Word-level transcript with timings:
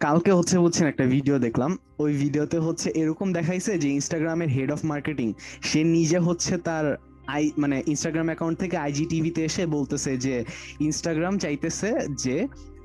কালকে 0.00 0.30
হচ্ছে 0.32 0.56
বলছেন 0.58 0.86
একটা 0.86 1.04
ভিডিও 1.06 1.36
দেখলাম। 1.38 1.70
ওই 1.98 2.12
ভিডিওতে 2.12 2.58
হচ্ছে 2.58 2.88
এরকম 2.94 3.28
দেখাইছে 3.32 3.72
যে 3.78 3.88
ইনস্টাগ্রামের 3.88 4.48
হেড 4.48 4.70
অফ 4.72 4.80
মার্কেটিং 4.84 5.28
সে 5.62 5.80
নিজে 5.96 6.18
হচ্ছে 6.18 6.54
তার 6.58 6.86
আই 7.26 7.44
মানে 7.58 7.76
ইনস্টাগ্রাম 7.86 8.26
অ্যাকাউন্ট 8.26 8.56
থেকে 8.58 8.76
আইজি 8.76 9.04
টিভিতে 9.06 9.40
এসে 9.44 9.62
বলতেছে 9.66 10.10
যে 10.16 10.34
ইনস্টাগ্রাম 10.80 11.34
চাইতেছে 11.38 11.88
যে 12.24 12.36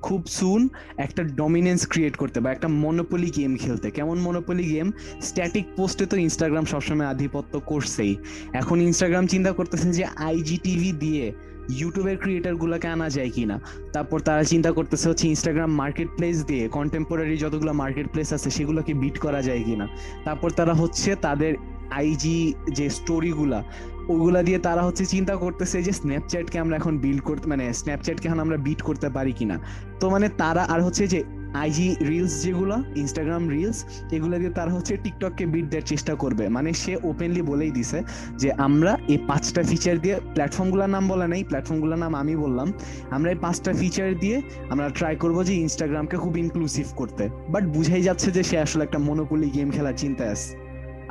খুব 0.02 0.22
সুন 0.28 0.62
একটা 0.98 1.22
ডমিনেন্স 1.24 1.82
ক্রিয়েট 1.88 2.16
করতে 2.16 2.38
বা 2.40 2.50
একটা 2.52 2.68
মনোপলি 2.84 3.30
গেম 3.30 3.52
খেলতে। 3.58 3.88
কেমন 3.92 4.18
মনোপলি 4.20 4.66
গেম 4.74 4.88
স্ট্যাটিক 5.22 5.66
পোস্টে 5.78 6.06
তো 6.06 6.16
ইনস্টাগ্রাম 6.18 6.66
সবসময় 6.66 7.08
আধিপত্য 7.08 7.54
করছেই। 7.72 8.14
এখন 8.54 8.78
ইনস্টাগ্রাম 8.82 9.26
চিন্তা 9.28 9.52
করতেছে 9.52 9.88
যে 9.94 10.06
আইজি 10.28 10.58
টিভি 10.64 10.92
দিয়ে 11.04 11.26
ইউটিউবের 11.70 12.18
ক্রিয়েটারগুলোকে 12.18 12.88
আনা 12.88 13.10
যায় 13.10 13.30
কিনা? 13.30 13.60
তারপর 13.94 14.20
তারা 14.20 14.44
চিন্তা 14.44 14.72
করতেছে 14.72 15.10
হচ্ছে 15.10 15.28
ইনস্টাগ্রাম 15.28 15.72
মার্কেট 15.76 16.08
প্লেস 16.18 16.46
দিয়ে 16.46 16.68
কন্টেম্পোরারি 16.68 17.38
যতগুলো 17.38 17.74
মার্কেট 17.74 18.08
প্লেস 18.12 18.34
আছে 18.34 18.50
সেগুলোকে 18.50 18.94
বিট 18.94 19.20
করা 19.20 19.42
যায় 19.42 19.64
কিনা। 19.64 19.88
তারপর 20.26 20.50
তারা 20.50 20.74
হচ্ছে 20.74 21.16
তাদের 21.16 21.56
আইজি 21.92 22.54
যে 22.72 22.90
স্টোরিগুলা 22.90 23.64
ওগুলা 24.10 24.44
দিয়ে 24.44 24.60
তারা 24.60 24.82
হচ্ছে 24.82 25.06
চিন্তা 25.06 25.36
করতেছে 25.36 25.84
যে 25.84 25.92
স্ন্যাপচ্যাটকে 25.92 26.60
আমরা 26.60 26.76
এখন 26.76 26.98
বিল্ড 26.98 27.22
করতে 27.22 27.48
মানে 27.48 27.74
স্ন্যাপচ্যাটকে 27.74 28.28
এখন 28.28 28.40
আমরা 28.40 28.58
বিট 28.58 28.82
করতে 28.82 29.10
পারি 29.10 29.32
কিনা। 29.32 29.60
তো 30.00 30.10
মানে 30.10 30.30
তারা 30.30 30.64
আর 30.64 30.82
হচ্ছে 30.84 31.08
যে 31.08 31.24
আইজি 31.64 31.88
রিলস 32.10 32.34
যেগুলো 32.44 32.76
ইনস্টাগ্রাম 33.02 33.44
রিলস 33.54 33.80
এগুলো 34.16 34.36
দিয়ে 34.42 34.54
তার 34.60 34.70
হচ্ছে 34.76 34.94
টিকটককে 35.04 35.46
বিট 35.54 35.66
দেওয়ার 35.72 35.88
চেষ্টা 35.92 36.14
করবে। 36.16 36.44
মানে 36.56 36.70
সে 36.84 36.94
ওপেনলি 37.12 37.42
বলেই 37.52 37.72
দিছে 37.78 38.00
যে, 38.42 38.50
আমরা 38.66 38.92
এই 39.14 39.20
পাঁচটা 39.30 39.62
ফিচার 39.70 39.96
দিয়ে 40.04 40.16
প্ল্যাটফর্মগুলোর 40.36 40.92
নাম 40.96 41.04
বলা 41.12 41.28
নেই 41.34 41.42
প্ল্যাটফর্মগুলোর 41.50 42.00
নাম 42.04 42.14
আমি 42.22 42.34
বললাম, 42.36 42.68
আমরা 43.16 43.30
এই 43.34 43.40
পাঁচটা 43.46 43.72
ফিচার 43.82 44.10
দিয়ে 44.24 44.38
আমরা 44.74 44.88
ট্রাই 44.98 45.16
করব 45.24 45.38
যে 45.50 45.54
ইনস্টাগ্রামকে 45.66 46.18
খুব 46.24 46.34
ইনক্লুসিভ 46.44 46.88
করতে। 47.00 47.24
বাট 47.54 47.64
বুঝাই 47.76 48.02
যাচ্ছে 48.08 48.30
যে 48.38 48.42
সে 48.50 48.58
আসলে 48.66 48.82
একটা 48.88 49.00
মনোপলি 49.08 49.48
গেম 49.58 49.70
খেলার 49.76 49.96
চিন্তায় 50.04 50.32
আছে। 50.36 50.52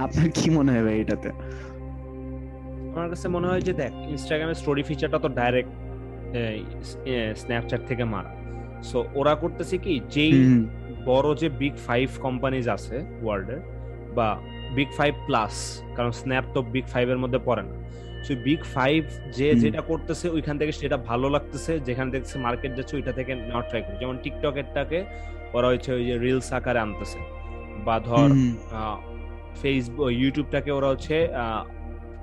আপনার 0.05 0.29
কি 0.37 0.47
মনে 0.57 0.71
হয় 0.73 0.97
এটাতে? 1.03 1.31
আমার 2.95 3.09
কাছে 3.13 3.27
মনে 3.37 3.47
হয় 3.51 3.63
যে 3.69 3.73
দেখ 3.83 3.93
ইনস্টাগ্রামের 4.15 4.59
স্টোরি 4.63 4.83
ফিচারটা 4.89 5.19
তো 5.25 5.29
ডাইরেক্ট 5.39 5.73
স্ন্যাপচ্যাট 7.41 7.83
থেকে 7.91 8.05
মারা। 8.15 8.33
সো 8.89 8.99
ওরা 9.21 9.35
করতেছে 9.43 9.77
কি 9.85 9.95
যেই 10.15 10.35
বড় 11.11 11.29
যে 11.41 11.49
বিগ 11.61 11.75
ফাইভ 11.87 12.07
কোম্পানিজ 12.27 12.65
আছে 12.77 12.97
ওয়ার্ল্ডের 13.25 13.61
বা 14.17 14.29
বিগ 14.77 14.91
ফাইভ 14.99 15.13
প্লাস 15.29 15.55
কারণ 15.97 16.13
স্ন্যাপ 16.21 16.45
তো 16.55 16.61
বিগ 16.75 16.87
ফাইভ 16.93 17.07
এর 17.15 17.21
মধ্যে 17.25 17.41
পড়ে 17.49 17.63
না। 17.69 17.75
সো 18.25 18.33
বিগ 18.47 18.61
ফাইভ 18.75 19.01
যে 19.39 19.49
যেটা 19.63 19.81
করতেছে 19.91 20.27
ওইখান 20.37 20.57
থেকে 20.61 20.73
সেটা 20.81 20.97
ভালো 21.11 21.27
লাগতেছে 21.35 21.73
যেখান 21.87 22.07
থেকে 22.13 22.25
মার্কেট 22.47 22.73
যাচ্ছে 22.79 22.95
ওইটা 22.99 23.13
থেকে 23.19 23.33
নেওয়ার 23.49 23.65
ট্রাই 23.69 23.83
করে 23.87 23.97
যেমন 24.03 24.17
টিকটকেরটাকে 24.25 24.99
ওরা 25.57 25.69
হচ্ছে 25.73 25.91
ওই 25.97 26.05
যে 26.09 26.15
রিলস 26.25 26.49
আকারে 26.59 26.81
আনতেছে। 26.87 27.19
বা 27.87 27.97
ধর 28.09 28.29
ফেসবুক 29.61 30.09
ইউটিউবটাকে 30.21 30.71
ওরা 30.79 30.89
হচ্ছে 30.93 31.17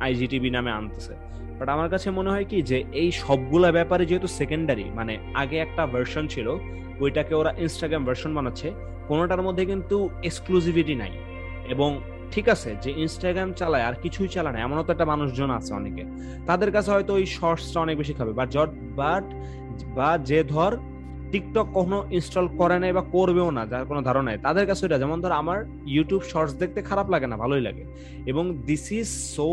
আইজিটিভি 0.07 0.49
নামে 0.55 0.71
আনতেছে। 0.79 1.13
বাট 1.57 1.69
আমার 1.69 1.89
কাছে 1.89 2.11
মনে 2.11 2.29
হয় 2.29 2.45
কি 2.45 2.61
যে 2.61 2.83
এই 3.01 3.11
সবগুলা 3.11 3.71
ব্যাপারে 3.71 4.05
যেহেতু 4.05 4.27
সেকেন্ডারি 4.27 4.85
মানে 4.95 5.17
আগে 5.33 5.57
একটা 5.57 5.83
ভার্সন 5.85 6.27
ছিল, 6.27 6.47
ওইটাকে 6.99 7.35
ওরা 7.35 7.51
ইনস্টাগ্রাম 7.57 8.05
ভার্সন 8.05 8.31
বানাচ্ছে, 8.35 8.71
কোনোটার 9.07 9.41
মধ্যে 9.41 9.65
কিন্তু 9.65 10.09
এক্সক্লুসিভিটি 10.23 10.95
নাই। 10.95 11.11
এবং 11.69 12.01
ঠিক 12.31 12.49
আছে 12.49 12.75
যে 12.83 12.89
ইনস্টাগ্রাম 12.91 13.53
চালায়, 13.53 13.83
আর 13.83 13.95
কিছুই 14.03 14.27
চালায় 14.27 14.53
না, 14.53 14.59
এমনও 14.59 14.83
তো 14.83 14.91
একটা 14.91 15.05
মানুষজন 15.05 15.49
আছে 15.51 15.73
অনেকে। 15.73 16.03
তাদের 16.45 16.71
কাছে 16.71 16.91
হয়তো 16.91 17.13
ওই 17.13 17.25
শর্টসটা 17.25 17.79
অনেক 17.79 17.97
বেশি 17.97 18.13
খাবে। 18.13 18.31
বা 18.33 18.45
জট 18.45 18.71
বাট 18.95 19.25
বা 19.95 20.17
যে 20.29 20.43
ধর 20.43 20.77
টিকটক 21.31 21.67
কখনো 21.73 22.05
ইনস্টল 22.11 22.47
করে 22.57 22.79
নাই 22.79 22.91
বা 22.93 23.03
করবেও 23.11 23.51
না, 23.51 23.65
যার 23.65 23.85
কোনো 23.85 24.01
ধারণা 24.01 24.31
নেই, 24.31 24.39
তাদের 24.43 24.65
কাছে 24.65 24.85
এটা 24.85 24.97
যেমন 24.97 25.21
ধর, 25.21 25.31
আমার 25.31 25.59
ইউটিউব 25.95 26.21
শর্টস 26.21 26.53
দেখতে 26.53 26.79
খারাপ 26.81 27.09
লাগে 27.09 27.27
না, 27.27 27.37
ভালোই 27.37 27.61
লাগে। 27.61 27.83
এবং 28.25 28.43
দিস 28.65 28.91
ইজ 28.91 29.07
সো 29.35 29.49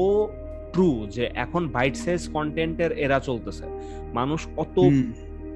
ট্রু 0.74 1.06
যে 1.10 1.30
এখন 1.34 1.68
বাইট 1.68 1.96
সাইজ 1.96 2.28
কন্টেন্টের 2.28 2.92
এরা 2.92 3.20
চলতেছে। 3.20 3.64
মানুষ 4.14 4.46
অত 4.56 4.76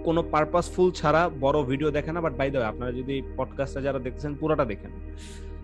কোনো 0.04 0.22
পারপাসফুল 0.22 0.90
ছাড়া 0.90 1.30
বড় 1.40 1.62
ভিডিও 1.62 1.90
দেখে 1.90 2.12
না 2.12 2.20
বাট 2.20 2.34
বাই 2.36 2.50
দ্য 2.50 2.58
আপনারা 2.58 2.92
যদি 2.92 3.22
পডকাস্টটা 3.36 3.80
যারা 3.80 3.98
দেখছেন 3.98 4.34
পুরোটা 4.34 4.64
দেখেন। 4.64 4.90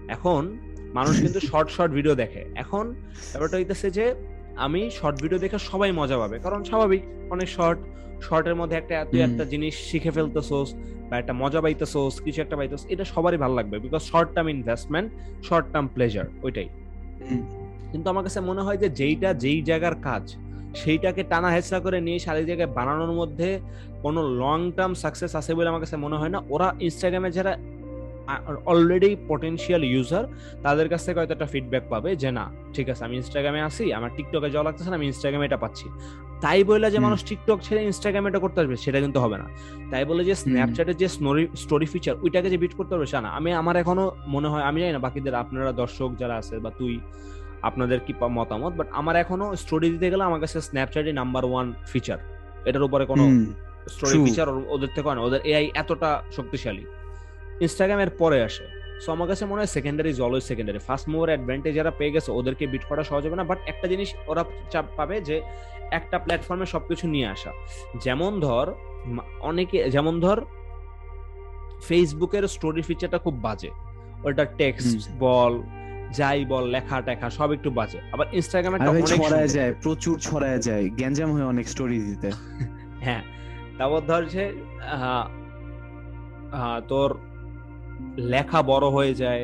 এখন 0.09 0.59
মানুষ 0.95 1.21
কিন্তু 1.21 1.41
শর্ট 1.41 1.69
শর্ট 1.71 1.93
ভিডিও 1.93 2.15
দেখে। 2.15 2.45
এখন 2.55 2.95
ব্যাপারটা 3.33 3.57
হইতেছে 3.57 3.91
যে 3.91 4.15
আমি 4.57 4.91
শর্ট 4.93 5.23
ভিডিও 5.23 5.39
দেখে 5.39 5.59
সবাই 5.59 5.93
মজা 5.93 6.19
পাবে। 6.19 6.39
কারণ 6.39 6.65
স্বাভাবিক 6.65 7.03
অনেক 7.31 7.49
শর্ট 7.49 7.79
শর্টের 8.23 8.55
মধ্যে 8.55 8.77
একটা 8.77 8.95
এত 9.01 9.15
একটা 9.15 9.45
জিনিস 9.45 9.75
শিখে 9.75 10.11
ফেলতেছোস 10.11 10.75
বা 11.11 11.19
একটা 11.19 11.33
মজা 11.33 11.61
পাইতেছোস 11.61 12.21
কিছু 12.21 12.43
একটা 12.43 12.57
পাইতেছ 12.57 12.87
এটা 12.89 13.05
সবারই 13.05 13.37
ভালো 13.37 13.55
লাগবে। 13.55 13.79
Because 13.79 14.03
short 14.03 14.31
term 14.35 14.49
investment 14.49 15.13
short 15.45 15.67
term 15.73 15.87
pleasure 15.95 16.25
ওইটাই 16.43 16.69
কিন্তু 17.95 18.09
আমার 18.13 18.25
কাছে 18.27 18.41
মনে 18.51 18.63
হয় 18.67 18.79
যে 18.83 18.89
যেইটা 19.01 19.31
যেই 19.45 19.59
জায়গার 19.71 19.97
কাজ 20.07 20.25
সেইটাকে 20.81 21.23
টানা 21.31 21.49
হেঁচড়া 21.55 21.79
করে 21.85 21.99
নিয়ে 22.07 22.19
সারি 22.27 22.43
জায়গায় 22.51 22.71
বানানোর 22.79 23.13
মধ্যে 23.21 23.49
কোনো 24.05 24.21
লং 24.43 24.59
টার্ম 24.77 24.93
সাকসেস 25.03 25.33
আছে 25.41 25.51
বলে 25.57 25.69
আমার 25.73 25.83
কাছে 25.85 25.97
মনে 26.05 26.17
হয় 26.21 26.33
না। 26.35 26.39
ওরা 26.55 26.69
ইনস্টাগ্রামে 26.87 27.31
যারা 27.39 27.53
অলরেডি 28.73 29.11
পটেন্সিয়াল 29.31 29.83
ইউজার 29.93 30.25
তাদের 30.65 30.87
কাছ 30.93 31.01
থেকে 31.07 31.19
হয়তো 31.21 31.35
একটা 31.37 31.49
ফিডব্যাক 31.53 31.85
পাবে 31.93 32.11
যে 32.23 32.31
না 32.39 32.45
ঠিক 32.75 32.87
আছে 32.93 33.03
আমি 33.07 33.15
ইনস্টাগ্রামে 33.21 33.61
আসি 33.69 33.85
আমার 33.99 34.11
টিকটকে 34.17 34.49
যাওয়া 34.55 34.67
লাগতেছে 34.69 34.91
না 34.91 34.97
আমি 35.01 35.07
ইনস্টাগ্রামে 35.13 35.47
এটা 35.49 35.59
পাচ্ছি। 35.65 35.87
তাই 36.45 36.61
বলে 36.71 36.87
যে 36.95 36.99
মানুষ 37.07 37.21
টিকটক 37.29 37.59
ছেড়ে 37.67 37.81
ইনস্টাগ্রামে 37.91 38.29
এটা 38.31 38.41
করতে 38.45 38.59
আসবে 38.63 38.77
সেটা 38.85 38.99
কিন্তু 39.05 39.19
হবে 39.25 39.37
না। 39.43 39.47
তাই 39.91 40.05
বলে 40.11 40.23
যে 40.29 40.35
স্ন্যাপচ্যাটের 40.43 40.97
যে 41.03 41.09
স্টোরি 41.63 41.87
ফিচার 41.93 42.15
ওইটাকে 42.25 42.49
যে 42.53 42.59
বিট 42.63 42.73
করতে 42.79 42.93
পারবে 42.95 43.09
সে 43.13 43.19
না। 43.27 43.31
আমি 43.39 43.51
আমার 43.61 43.75
এখনও 43.83 44.05
মনে 44.35 44.49
হয় 44.53 44.65
আমি 44.69 44.79
জানি 44.83 44.93
না 44.97 45.01
বাকিদের 45.07 45.35
আপনারা 45.43 45.71
দর্শক 45.83 46.11
যারা 46.21 46.35
আছে 46.41 46.55
বা 46.65 46.71
তুই 46.81 46.95
আপনাদের 47.69 47.99
কি 48.07 48.13
মতামত? 48.39 48.73
বাট 48.79 48.89
আমার 49.01 49.15
এখনও 49.23 49.47
স্টোরি 49.63 49.87
দিতে 49.95 50.07
গেলে 50.13 50.25
আমার 50.29 50.41
কাছে 50.45 50.57
স্ন্যাপচ্যাটই 50.69 51.15
নাম্বার 51.21 51.43
ওয়ান 51.51 51.67
ফিচার 51.93 52.19
এটার 52.69 52.85
উপরে 52.89 53.05
কোনো 53.13 53.25
স্টোরি 53.95 54.17
ফিচার 54.27 54.49
ওদের 54.75 54.91
থেকে 54.95 55.07
হয় 55.09 55.17
না। 55.19 55.23
ওদের 55.29 55.41
এআই 55.51 55.67
এতটা 55.83 56.11
শক্তিশালী। 56.37 56.85
ইনস্টাগ্রামের 57.65 58.11
পরে 58.21 58.39
আসে। 58.49 58.67
সো 59.03 59.09
আমার 59.15 59.29
কাছে 59.31 59.45
মনে 59.51 59.61
হয় 59.63 59.71
secondary 59.77 60.09
is 60.15 60.19
always 60.27 60.45
secondary 60.51 60.81
first 60.89 61.07
mover 61.09 61.29
advantage 61.33 61.73
যারা 61.79 61.93
পেয়ে 61.99 62.13
গেছে 62.15 62.31
ওদেরকে 62.39 62.65
বিট 62.73 62.85
করা 62.91 63.03
সহজ 63.11 63.23
হবে 63.27 63.37
না। 63.41 63.45
বাট 63.51 63.59
একটা 63.73 63.87
জিনিস 63.93 64.09
ওরা 64.31 64.43
চাপ 64.73 64.87
পাবে 64.97 65.17
যে 65.29 65.37
একটা 65.99 66.17
প্ল্যাটফর্মে 66.19 66.67
সবকিছু 66.75 67.05
নিয়ে 67.15 67.27
আসা। 67.27 67.53
যেমন 68.05 68.33
ধর 68.47 68.67
অনেকে 69.41 69.79
যেমন 69.95 70.15
ধর 70.25 70.39
ফেসবুকের 71.89 72.45
স্টোরি 72.55 72.83
ফিচারটা 72.83 73.19
খুব 73.19 73.35
বাজে। 73.47 73.71
ওটা 74.27 74.45
টেক্সট 74.61 75.01
বল 75.19 75.55
যাই 76.15 76.41
বল 76.45 76.65
লেখা 76.67 76.97
টেখা 77.01 77.29
সব 77.31 77.49
একটু 77.53 77.69
বাজে। 77.71 77.99
আবার 78.13 78.27
ইনস্টাগ্রামে 78.33 78.79
ছড়ায় 79.13 79.51
যায় 79.57 79.73
প্রচুর 79.83 80.17
ছড়ায় 80.19 80.59
যায় 80.59 80.85
গ্যাঞ্জাম 80.91 81.31
হয়ে 81.33 81.47
অনেক 81.53 81.67
স্টোরি 81.69 81.99
দিতে। 82.09 82.29
হ্যাঁ 83.07 83.23
তারপর 83.79 84.01
ধর 84.01 84.23
যে 84.25 84.45
তোর 86.89 87.11
লেখা 88.33 88.61
বড় 88.63 88.87
হয়ে 88.87 89.15
যায় 89.15 89.43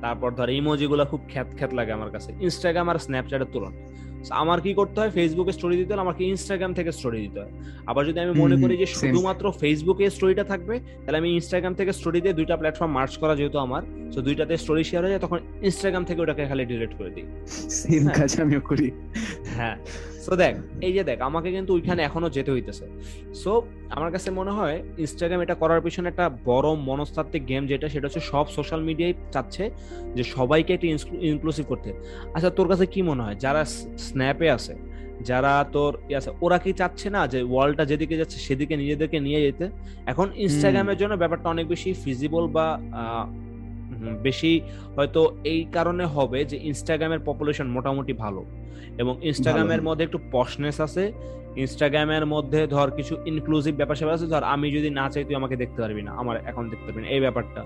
তারপর 0.00 0.30
ধর 0.30 0.48
ইমোজি 0.50 0.86
গুলো 0.86 1.04
খুব 1.04 1.20
খ্যাত 1.32 1.48
খ্যাত 1.58 1.72
লাগে 1.74 1.92
আমার 1.92 2.10
কাছে। 2.10 2.30
ইনস্টাগ্রাম 2.46 2.86
আর 2.88 2.98
স্ন্যাপচ্যাটের 2.98 3.50
তুলনায়। 3.52 3.89
আমার 4.30 4.60
কি 4.60 4.74
করতে 4.74 5.00
হয়? 5.00 5.10
ফেসবুকে 5.10 5.52
স্টোরি 5.52 5.76
দিতে 5.76 5.92
হলে 5.92 6.00
আমাকে 6.00 6.24
ইনস্টাগ্রাম 6.24 6.74
থেকে 6.74 6.92
স্টোরি 6.92 7.20
দিতে 7.20 7.40
হয়। 7.40 7.50
আবার 7.86 8.06
যদি 8.06 8.20
আমি 8.20 8.32
মনে 8.40 8.56
করি 8.56 8.76
যে 8.76 8.86
শুধুমাত্র 8.86 9.52
ফেসবুকে 9.60 10.10
স্টোরিটা 10.10 10.44
থাকবে 10.44 10.80
তাহলে 10.80 11.18
আমি 11.18 11.30
ইনস্টাগ্রাম 11.34 11.74
থেকে 11.74 11.92
স্টোরি 11.92 12.20
দিয়ে 12.20 12.34
দুইটা 12.34 12.56
প্ল্যাটফর্ম 12.56 12.90
মার্চ 12.90 13.16
করা 13.16 13.36
যেহেতু 13.36 13.58
আমার 13.58 13.82
তো 14.14 14.22
দুইটাতে 14.22 14.56
স্টোরি 14.56 14.84
শেয়ার 14.84 15.04
হয়ে 15.04 15.12
যায় 15.12 15.20
তখন 15.20 15.38
ইনস্টাগ্রাম 15.62 16.04
থেকে 16.04 16.20
ওটাকে 16.20 16.46
খালি 16.46 16.64
ডিলিট 16.66 16.94
করে 16.98 17.10
দিই। 17.10 17.24
সেম 17.70 18.08
কাজ 18.08 18.40
আমিও 18.40 18.60
করি। 18.60 18.90
হ্যাঁ। 19.56 19.76
সো 20.24 20.32
দেখ 20.42 20.54
এই 20.86 20.92
যে 20.96 21.02
দেখ 21.10 21.18
আমাকে 21.28 21.48
কিন্তু 21.56 21.70
ওইখানে 21.76 22.00
এখনও 22.08 22.28
যেতে 22.36 22.50
হইতেছে। 22.54 22.84
সো 23.42 23.52
আমার 23.96 24.10
কাছে 24.14 24.28
মনে 24.38 24.52
হয় 24.58 24.76
ইনস্টাগ্রাম 25.04 25.40
এটা 25.44 25.54
করার 25.62 25.80
পিছনে 25.84 26.06
একটা 26.12 26.26
বড় 26.50 26.68
মনস্তাত্ত্বিক 26.88 27.42
গেম 27.50 27.62
যেটা 27.70 27.86
সেটা 27.92 28.06
হচ্ছে 28.08 28.22
সব 28.32 28.46
সোশ্যাল 28.56 28.80
মিডিয়ায় 28.88 29.14
চাচ্ছে 29.34 29.64
যে 30.16 30.24
সবাইকে 30.36 30.70
একটা 30.74 30.88
ইনক্লুসিভ 31.30 31.64
করতে। 31.68 31.90
আচ্ছা 32.34 32.50
তোর 32.58 32.66
কাছে 32.70 32.84
কি 32.94 33.00
মনে 33.10 33.22
হয়? 33.24 33.36
যারা 33.44 33.62
স্ন্যাপে 34.06 34.48
আছে 34.56 34.74
যারা 35.30 35.52
তোর 35.74 35.92
আছে 36.18 36.30
ওরা 36.44 36.58
কি 36.64 36.70
চাচ্ছে 36.80 37.08
না 37.16 37.22
যে 37.32 37.38
ওয়ার্ল্ডটা 37.52 37.84
যেদিকে 37.90 38.14
যাচ্ছে 38.20 38.38
সেদিকে 38.46 38.74
নিজেদেরকে 38.82 39.18
নিয়ে 39.26 39.40
যেতে? 39.46 39.66
এখন 40.12 40.26
ইনস্টাগ্রামের 40.44 40.96
জন্য 41.00 41.14
ব্যাপারটা 41.22 41.48
অনেক 41.54 41.66
বেশি 41.72 41.90
ফিজিবল 42.02 42.44
বা 42.56 42.66
বেশি 44.22 44.60
হয়তো 44.96 45.36
এই 45.44 45.64
কারণে 45.72 46.04
হবে 46.04 46.44
যে 46.44 46.56
ইনস্টাগ্রামের 46.56 47.18
পপুলেশন 47.24 47.66
মোটামুটি 47.68 48.12
ভালো। 48.12 48.44
এবং 48.98 49.16
ইনস্টাগ্রামের 49.22 49.82
মধ্যে 49.82 50.04
একটু 50.04 50.18
পশনেস 50.32 50.80
আছে। 50.80 51.12
ইনস্টাগ্রামের 51.56 52.26
মধ্যে 52.26 52.66
ধর 52.66 52.90
কিছু 52.90 53.16
ইনক্লুসিভ 53.26 53.76
ব্যাপার 53.76 53.96
স্যাপার 53.96 54.14
আছে। 54.14 54.26
ধর 54.26 54.42
আমি 54.42 54.72
যদি 54.72 54.90
না 54.90 55.10
চাই 55.10 55.24
তুই 55.24 55.34
আমাকে 55.34 55.56
দেখতে 55.56 55.82
পারবি 55.82 56.02
না 56.02 56.12
আমার 56.12 56.36
অ্যাকাউন্ট 56.42 56.70
দেখতে 56.70 56.86
পারবি 56.86 57.02
না 57.02 57.08
এই 57.08 57.20
ব্যাপারটা। 57.20 57.64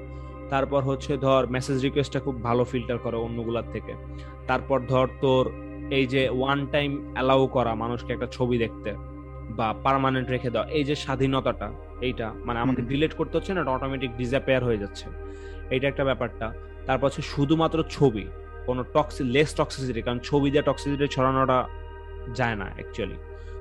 তারপর 0.51 0.83
হচ্ছে 0.83 1.17
ধর 1.17 1.47
মেসেজ 1.47 1.83
রিকোয়েস্টটা 1.83 2.21
খুব 2.21 2.43
ভালো 2.43 2.65
ফিল্টার 2.65 2.99
করে 2.99 3.17
অন্যগুলার 3.17 3.63
থেকে। 3.73 3.95
তারপর 4.47 4.81
ধর 4.89 5.09
তোর 5.21 5.51
এই 5.91 6.07
যে 6.07 6.29
ওয়ান 6.29 6.67
টাইম 6.67 7.13
অ্যালাউ 7.15 7.47
করা 7.47 7.75
মানুষকে 7.75 8.13
একটা 8.13 8.27
ছবি 8.27 8.59
দেখতে 8.59 8.95
বা 9.51 9.75
পারমানেন্ট 9.83 10.31
রেখে 10.31 10.51
দেওয়া 10.51 10.67
এই 10.69 10.85
যে 10.85 10.95
স্বাধীনতাটা 10.95 11.71
এইটা 12.01 12.33
মানে 12.45 12.61
আমাকে 12.61 12.83
ডিলিট 12.83 13.13
করতে 13.15 13.37
হচ্ছে 13.37 13.55
না 13.55 13.71
অটোমেটিক 13.71 14.17
ডিজাপেয়ার 14.17 14.65
হয়ে 14.65 14.79
যাচ্ছে। 14.79 15.05
এইটা 15.75 15.87
একটা 15.93 16.05
ব্যাপারটা। 16.09 16.47
তারপর 16.87 17.07
হচ্ছে 17.09 17.23
শুধুমাত্র 17.33 17.79
ছবি 17.97 18.25
কোনো 18.67 18.81
টক্সি 18.95 19.23
লেস 19.35 19.51
টক্সিসিটি 19.59 20.01
কারণ 20.07 20.19
ছবি 20.29 20.49
দিয়ে 20.53 20.65
টক্সিসিটি 20.69 21.07
ছড়ানোটা 21.17 21.59
যায় 22.39 22.57
না 22.61 22.67
অ্যাকচুয়ালি 22.77 23.17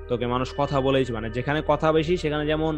তোকে 0.08 0.24
মানুষ 0.34 0.48
কথা 0.60 0.76
বলেই 0.86 1.04
মানে 1.16 1.28
যেখানে 1.36 1.60
কথা 1.70 1.88
বেশি 1.96 2.14
সেখানে 2.22 2.44
যেমন 2.52 2.74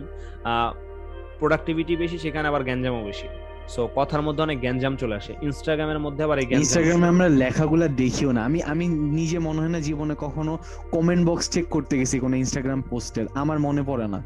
প্রোডাক্টিভিটি 1.41 1.93
বেশি 2.03 2.17
সেখানে 2.25 2.47
আবার 2.51 2.63
গ্যাঞ্জামও 2.69 3.03
বেশি। 3.11 3.29
সো 3.75 3.83
কথার 3.99 4.23
মধ্যে 4.27 4.43
অনেক 4.47 4.59
গ্যাঞ্জাম 4.65 4.95
চলে 5.03 5.15
আসে। 5.21 5.33
ইনস্টাগ্রামের 5.49 6.01
মধ্যে 6.05 6.23
আবার 6.27 6.39
এই 6.43 6.47
ইনস্টাগ্রামে 6.61 7.07
আমরা 7.15 7.29
লেখাগুলা 7.43 7.87
দেখিও 8.03 8.31
না। 8.37 8.41
আমি 8.49 8.59
আমি 8.73 8.85
নিজে 9.19 9.39
মনে 9.47 9.59
হয় 9.63 9.73
না 9.77 9.81
জীবনে 9.89 10.15
কখনো 10.25 10.53
কমেন্ট 10.95 11.23
বক্স 11.29 11.47
চেক 11.55 11.67
করতে 11.75 11.95
গেছি 12.01 12.17
কোনো 12.25 12.35
ইনস্টাগ্রাম 12.43 12.81
পোস্টের 12.91 13.27
আমার 13.35 13.59
মনে 13.67 13.83
পড়ে 13.83 14.07
না। 14.15 14.21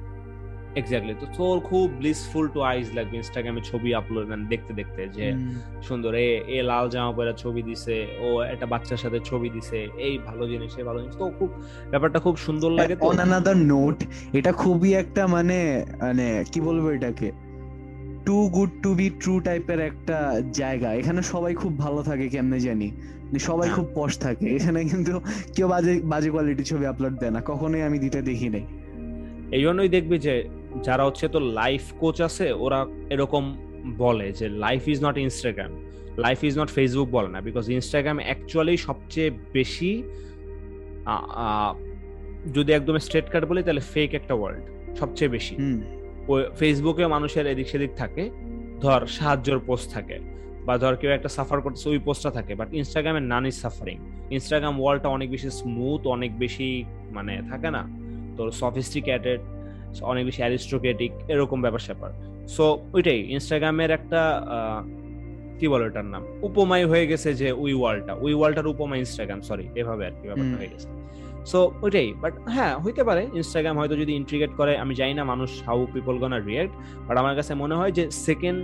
এক্স্যাক্টলি 0.77 1.15
তো 1.15 1.27
তোর 1.37 1.61
খুব 1.61 1.91
ব্লিসফুল 1.91 2.49
টু 2.49 2.61
আইজ 2.63 2.93
লাগবে 2.95 3.17
ইনস্টাগ্রামে 3.17 3.61
ছবি 3.61 3.95
আপলোড 3.95 4.29
মানে 4.29 4.49
দেখতে 4.49 4.73
দেখতে 4.73 5.09
যে 5.09 5.35
সুন্দর 5.83 6.15
এ 6.15 6.43
এ 6.47 6.63
লাল 6.63 6.89
জামা 6.89 7.13
পরে 7.13 7.33
ছবি 7.33 7.63
দিছে 7.63 8.07
ও 8.21 8.43
একটা 8.43 8.67
বাচ্চার 8.67 8.97
সাথে 8.97 9.21
ছবি 9.21 9.51
দিছে 9.51 9.89
এই 9.99 10.19
ভালো 10.19 10.49
জিনিস 10.49 10.77
এই 10.79 10.85
ভালো 10.85 11.01
জিনিস। 11.01 11.17
তো 11.17 11.31
খুব 11.39 11.51
ব্যাপারটা 11.91 12.19
খুব 12.19 12.37
সুন্দর 12.37 12.71
লাগে 12.71 12.97
অন 13.01 13.19
নোট 13.67 14.05
এটা 14.33 14.53
খুবই 14.53 14.95
একটা 14.95 15.27
মানে 15.27 15.85
মানে 16.01 16.45
কি 16.53 16.61
বলব 16.61 16.91
এটাকে? 16.91 17.33
Too 18.27 18.49
good 18.49 18.71
to 18.83 18.95
be 18.95 19.11
true 19.11 19.41
টাইপের 19.41 19.81
একটা 19.81 20.43
জায়গা। 20.53 20.93
এখানে 20.93 21.23
সবাই 21.23 21.55
খুব 21.55 21.79
ভালো 21.79 22.03
থাকে 22.03 22.29
কেমনে 22.29 22.61
জানি? 22.61 22.91
মানে 23.27 23.39
সবাই 23.39 23.69
হ্যাঁ। 23.69 23.77
খুব 23.77 23.87
পশ 23.95 24.19
থাকে। 24.19 24.47
এখানে 24.57 24.85
কিন্তু 24.85 25.21
কেউ 25.57 25.69
বাজে 25.69 26.01
বাজে 26.05 26.31
কোয়ালিটি 26.31 26.65
ছবি 26.65 26.87
আপলোড 26.87 27.19
দেয় 27.19 27.31
না। 27.31 27.41
কখনোই 27.41 27.83
আমি 27.83 27.99
দিতে 27.99 28.23
দেখি 28.23 28.49
নাই। 28.49 28.65
এই 29.53 29.63
জন্যই 29.63 29.89
দেখবি 29.89 30.19
যে 30.19 30.60
যারা 30.83 31.05
হচ্ছে 31.05 31.29
তো 31.29 31.41
লাইফ 31.41 31.93
কোচ 31.99 32.21
আছে 32.21 32.53
ওরা 32.53 32.87
এরকম 33.11 33.57
বলে 33.99 34.33
যে 34.33 34.49
life 34.49 34.89
is 34.89 35.05
not 35.05 35.17
Instagram 35.19 35.71
life 36.19 36.45
is 36.45 36.59
not 36.59 36.69
Facebook 36.69 37.09
বলে 37.09 37.29
না 37.29 37.41
বিকজ 37.41 37.71
ইনস্টাগ্রাম 37.71 38.19
অ্যাকচুয়ালি 38.19 38.77
সবচেয়ে 38.77 39.31
বেশি 39.53 40.03
যদি 42.55 42.73
একদম 42.73 42.99
স্ট্রেট 42.99 43.31
কাট 43.31 43.45
বলি 43.45 43.63
তাহলে 43.63 43.81
ফেক 43.81 44.15
একটা 44.15 44.35
ওয়ার্ল্ড 44.35 44.97
সবচেয়ে 44.97 45.31
বেশি। 45.31 45.57
ওই 46.29 46.43
ফেসবুকে 46.59 47.07
মানুষের 47.07 47.47
এদিক 47.47 47.69
সেদিক 47.69 47.91
থাকে 47.97 48.31
ধর 48.81 49.07
সাহায্যর 49.07 49.59
পোস্ট 49.59 49.91
থাকে 49.91 50.19
বা 50.65 50.79
ধর 50.79 50.97
কেউ 50.97 51.11
একটা 51.11 51.29
সাফার 51.29 51.61
করতেছে 51.61 51.89
ওই 51.89 51.99
পোস্টটা 51.99 52.31
থাকে 52.31 52.55
বাট 52.55 52.75
ইনস্টাগ্রামে 52.75 53.21
নান 53.21 53.47
ইজ 53.47 53.55
সাফারিং 53.55 53.99
ইনস্টাগ্রাম 54.31 54.81
ওয়ার্ল্ডটা 54.81 55.09
অনেক 55.09 55.31
বেশি 55.31 55.51
স্মুথ 55.51 56.07
অনেক 56.07 56.39
বেশি 56.39 56.85
মানে 57.11 57.43
থাকে 57.51 57.71
না 57.71 57.89
তোর 58.37 58.51
সফিস্টিকেটেড 58.51 59.41
অনেক 60.11 60.23
বেশি 60.29 60.41
অ্যারিস্টোক্রেটিক 60.43 61.13
এরকম 61.29 61.59
ব্যাপার 61.63 61.83
স্যাপার। 61.87 62.11
সো 62.55 62.65
ওইটাই 62.93 63.21
ইনস্টাগ্রামের 63.35 63.91
একটা 63.91 64.21
কি 65.59 65.67
বলো 65.69 65.85
ওটার 65.87 66.05
নাম? 66.05 66.23
উপমাই 66.49 66.85
হয়ে 66.85 67.05
গেছে 67.07 67.29
যে 67.35 67.49
উই 67.53 67.73
ওয়ার্ল্ডটা 67.81 68.13
উই 68.25 68.33
ওয়ার্ল্ডটার 68.35 68.67
উপমা 68.67 68.95
ইনস্টাগ্রাম 68.97 69.41
সরি 69.49 69.65
এভাবে 69.81 70.03
আর 70.09 70.15
কি 70.19 70.25
ব্যাপারটা 70.29 70.57
হয়ে 70.61 70.71
গেছে। 70.75 70.89
সো 71.51 71.59
ওইটাই 71.83 72.09
বাট 72.23 72.35
হ্যাঁ 72.55 72.75
হইতে 72.85 73.03
পারে 73.05 73.23
ইনস্টাগ্রাম 73.39 73.75
হয়তো 73.79 73.95
যদি 73.97 74.13
ইন্ট্রিগেট 74.21 74.51
করে 74.57 74.73
আমি 74.79 74.95
জানি 74.95 75.15
না 75.15 75.25
মানুষ 75.25 75.51
how 75.67 75.87
people 75.95 76.15
gonna 76.19 76.39
react 76.39 76.75
but 77.07 77.17
আমার 77.19 77.35
কাছে 77.37 77.53
মনে 77.55 77.75
হয় 77.75 77.93
যে 77.99 78.05
সেকেন্ড 78.11 78.61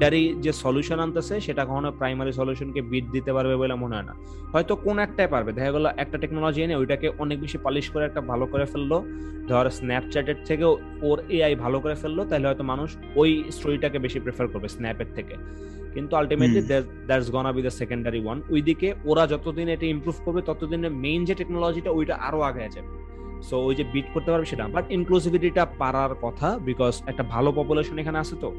ডারি 0.00 0.34
যে 0.40 0.52
সলিউশন 0.52 1.00
আনতেছে 1.00 1.40
সেটা 1.40 1.64
কখনো 1.64 1.92
প্রাইমারি 1.92 2.32
সলিউশনকে 2.32 2.82
বিট 2.82 3.04
দিতে 3.10 3.32
পারবে 3.32 3.56
বলে 3.56 3.74
মনে 3.74 3.94
হয় 3.96 4.06
না। 4.10 4.14
হয়তো 4.52 4.76
কোন 4.76 4.98
একটাই 4.98 5.28
পারবে। 5.28 5.52
দেখা 5.52 5.72
গেলো 5.72 5.88
একটা 5.96 6.18
টেকনোলজি 6.18 6.62
এনে 6.62 6.76
ওইটাকে 6.76 7.10
অনেক 7.18 7.40
বেশি 7.40 7.58
পালিশ 7.58 7.90
করে 7.90 8.04
একটা 8.04 8.20
ভালো 8.20 8.46
করে 8.46 8.66
ফেলল। 8.66 8.92
ধর 9.48 9.70
স্ন্যাপচ্যাটের 9.70 10.36
থেকে 10.44 10.64
ওর 11.02 11.18
এআই 11.28 11.54
ভালো 11.54 11.80
করে 11.80 11.94
ফেলল 11.94 12.24
তাহলে 12.24 12.46
হয়তো 12.48 12.62
মানুষ 12.62 12.96
ওই 13.16 13.44
স্টোরিটাকে 13.50 13.98
বেশি 13.98 14.20
প্রেফার 14.20 14.48
করবে 14.48 14.68
স্ন্যাপের 14.68 15.06
থেকে। 15.14 15.34
কিন্তু 15.94 16.16
ultimately 16.16 16.62
that's 17.06 17.30
gonna 17.30 17.52
be 17.52 17.62
the 17.62 17.70
secondary 17.70 18.20
one 18.24 18.42
ওইদিকে 18.50 18.94
ওরা 19.04 19.26
যতদিন 19.26 19.68
এটা 19.68 19.86
ইমপ্রুভ 19.86 20.16
করবে 20.24 20.42
ততদিনে 20.42 20.88
মেইন 20.88 21.24
যে 21.24 21.34
টেকনোলজিটা 21.34 21.90
ওইটা 21.90 22.14
আরও 22.14 22.40
আগে 22.40 22.60
যাবে 22.60 22.88
সো 23.42 23.56
ওই 23.56 23.74
যে 23.74 23.84
বিট 23.92 24.06
করতে 24.14 24.30
পারবে 24.30 24.46
সেটা। 24.46 24.68
বাট 24.68 24.84
ইনক্লুসিভিটিটা 24.90 25.66
পারার 25.78 26.14
কথা 26.22 26.58
বিকজ 26.58 27.02
একটা 27.06 27.22
ভালো 27.22 27.52
পপুলেশন 27.52 27.98
এখানে 27.98 28.18
আছে 28.18 28.36
তো। 28.40 28.52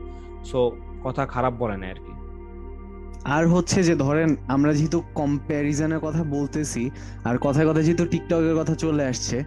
সো 0.43 0.71
কথা 1.03 1.25
খারাপ 1.25 1.53
বলে 1.53 1.77
না 1.77 1.87
আর 1.87 1.95
কি। 1.95 2.13
আর 3.23 3.47
হচ্ছে 3.47 3.83
যে 3.83 3.95
ধরেন, 3.95 4.35
আমরা 4.47 4.73
যেহেতু 4.73 5.03
কম্প্যারিজনের 5.15 5.99
কথা 5.99 6.23
বলতেছি, 6.23 6.89
আর 7.23 7.37
কথায় 7.37 7.69
কথা 7.69 7.81
যেহেতু 7.81 8.05
টিকটকের 8.05 8.55
কথা 8.55 8.75
চলে 8.75 9.03
আসছে 9.05 9.43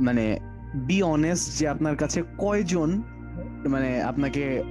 মানে 0.00 0.38
বি 0.74 1.02
অনেস্ট 1.02 1.58
যে 1.58 1.68
আপনার 1.68 1.96
কাছে 1.96 2.22
কয়জন 2.38 3.02
মানে 3.68 4.02
আপনাকে 4.02 4.62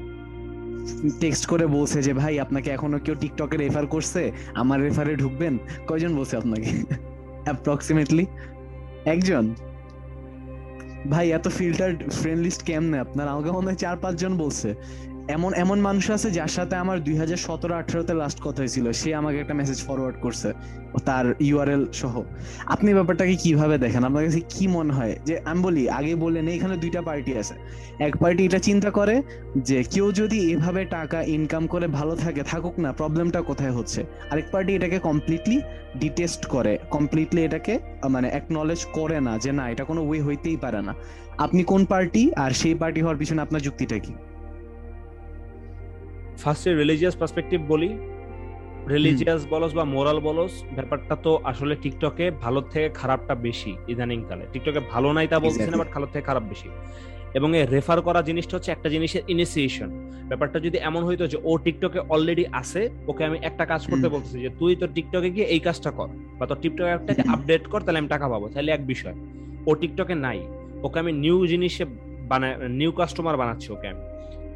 টেক্সট 1.19 1.45
করে 1.45 1.67
বলছে 1.67 2.01
যে, 2.01 2.13
ভাই, 2.13 2.39
আপনাকে 2.39 2.69
এখনও 2.69 2.99
কেউ 2.99 3.15
টিকটকে 3.15 3.57
রেফার 3.57 3.87
করছে? 3.87 4.31
আমার 4.55 4.81
রেফারে 4.81 5.15
ঢুকবেন? 5.15 5.57
কয়জন 5.87 6.15
বলছে 6.15 6.37
আপনাকে? 6.37 6.83
অ্যাপ্রক্সিমেটলি 7.43 8.25
একজন? 9.05 9.55
ভাই, 11.09 11.31
এত 11.31 11.47
ফিল্টার্ড 11.47 12.09
ফ্রেন্ড 12.09 12.43
লিস্ট 12.43 12.63
কেমনে? 12.63 12.99
আপনার 12.99 13.27
আমাকে 13.27 13.51
মনে 13.51 13.65
হয় 13.65 13.75
চার 13.75 13.97
পাঁচজন 13.97 14.37
বলছে। 14.37 14.75
এমন 15.35 15.51
এমন 15.63 15.77
মানুষ 15.87 16.05
আছে 16.15 16.27
যার 16.37 16.47
সাথে 16.47 16.75
আমার 16.75 16.97
দুই 17.03 17.15
হাজার 17.21 17.37
সতেরো, 17.37 17.73
আঠারোতে 17.75 18.13
লাস্ট 18.21 18.39
কথা 18.45 18.59
হয়েছিল। 18.63 18.85
সে 18.91 19.09
আমাকে 19.15 19.37
একটা 19.43 19.53
মেসেজ 19.53 19.79
ফরওয়ার্ড 19.87 20.17
করছে, 20.21 20.49
তার 21.07 21.25
ইউআরএল 21.47 21.83
সহ। 22.01 22.15
আপনি 22.65 22.89
ব্যাপারটাকে 22.93 23.35
কীভাবে 23.35 23.75
দেখেন? 23.77 24.01
আপনার 24.03 24.23
কাছে 24.25 24.41
কি 24.53 24.67
মনে 24.67 24.91
হয়? 24.93 25.13
যে 25.27 25.35
আমি 25.49 25.59
বলি, 25.67 25.83
আগে 25.89 26.13
বললেন 26.15 26.45
এখানে 26.47 26.75
দুইটা 26.77 27.01
পার্টি 27.01 27.31
আছে। 27.37 27.55
এক 28.07 28.13
পার্টি 28.17 28.41
এটা 28.45 28.59
চিন্তা 28.59 28.89
করে 28.91 29.15
যে 29.69 29.83
কেউ 29.93 30.05
যদি 30.11 30.37
এভাবে 30.53 30.81
টাকা 30.85 31.19
ইনকাম 31.35 31.63
করে 31.67 31.87
ভালো 31.87 32.13
থাকে, 32.15 32.41
থাকুক 32.43 32.75
না 32.79 32.89
প্রবলেমটা 32.91 33.39
কোথায় 33.41 33.73
হচ্ছে? 33.77 34.01
আরেক 34.31 34.47
পার্টি 34.51 34.71
এটাকে 34.75 34.97
কমপ্লিটলি 34.99 35.57
ডিটেস্ট 35.99 36.45
করে 36.45 36.73
কমপ্লিটলি 36.95 37.41
এটাকে 37.43 37.73
মানে 38.09 38.27
অ্যাকনলেজ 38.29 38.81
করে 38.97 39.17
না 39.27 39.33
যে 39.43 39.51
না, 39.51 39.63
এটা 39.69 39.83
কোনো 39.83 40.01
ওয়ে 40.07 40.21
হইতেই 40.21 40.57
পারে 40.57 40.81
না। 40.81 40.93
আপনি 41.37 41.61
কোন 41.63 41.81
পার্টি 41.85 42.23
আর 42.43 42.51
সেই 42.51 42.75
পার্টি 42.75 42.99
হওয়ার 43.01 43.17
পিছনে 43.17 43.39
আপনার 43.41 43.61
যুক্তিটা 43.61 43.99
কি? 43.99 44.13
ফার্স্টে 46.41 46.71
রিলিজিয়াস 46.81 47.15
পার্সপেক্টিভ 47.21 47.59
বলি। 47.73 47.89
রিলিজিয়াস 48.95 49.41
বলস 49.53 49.71
বা 49.77 49.83
মোরাল 49.95 50.19
বলস 50.27 50.53
ব্যাপারটা 50.75 51.15
তো 51.25 51.31
আসলে 51.51 51.73
টিকটকে 51.83 52.25
ভালো 52.43 52.59
থেকে 52.71 52.87
খারাপটা 52.99 53.33
বেশি 53.47 53.71
ইদানিং 53.87 54.19
কালে। 54.29 54.43
টিকটকে 54.53 54.81
ভালো 54.93 55.09
নাই 55.13 55.27
তা 55.31 55.37
বলছি 55.39 55.67
না 55.71 55.77
বাট 55.81 55.89
ভালো 55.95 56.05
থেকে 56.11 56.23
খারাপ 56.29 56.43
বেশি। 56.43 56.69
এবং 57.37 57.49
এই 57.59 57.65
রেফার 57.73 57.99
করা 58.01 58.21
জিনিসটা 58.21 58.53
হচ্ছে 58.57 58.71
একটা 58.71 58.89
জিনিসের 58.89 59.23
ইনিসিয়েশন 59.33 59.89
ব্যাপারটা 60.29 60.57
যদি 60.59 60.77
এমন 60.89 61.01
হইতো 61.07 61.23
যে 61.33 61.37
ও 61.49 61.51
টিকটকে 61.65 61.99
অলরেডি 62.13 62.45
আছে 62.61 62.81
ওকে 63.07 63.21
আমি 63.29 63.37
একটা 63.49 63.63
কাজ 63.71 63.81
করতে 63.91 64.07
বলতেছি 64.13 64.37
যে 64.45 64.49
তুই 64.59 64.71
তোর 64.79 64.89
টিকটকে 64.95 65.29
গিয়ে 65.35 65.47
এই 65.55 65.61
কাজটা 65.67 65.91
কর 65.91 66.09
বা 66.39 66.43
তোর 66.49 66.59
টিকটকে 66.63 66.91
একটা 66.97 67.11
আপডেট 67.35 67.63
কর 67.71 67.79
তাহলে 67.85 67.99
আমি 68.01 68.09
টাকা 68.15 68.27
পাবো। 68.33 68.45
তাহলে 68.53 68.69
এক 68.71 68.81
বিষয় 68.85 69.15
ও 69.69 69.71
টিকটকে 69.81 70.15
নাই। 70.25 70.39
ওকে 70.85 70.97
আমি 70.99 71.11
নিউ 71.23 71.37
জিনিসে 71.51 71.83
বানায় 72.31 72.55
নিউ 72.79 72.91
কাস্টমার 72.99 73.35
বানাচ্ছি 73.41 73.67
ওকে 73.75 73.87
আমি। 73.93 74.03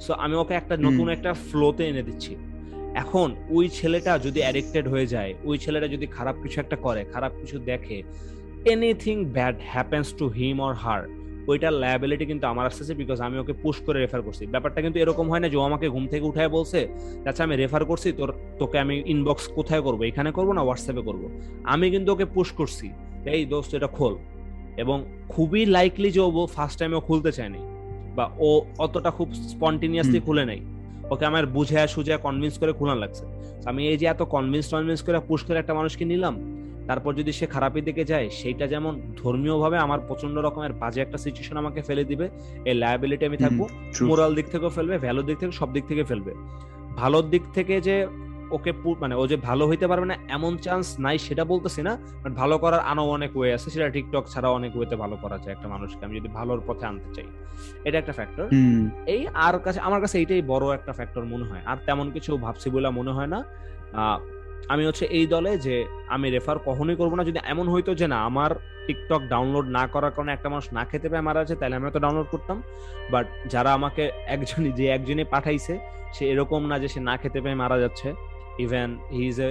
সো 0.05 0.13
আমি 0.13 0.35
ওকে 0.35 0.53
একটা 0.53 0.77
নতুন 0.77 1.09
একটা 1.09 1.33
ফ্লোতে 1.33 1.87
এনে 1.89 2.03
দিচ্ছি। 2.03 2.35
এখন 2.95 3.35
ওই 3.49 3.69
ছেলেটা 3.69 4.19
যদি 4.25 4.39
অ্যাডিক্টেড 4.39 4.87
হয়ে 4.87 5.07
যায় 5.07 5.33
ওই 5.43 5.57
ছেলেটা 5.57 5.87
যদি 5.87 6.07
খারাপ 6.07 6.35
কিছু 6.43 6.59
একটা 6.59 6.75
করে 6.75 7.05
খারাপ 7.13 7.31
কিছু 7.41 7.59
দেখে 7.59 8.03
anything 8.65 9.25
bad 9.25 9.55
happens 9.73 10.07
to 10.19 10.27
him 10.27 10.61
or 10.61 10.73
her 10.73 11.01
ওইটার 11.47 11.73
লায়াবিলিটি 11.73 12.25
কিন্তু 12.25 12.47
আমার 12.47 12.65
আসতেছে 12.65 12.93
বিকজ 12.93 13.21
আমি 13.21 13.37
ওকে 13.39 13.53
পুশ 13.53 13.81
করে 13.85 13.99
রেফার 13.99 14.21
করছি। 14.21 14.45
ব্যাপারটা 14.45 14.81
কিন্তু 14.81 14.99
এরকম 14.99 15.29
হয় 15.29 15.39
না 15.39 15.49
যে 15.49 15.57
ও 15.57 15.61
আমাকে 15.61 15.89
ঘুম 15.89 16.07
থেকে 16.07 16.25
উঠায় 16.25 16.49
বলছে 16.49 16.87
আচ্ছা 17.27 17.43
আমি 17.43 17.55
রেফার 17.55 17.85
করছি 17.85 18.11
তোর 18.11 18.29
তোকে 18.59 18.79
আমি 18.79 19.03
ইনবক্স 19.05 19.47
কোথায় 19.47 19.81
করব? 19.81 20.03
এখানে 20.03 20.31
করব 20.31 20.51
না 20.51 20.61
হোয়াটসঅ্যাপে 20.61 21.01
করব? 21.01 21.23
আমি 21.63 21.91
কিন্তু 21.91 22.11
ওকে 22.11 22.25
পুশ 22.25 22.51
করছি। 22.51 22.89
এই 23.25 23.45
দোস্ত 23.45 23.75
এটা 23.75 23.87
খোল। 23.87 24.15
এবং 24.77 25.03
খুবই 25.29 25.65
লাইকলি 25.65 26.11
যে 26.11 26.19
ও 26.19 26.47
ফার্স্ট 26.55 26.79
টাইম 26.79 26.93
ও 26.93 26.99
খুলতে 26.99 27.31
চায়নি। 27.31 27.70
বা 28.15 28.25
ও 28.47 28.49
অতটা 28.85 29.11
খুব 29.17 29.27
স্পন্টিনিয়াসলি 29.51 30.19
খুলে 30.25 30.43
নেই। 30.51 30.61
ওকে 31.13 31.23
আমার 31.29 31.45
বুঝে 31.55 31.79
সুঝে 31.93 32.13
কনভিন্স 32.27 32.55
করে 32.61 32.71
খুলান 32.79 32.97
লাগছে। 33.03 33.23
আমি 33.69 33.81
এই 33.91 33.97
যে 34.01 34.05
এত 34.13 34.21
কনভিন্স 34.35 34.65
টনভিন্স 34.73 35.01
করে 35.05 35.17
পুশ 35.29 35.41
করে 35.47 35.57
একটা 35.59 35.73
মানুষকে 35.79 36.05
নিলাম 36.11 36.35
তারপর 36.89 37.11
যদি 37.19 37.31
সে 37.39 37.45
খারাপের 37.55 37.83
দিকে 37.87 38.03
যায় 38.11 38.27
সেইটা 38.39 38.65
যেমন 38.73 38.93
ধর্মীয়ভাবে 39.21 39.77
আমার 39.85 39.99
প্রচণ্ড 40.07 40.35
রকমের 40.37 40.73
বাজে 40.81 40.99
একটা 41.01 41.17
সিচুয়েশন 41.25 41.55
আমাকে 41.57 41.79
ফেলে 41.87 42.03
দিবে 42.03 42.25
এই 42.69 42.75
লায়াবিলিটি 42.81 43.23
আমি 43.29 43.37
থাকব 43.43 43.61
মোরাল 44.07 44.31
দিক 44.37 44.47
থেকেও 44.53 44.71
ফেলবে 44.77 44.95
ভ্যালুর 45.03 45.25
দিক 45.29 45.37
থেকে 45.41 45.53
সব 45.59 45.69
দিক 45.75 45.83
থেকে 45.89 46.03
ফেলবে। 46.03 46.31
ভালোর 46.95 47.25
দিক 47.33 47.43
থেকে 47.53 47.75
যে 47.81 47.95
ওকে 48.55 48.71
মানে 49.01 49.15
ও 49.21 49.23
যে 49.31 49.37
ভালো 49.47 49.63
হইতে 49.69 49.85
পারবে 49.91 50.05
না 50.11 50.15
এমন 50.37 50.53
চান্স 50.65 50.87
নাই 51.05 51.17
সেটা 51.27 51.43
বলতেছি 51.51 51.81
না 51.87 51.93
বাট 52.23 52.31
ভালো 52.41 52.55
করার 52.63 52.81
আরও 52.91 53.03
অনেক 53.17 53.31
ওয়ে 53.37 53.49
আছে 53.55 53.67
সেটা 53.73 53.87
টিকটক 53.95 54.23
ছাড়া 54.33 54.49
অনেক 54.57 54.71
ওয়েতে 54.77 54.95
ভালো 55.03 55.15
করা 55.23 55.37
যায় 55.43 55.53
একটা 55.55 55.67
মানুষকে 55.73 56.01
আমি 56.05 56.13
যদি 56.19 56.29
ভালোর 56.37 56.61
পথে 56.67 56.85
আনতে 56.91 57.09
চাই। 57.15 57.27
এটা 57.87 57.97
একটা 58.01 58.13
ফ্যাক্টর 58.17 58.45
এই 59.15 59.21
আর 59.45 59.55
কাছে 59.65 59.79
আমার 59.87 59.99
কাছে 60.03 60.15
এইটাই 60.21 60.41
বড় 60.53 60.65
একটা 60.77 60.91
ফ্যাক্টর 60.97 61.23
মনে 61.33 61.45
হয় 61.49 61.63
আর 61.71 61.77
তেমন 61.87 62.07
কিছু 62.15 62.31
ভাবছি 62.45 62.67
বলে 62.75 62.87
মনে 62.99 63.11
হয় 63.17 63.29
না। 63.33 63.39
আমি 64.73 64.83
হচ্ছে 64.89 65.05
এই 65.17 65.25
দলে 65.33 65.51
যে 65.65 65.75
আমি 66.15 66.27
রেফার 66.35 66.57
কখনোই 66.67 66.97
করব 67.01 67.13
না 67.19 67.23
যদি 67.29 67.39
এমন 67.53 67.65
হইতো 67.73 67.91
যে 68.01 68.07
না 68.13 68.17
আমার 68.29 68.51
টিকটক 68.87 69.21
ডাউনলোড 69.33 69.67
না 69.77 69.83
করার 69.93 70.11
কারণে 70.15 70.31
একটা 70.33 70.47
মানুষ 70.53 70.65
না 70.77 70.83
খেতে 70.89 71.07
পেয়ে 71.11 71.25
মারা 71.27 71.39
আছে 71.43 71.55
তাহলে 71.59 71.75
আমি 71.77 71.85
তো 71.97 72.01
ডাউনলোড 72.05 72.27
করতাম। 72.33 72.57
বাট 73.13 73.25
যারা 73.53 73.69
আমাকে 73.77 74.03
একজনই 74.35 74.71
যে 74.79 74.85
একজনে 74.95 75.23
পাঠাইছে 75.33 75.73
সে 76.15 76.23
এরকম 76.33 76.61
না 76.71 76.75
যে 76.83 76.87
সে 76.93 76.99
না 77.09 77.13
খেতে 77.21 77.39
পেয়ে 77.43 77.57
মারা 77.63 77.77
যাচ্ছে। 77.83 78.09
Even 78.65 78.89
he 79.17 79.23
is 79.31 79.39
a 79.47 79.49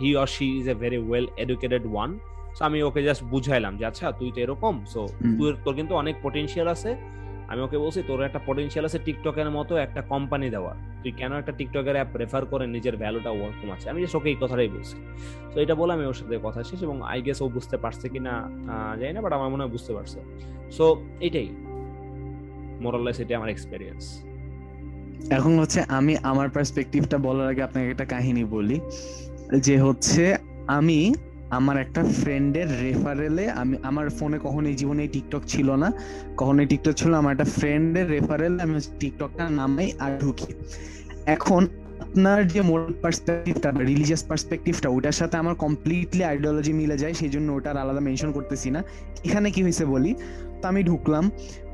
he 0.00 0.10
or 0.22 0.28
she 0.36 0.46
is 0.60 0.66
a 0.74 0.76
very 0.82 1.00
well 1.08 1.26
educated 1.44 1.84
one 1.92 2.10
so 2.56 2.62
আমি 2.68 2.78
ওকে 2.88 3.00
জাস্ট 3.08 3.22
বুঝাইলাম 3.32 3.72
যে 3.78 3.84
আচ্ছা 3.90 4.06
তুই 4.18 4.28
তো 4.34 4.38
এরকম 4.44 4.74
সো 4.92 5.00
তুই 5.38 5.48
তোর 5.64 5.74
কিন্তু 5.78 5.92
অনেক 6.02 6.14
পটেনশিয়াল 6.24 6.68
আছে। 6.76 6.90
আমি 7.52 7.60
ওকে 7.66 7.78
বলছি 7.84 8.00
তোর 8.08 8.18
একটা 8.28 8.40
পটেনশিয়াল 8.48 8.84
আছে 8.88 8.98
টিকটকের 9.06 9.48
মতো 9.56 9.72
একটা 9.86 10.00
কোম্পানি 10.12 10.46
দেওয়ার। 10.54 10.76
তুই 11.02 11.12
কেন 11.20 11.32
একটা 11.40 11.52
টিকটকের 11.58 11.96
অ্যাপ 11.98 12.10
রেফার 12.20 12.42
করে 12.52 12.64
নিজের 12.74 12.94
ভ্যালুটা 13.02 13.30
ওয়ার্ক 13.36 13.56
কমাচ্ছে 13.60 13.86
আমি 13.92 13.98
জাস্ট 14.02 14.16
ওকে 14.18 14.28
এই 14.32 14.38
কথাটাই 14.42 14.70
বলছি। 14.74 14.96
তো 15.52 15.56
এটা 15.64 15.74
বলে 15.80 15.92
আমি 15.96 16.04
ওর 16.10 16.16
সাথে 16.20 16.34
কথা 16.46 16.60
শেষ 16.68 16.80
এবং 16.86 16.96
আই 17.12 17.18
গেস 17.26 17.38
ও 17.44 17.46
বুঝতে 17.56 17.76
পারছে 17.84 18.06
কিনা 18.14 18.32
জানি 19.00 19.12
না 19.16 19.20
বাট 19.24 19.32
আমার 19.38 19.48
মনে 19.52 19.62
হয় 19.62 19.72
বুঝতে 19.76 19.92
পারছে। 19.96 20.18
সো 20.76 20.84
এটাই। 21.26 21.48
মোরাললেস 22.84 23.18
এটাই 23.22 23.36
আমার 23.40 23.50
এক্সপেরিয়েন্স 23.54 24.02
এখন 25.30 25.58
হচ্ছে 25.58 25.80
আমি 25.88 26.16
আমার 26.22 26.48
পার্সপেক্টিভটা 26.48 27.18
বলার 27.18 27.48
আগে 27.48 27.62
আপনাকে 27.62 27.90
একটা 27.90 28.04
কাহিনী 28.04 28.44
বলি। 28.44 28.80
যে 29.56 29.80
হচ্ছে 29.80 30.36
আমি 30.66 31.14
আমার 31.50 31.76
একটা 31.78 32.04
ফ্রেন্ডের 32.04 32.82
রেফারেলে 32.82 33.50
আমি 33.50 33.76
আমার 33.82 34.10
ফোনে 34.10 34.38
কখনো 34.38 34.68
এই 34.68 34.74
জীবনে 34.74 35.08
টিকটক 35.08 35.40
ছিল 35.46 35.70
না। 35.70 35.92
কখনোই 36.36 36.66
টিকটক 36.66 36.92
ছিল 36.92 37.14
আমার 37.14 37.32
একটা 37.32 37.44
ফ্রেন্ডের 37.44 38.10
রেফারেলে 38.10 38.62
আমি 38.62 38.80
টিকটকটা 39.00 39.50
নামাই 39.50 39.92
আর 39.98 40.18
ঢুকি। 40.20 40.54
এখন 41.26 41.66
আপনার 42.00 42.48
যে 42.48 42.60
মোরাল 42.60 42.92
পার্সপেক্টিভটা 43.02 43.70
রিলিজিয়াস 43.70 44.24
পার্সপেক্টিভটা 44.24 44.88
ওটার 44.88 45.12
সাথে 45.12 45.36
আমার 45.36 45.54
কমপ্লিটলি 45.54 46.24
আইডিওলজি 46.24 46.72
মিলে 46.72 46.98
যায় 46.98 47.14
সেই 47.14 47.28
জন্য 47.28 47.52
ওটার 47.52 47.76
আলাদা 47.76 48.00
মেনশন 48.00 48.32
করতেছি 48.32 48.70
না। 48.70 48.82
এখানে 49.24 49.50
কি 49.50 49.62
হয়েছে 49.62 49.84
বলি? 49.84 50.14
তো 50.62 50.68
আমি 50.68 50.82
ঢুকলাম। 50.82 51.30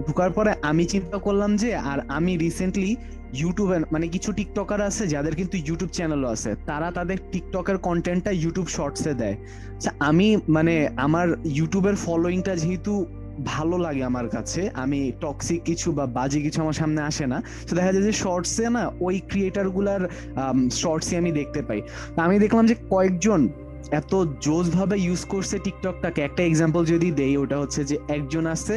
ঢুকার 0.07 0.31
পরে 0.31 0.55
আমি 0.63 0.85
চিন্তা 0.85 1.19
করলাম 1.19 1.57
যে, 1.57 1.77
আর 1.77 1.99
আমি 2.09 2.37
রিসেন্টলি 2.37 2.97
ইউটিউবে 3.43 3.77
মানে 3.95 4.07
কিছু 4.15 4.31
টিকটকার 4.39 4.81
আছে 4.89 5.05
যাদের 5.15 5.35
কিন্তু 5.41 5.57
ইউটিউব 5.67 5.91
চ্যানেলও 5.97 6.29
আছে। 6.35 6.51
তারা 6.71 6.89
তাদের 6.99 7.19
টিকটকের 7.33 7.79
কন্টেন্টটা 7.89 8.31
ইউটিউব 8.43 8.67
শর্টসে 8.77 9.13
দেয়। 9.23 9.37
আচ্ছা, 9.77 9.91
আমি 10.09 10.27
মানে 10.57 10.75
আমার 11.07 11.27
ইউটিউবের 11.59 11.97
ফলোয়িংটা 12.05 12.53
যেহেতু 12.63 12.93
ভালো 13.55 13.77
লাগে 13.79 14.03
আমার 14.11 14.27
কাছে 14.29 14.61
আমি 14.83 15.01
টক্সিক 15.21 15.61
কিছু 15.65 15.89
বা 15.93 16.05
বাজে 16.19 16.41
কিছু 16.47 16.59
আমার 16.65 16.77
সামনে 16.81 17.01
আসে 17.11 17.25
না 17.33 17.39
তো 17.69 17.73
দেখা 17.79 17.91
যায় 17.93 18.05
যে 18.09 18.15
শর্টসে 18.25 18.67
না 18.77 18.83
ওই 19.01 19.17
ক্রিয়েটারগুলার 19.31 20.03
শর্টসে 20.83 21.15
আমি 21.21 21.31
দেখতে 21.33 21.61
পাই। 21.69 21.81
আমি 22.27 22.37
দেখলাম 22.45 22.65
যে 22.71 22.75
কয়েকজন 22.91 23.41
এত 24.01 24.13
জোস 24.45 24.67
ভাবে 24.71 24.97
ইউজ 25.07 25.23
করছে 25.25 25.57
টিকটকটাকে 25.59 26.21
একটা 26.23 26.43
এক্সাম্পল 26.43 26.83
যদি 26.85 27.09
দেই 27.11 27.35
ওটা 27.37 27.57
হচ্ছে 27.63 27.81
যে 27.91 27.97
একজন 28.09 28.47
আছে 28.55 28.75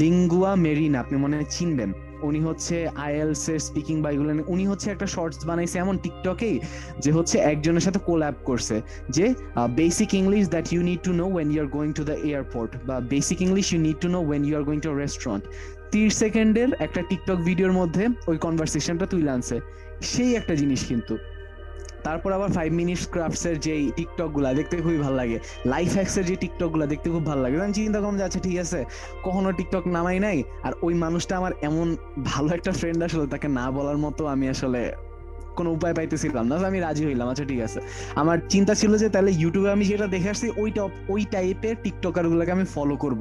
লিঙ্গুয়া 0.00 0.52
মেরিন 0.64 0.92
আপনি 0.96 1.16
মনে 1.18 1.34
হয় 1.36 1.48
চিনবেন। 1.56 1.92
উনি 2.22 2.40
হচ্ছে 2.40 2.88
আইএলস 2.96 3.48
এর 3.48 3.58
স্পিকিং 3.58 4.02
বা 4.02 4.10
এগুলো 4.10 4.30
উনি 4.46 4.66
হচ্ছে 4.66 4.90
একটা 4.90 5.06
শর্টস 5.06 5.46
বানাইছে 5.46 5.78
এমন 5.78 5.98
টিকটকেই 5.98 6.60
যে 7.00 7.12
হচ্ছে 7.12 7.38
একজনের 7.38 7.80
সাথে 7.80 7.98
কোল্যাব 7.98 8.34
করছে 8.44 8.82
যে 9.10 9.34
basic 9.70 10.14
English 10.14 10.48
that 10.48 10.72
you 10.72 10.82
need 10.82 11.00
to 11.02 11.12
know 11.12 11.26
when 11.34 11.50
you 11.50 11.62
are 11.62 11.66
going 11.66 11.92
to 11.92 12.04
the 12.04 12.16
airport 12.30 12.70
বা 12.86 13.00
basic 13.00 13.42
English 13.42 13.72
you 13.72 13.80
need 13.80 13.98
to 14.00 14.08
know 14.08 14.20
when 14.20 14.44
you 14.44 14.56
are 14.56 14.62
going 14.62 14.80
to 14.80 14.90
restaurant 14.94 15.44
তিরিশ 15.92 16.14
সেকেন্ডের 16.14 16.68
একটা 16.80 17.00
টিকটক 17.08 17.38
ভিডিওর 17.38 17.72
মধ্যে 17.72 18.04
ওই 18.26 18.38
কনভারসেশনটা 18.38 19.06
তুই 19.06 19.28
আনছে 19.28 19.60
সেই 20.00 20.34
একটা 20.34 20.54
জিনিস 20.54 20.84
কিন্তু। 20.86 21.16
তারপর 22.04 22.30
আবার 22.32 22.50
ফাইভ 22.50 22.70
মিনিটস 22.72 23.04
ক্রাফটস 23.10 23.46
এর 23.46 23.56
যে 23.58 23.74
টিকটকগুলা 23.96 24.54
দেখতে 24.54 24.76
খুবই 24.76 24.98
ভালো 24.98 25.16
লাগে। 25.16 25.38
লাইফ 25.66 25.90
হ্যাক্স 25.94 26.18
এর 26.18 26.24
যে 26.24 26.36
টিকটকগুলা 26.36 26.86
দেখতে 26.86 27.10
খুব 27.10 27.26
ভালো 27.26 27.40
লাগে। 27.42 27.56
আমি 27.60 27.72
চিন্তা 27.72 27.98
করলাম 28.00 28.16
যে 28.16 28.24
আচ্ছা 28.24 28.40
ঠিক 28.40 28.56
আছে, 28.58 28.84
কখনো 29.22 29.52
টিকটক 29.52 29.84
নামাই 29.86 30.18
নাই, 30.26 30.38
আর 30.62 30.72
ওই 30.82 30.94
মানুষটা 30.94 31.36
আমার 31.36 31.52
এমন 31.62 31.96
ভালো 32.24 32.48
একটা 32.54 32.72
ফ্রেন্ড 32.72 33.00
আসলে, 33.02 33.26
তাকে 33.26 33.48
না 33.48 33.70
বলার 33.70 33.98
মতো 33.98 34.22
আমি 34.26 34.48
আসলে 34.48 34.82
কোনো 35.60 35.70
উপায় 35.76 35.94
পাইতেছিলাম 35.98 36.44
না। 36.50 36.54
আমি 36.70 36.78
রাজি 36.86 37.02
হইলাম। 37.08 37.26
আচ্ছা 37.28 37.44
ঠিক 37.50 37.60
আছে। 37.66 37.78
আমার 38.20 38.38
চিন্তা 38.48 38.72
ছিল 38.80 38.92
যে 39.02 39.08
তাহলে 39.14 39.30
ইউটিউবে 39.42 39.70
আমি 39.76 39.84
যেটা 39.90 40.06
দেখে 40.14 40.28
আসছি, 40.30 40.46
ওইটা, 40.62 40.82
ওই 41.08 41.22
টাইপের 41.30 41.74
টিকটকার 41.82 42.24
গুলোকে 42.30 42.52
আমি 42.56 42.66
ফলো 42.74 42.94
করব। 42.96 43.20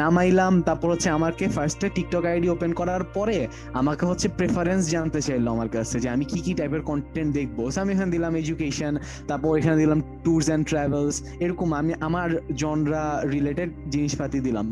নামাইলাম, 0.00 0.52
তারপর 0.62 0.88
হচ্ছে 0.92 1.08
আমাকে 1.10 1.44
ফার্স্টে 1.56 1.88
টিকটক 1.96 2.24
আইডি 2.32 2.48
ওপেন 2.54 2.72
করার 2.80 3.02
পরে 3.16 3.38
আমাকে 3.80 4.04
হচ্ছে 4.10 4.26
প্রেফারেন্স 4.38 4.82
জানতে 4.94 5.20
চাইলো 5.26 5.48
আমার 5.54 5.68
কাছে 5.74 5.96
যে 6.02 6.08
আমি 6.14 6.24
কি 6.30 6.38
কি 6.44 6.52
টাইপের 6.54 6.82
কন্টেন্ট 6.90 7.30
দেখব। 7.38 7.58
আমি 7.82 7.90
এখানে 7.94 8.10
দিলাম 8.10 8.32
এডুকেশন 8.36 8.92
তারপর 9.28 9.50
এখানে 9.58 9.76
দিলাম 9.82 9.98
ট্যুরস 10.24 10.46
অ্যান্ড 10.46 10.64
ট্রাভেলস 10.70 11.16
এরকম 11.44 11.68
আমি 11.80 11.92
আমার 12.00 12.28
জনরা 12.56 13.04
রিলেটেড 13.34 13.70
জিনিসপাতি 13.90 14.38
দিলাম। 14.46 14.66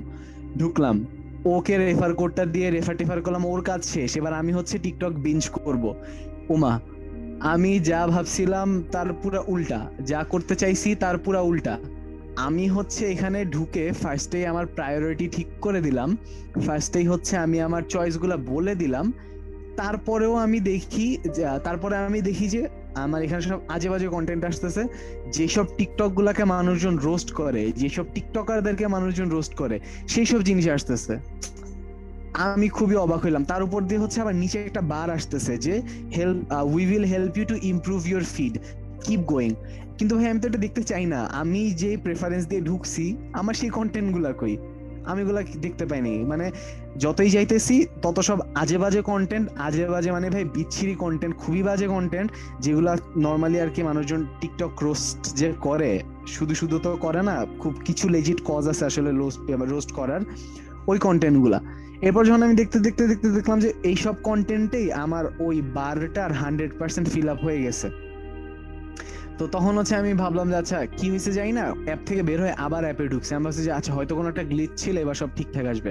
ঢুকলাম। 0.59 0.97
ওকে 1.45 1.75
রেফার 1.79 2.13
কোডটা 2.15 2.45
দিয়ে 2.55 2.69
রেফার 2.71 2.97
টেফার 2.97 3.19
করলাম, 3.23 3.43
ওর 3.53 3.61
কাজ 3.69 3.81
শেষ। 3.95 4.11
এবার 4.21 4.33
আমি 4.41 4.53
হচ্ছে 4.53 4.77
টিকটক 4.85 5.13
বিঞ্জ 5.27 5.43
করব। 5.57 5.85
উমা, 6.55 6.73
আমি 7.53 7.73
যা 7.91 8.01
ভাবছিলাম 8.07 8.69
তার 8.93 9.09
পুরো 9.23 9.41
উল্টা। 9.55 9.81
যা 10.11 10.21
করতে 10.33 10.55
চাইছি 10.63 10.89
তার 11.03 11.17
পুরো 11.25 11.41
উল্টা। 11.51 11.75
আমি 12.47 12.65
হচ্ছে 12.69 13.03
এখানে 13.15 13.39
ঢুকে 13.55 13.85
ফার্স্টে 14.03 14.39
আমার 14.47 14.67
প্রায়োরিটি 14.77 15.27
ঠিক 15.37 15.49
করে 15.61 15.81
দিলাম। 15.87 16.09
ফার্স্টেই 16.67 17.07
হচ্ছে 17.13 17.35
আমি 17.45 17.59
আমার 17.61 17.83
চয়েসগুলো 17.95 18.37
বলে 18.53 18.75
দিলাম। 18.83 19.07
তারপরেও 19.77 20.35
আমি 20.45 20.59
দেখি 20.61 21.07
তারপরে 21.67 21.95
আমি 22.09 22.21
দেখি 22.29 22.47
যে, 22.55 22.63
আমার 23.05 23.21
এখানে 23.23 23.43
সব 23.43 23.61
আজে 23.75 23.89
বাজে 23.93 24.09
কন্টেন্ট 24.15 24.43
আসতেছে। 24.51 24.83
যেসব 25.37 25.67
টিকটক 25.79 26.11
গুলাকে 26.19 26.45
মানুষজন 26.55 26.95
রোস্ট 27.09 27.31
করে, 27.41 27.63
যেসব 27.81 28.07
টিকটকারদেরকে 28.15 28.87
মানুষজন 28.87 29.29
রোস্ট 29.37 29.53
করে 29.55 29.77
সেই 30.13 30.27
সব 30.31 30.41
জিনিস 30.49 30.67
আসতেছে। 30.77 31.15
আমি 32.35 32.69
খুবই 32.69 32.97
অবাক 32.97 33.21
হইলাম। 33.25 33.45
তার 33.45 33.63
উপর 33.63 33.81
দিয়ে 33.89 34.01
হচ্ছে 34.01 34.19
আবার 34.21 34.35
নিচে 34.35 34.59
একটা 34.69 34.83
বার 34.93 35.09
আসতেছে 35.11 35.53
যে 35.67 35.75
help 36.17 36.39
we 36.75 36.83
will 36.91 37.07
help 37.13 37.33
you 37.39 37.45
to 37.53 37.57
improve 37.73 38.01
your 38.11 38.25
feed 38.35 38.55
keep 39.05 39.21
going 39.33 39.51
কিন্তু 39.99 40.13
ভাই, 40.19 40.29
আমি 40.31 40.41
তো 40.43 40.47
এটা 40.49 40.61
দেখতে 40.67 40.83
চাই 40.91 41.05
না। 41.07 41.21
আমি 41.43 41.61
যে 41.83 41.91
প্রেফারেন্স 42.05 42.45
দিয়ে 42.51 42.63
ঢুকছি, 42.69 43.05
আমার 43.41 43.55
সেই 43.61 43.71
কন্টেন্টগুলা 43.79 44.31
কই? 44.41 44.55
আমি 45.11 45.21
এগুলা 45.25 45.43
দেখতে 45.67 45.85
পাইনি। 45.91 46.13
মানে 46.31 46.47
যতই 47.05 47.31
যাইতেছি, 47.37 47.77
তত 48.03 48.17
সব 48.29 48.39
আজে 48.63 48.77
বাজে 48.83 49.01
কন্টেন্ট 49.03 49.47
আজে 49.67 49.85
বাজে 49.93 50.11
মানে 50.17 50.27
ভাই 50.35 50.45
বিচ্ছিরি 50.57 50.95
কন্টেন্ট 51.05 51.35
খুবই 51.43 51.63
বাজে 51.69 51.87
কন্টেন্ট 51.95 52.29
যেগুলা 52.65 52.93
নর্মালি 53.27 53.59
আর 53.65 53.71
কি 53.75 53.83
মানুষজন 53.83 54.21
টিকটক 54.41 54.73
রোস্ট 54.87 55.23
যে 55.41 55.49
করে, 55.67 55.91
শুধু 56.35 56.55
শুধু 56.61 56.77
তো 56.85 56.91
করে 57.05 57.23
না, 57.23 57.37
খুব 57.63 57.73
কিছু 57.87 58.05
লেজিট 58.15 58.39
কজ 58.51 58.65
আছে 58.73 58.85
আসলে 58.91 59.11
রোস্ট 59.73 59.91
করার, 59.99 60.21
ওই 60.87 60.99
কন্টেন্টগুলা। 60.99 61.61
এরপর 62.07 62.23
যখন 62.29 62.43
আমি 62.43 62.57
দেখতে 62.61 62.79
দেখতে 62.87 63.05
দেখতে 63.11 63.29
দেখলাম 63.37 63.59
যে 63.65 63.71
এইসব 63.91 64.15
কন্টেন্টেই 64.29 64.87
আমার 65.05 65.25
ওই 65.47 65.57
বারটার 65.77 66.31
হান্ড্রেড 66.43 66.73
পার্সেন্ট 66.81 67.07
ফিল 67.13 67.29
আপ 67.35 67.41
হয়ে 67.47 67.61
গেছে। 67.67 67.87
তো 69.43 69.49
তখন 69.57 69.75
হচ্ছে 69.79 69.95
আমি 70.03 70.11
ভাবলাম 70.23 70.47
যে 70.53 70.57
আচ্ছা 70.63 70.79
কি 70.99 71.07
হয়েছে 71.13 71.31
যাই 71.39 71.51
না 71.59 71.65
অ্যাপ 71.89 72.01
থেকে 72.09 72.23
বের 72.29 72.39
হয়ে 72.45 72.55
আবার 72.67 72.83
অ্যাপে 72.87 73.05
ঢুকছে। 73.13 73.33
আমি 73.37 73.43
ভাবছি 73.47 73.63
যে 73.67 73.73
আচ্ছা 73.79 73.93
হয়তো 73.97 74.13
কোনো 74.19 74.29
একটা 74.33 74.45
গ্লিচ 74.51 74.73
ছিল, 74.83 74.95
এবার 75.05 75.17
সব 75.23 75.31
ঠিকঠাক 75.39 75.67
আসবে। 75.73 75.91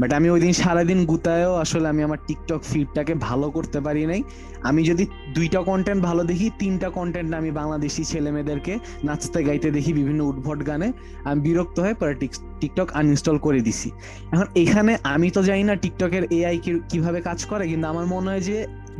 বাট 0.00 0.10
আমি 0.18 0.28
ওই 0.34 0.40
দিন 0.44 0.52
সারাদিন 0.62 1.00
গুতায়ও 1.10 1.52
আসলে 1.64 1.86
আমি 1.92 2.02
আমার 2.08 2.20
টিকটক 2.28 2.60
ফিডটাকে 2.70 3.14
ভালো 3.28 3.46
করতে 3.56 3.78
পারি 3.86 4.02
নাই। 4.10 4.20
আমি 4.68 4.80
যদি 4.90 5.04
দুইটা 5.36 5.60
কন্টেন্ট 5.70 6.00
ভালো 6.08 6.22
দেখি, 6.30 6.46
তিনটা 6.60 6.88
কন্টেন্ট 6.98 7.30
আমি 7.40 7.50
বাংলাদেশি 7.60 8.02
ছেলে 8.12 8.30
মেয়েদেরকে 8.34 8.72
নাচতে 9.06 9.38
গাইতে 9.48 9.68
দেখি 9.76 9.92
বিভিন্ন 10.00 10.20
উদ্ভট 10.30 10.60
গানে, 10.68 10.88
আমি 11.28 11.38
বিরক্ত 11.46 11.76
হয়ে 11.84 11.96
পরে 12.00 12.14
টিকটক 12.60 12.88
আনইনস্টল 12.98 13.36
করে 13.46 13.60
দিছি। 13.66 13.88
এখন 14.32 14.46
এখানে 14.62 14.92
আমি 15.14 15.28
তো 15.36 15.40
জানি 15.48 15.62
না 15.70 15.74
টিকটকের 15.84 16.24
এআই 16.38 16.56
কীভাবে 16.90 17.18
কাজ 17.28 17.40
করে, 17.50 17.64
কিন্তু 17.70 17.86
আমার 17.92 18.06
মনে 18.14 18.28
হয় 18.32 18.44
যে 18.50 18.56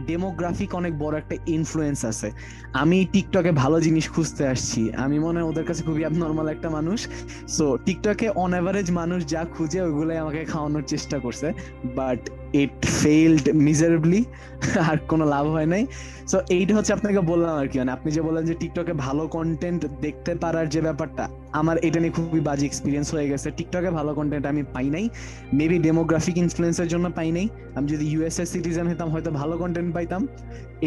ডেমোগ্রাফিক 0.06 0.74
অনেক 0.74 0.98
বড় 0.98 1.18
একটা 1.18 1.36
ইনফ্লুয়েন্স 1.46 2.04
আছে। 2.04 2.30
আমি 2.72 3.06
টিকটকে 3.12 3.52
ভালো 3.52 3.80
জিনিস 3.80 4.10
খুঁজতে 4.10 4.46
আসছি। 4.46 4.92
আমি 4.92 5.18
মনে 5.18 5.40
হয় 5.40 5.48
ওদের 5.48 5.64
কাছে 5.64 5.82
খুবই 5.82 6.04
নর্মাল 6.12 6.48
একটা 6.48 6.70
মানুষ। 6.70 7.06
সো 7.48 7.76
টিকটকে 7.76 8.28
অন 8.28 8.50
অ্যাভারেজ 8.50 8.90
মানুষ 8.90 9.26
যা 9.26 9.44
খুঁজে, 9.44 9.82
ওইগুলাই 9.82 10.18
আমাকে 10.18 10.44
খাওয়ানোর 10.44 10.82
চেষ্টা 10.82 11.18
করছে। 11.18 11.52
বাট 11.84 12.30
ইট 12.62 12.76
ফেইলড 13.00 13.44
মিজারেবলি 13.66 14.20
আর 14.90 14.96
কোনো 15.10 15.24
লাভ 15.34 15.44
হয় 15.54 15.68
নাই। 15.72 15.82
সো 16.30 16.36
এইটা 16.56 16.72
হচ্ছে 16.76 16.92
আপনাকে 16.96 17.20
বললাম 17.30 17.54
আর 17.62 17.66
কি 17.70 17.76
মানে 17.80 17.92
আপনি 17.96 18.08
যে 18.16 18.20
বললেন 18.26 18.44
যে 18.50 18.54
টিকটকে 18.62 18.94
ভালো 19.06 19.22
কন্টেন্ট 19.36 19.80
দেখতে 20.04 20.32
পারার 20.42 20.66
যে 20.74 20.80
ব্যাপারটা, 20.86 21.24
আমার 21.60 21.76
এটা 21.86 21.98
নিয়ে 22.02 22.14
খুবই 22.18 22.40
বাজে 22.48 22.64
এক্সপিরিয়েন্স 22.70 23.08
হয়ে 23.14 23.26
গেছে। 23.32 23.48
টিকটকে 23.58 23.90
ভালো 23.98 24.10
কন্টেন্ট 24.18 24.44
আমি 24.52 24.62
পাই 24.74 24.86
নাই 24.94 25.04
মেবি 25.58 25.78
ডেমোগ্রাফিক 25.86 26.36
ইনফ্লুয়েন্সের 26.44 26.88
জন্য 26.92 27.06
পাই 27.18 27.28
নাই। 27.36 27.46
আমি 27.76 27.86
যদি 27.94 28.04
ইউএসএ 28.12 28.44
সিটিজেন 28.52 28.86
হতাম, 28.90 29.08
হয়তো 29.14 29.30
ভালো 29.40 29.54
কন্টেন্ট 29.62 29.90
পাইতাম, 29.96 30.22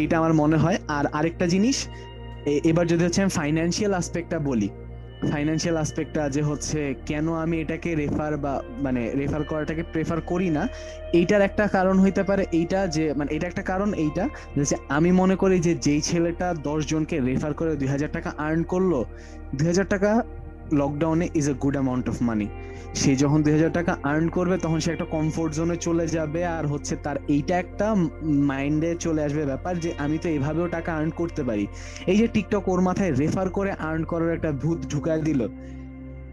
এইটা 0.00 0.14
আমার 0.20 0.32
মনে 0.42 0.56
হয়। 0.62 0.78
আর 0.96 1.04
আরেকটা 1.18 1.46
জিনিস 1.54 1.76
এবার 2.70 2.84
যদি 2.92 3.02
হচ্ছে 3.06 3.20
আমি 3.24 3.32
ফাইন্যান্সিয়াল 3.40 3.92
আসপেক্টটা 4.00 4.38
বলি 4.50 4.68
ফাইন্যান্সিয়াল 5.22 5.76
আসপেক্টটা 5.76 6.22
যে 6.28 6.42
হচ্ছে, 6.42 6.80
কেন 7.06 7.26
আমি 7.44 7.56
এটাকে 7.60 7.90
রেফার 7.94 8.32
বা 8.36 8.52
মানে 8.84 9.02
রেফার 9.20 9.42
করাটাকে 9.44 9.82
প্রেফার 9.92 10.18
করি 10.20 10.48
না, 10.50 10.62
এইটার 11.12 11.42
একটা 11.42 11.64
কারণ 11.76 11.96
হইতে 11.98 12.22
পারে 12.22 12.42
এইটা 12.52 12.80
যে 12.86 13.04
মানে 13.18 13.30
এটা 13.36 13.46
একটা 13.46 13.62
কারণ 13.62 13.90
এইটা 14.04 14.24
যে 14.56 14.76
আমি 14.88 15.10
মনে 15.12 15.36
করি 15.36 15.56
যে, 15.60 15.72
যেই 15.86 16.00
ছেলেটা 16.00 16.46
দশ 16.68 16.80
জনকে 16.86 17.16
রেফার 17.20 17.52
করে 17.54 17.70
দুই 17.76 17.88
হাজার 17.88 18.10
টাকা 18.12 18.30
আর্ন 18.46 18.60
করল, 18.62 18.92
দুই 19.56 19.66
হাজার 19.66 19.86
টাকা 19.88 20.10
লকডাউনে 20.72 21.28
is 21.34 21.48
a 21.48 21.54
good 21.62 21.74
amount 21.74 22.08
of 22.08 22.22
money 22.22 22.48
সে 22.94 23.16
যখন 23.16 23.42
দুই 23.42 23.52
হাজার 23.52 23.72
টাকা 23.72 23.98
আর্ন 24.02 24.28
করবে, 24.28 24.58
তখন 24.58 24.80
সে 24.80 24.92
একটা 24.92 25.04
কমফোর্ট 25.04 25.54
জোনে 25.54 25.76
চলে 25.76 26.06
যাবে, 26.06 26.46
আর 26.46 26.66
হচ্ছে 26.66 26.96
তার 26.96 27.16
এইটা 27.28 27.58
একটা 27.58 27.94
মাইন্ডে 28.22 28.94
চলে 28.94 29.22
আসবে 29.24 29.46
ব্যাপার 29.46 29.80
যে, 29.80 29.92
আমি 29.98 30.18
তো 30.18 30.28
এভাবেও 30.28 30.66
টাকা 30.66 30.94
আর্ন 30.94 31.10
করতে 31.10 31.42
পারি। 31.44 31.66
এই 32.06 32.16
যে 32.16 32.26
টিকটক 32.26 32.68
ওর 32.68 32.80
মাথায় 32.80 33.12
রেফার 33.12 33.48
করে 33.50 33.72
আর্ন 33.72 34.04
করার 34.04 34.30
একটা 34.32 34.52
ভূত 34.52 34.78
ঢুকায় 34.92 35.22
দিল। 35.22 35.48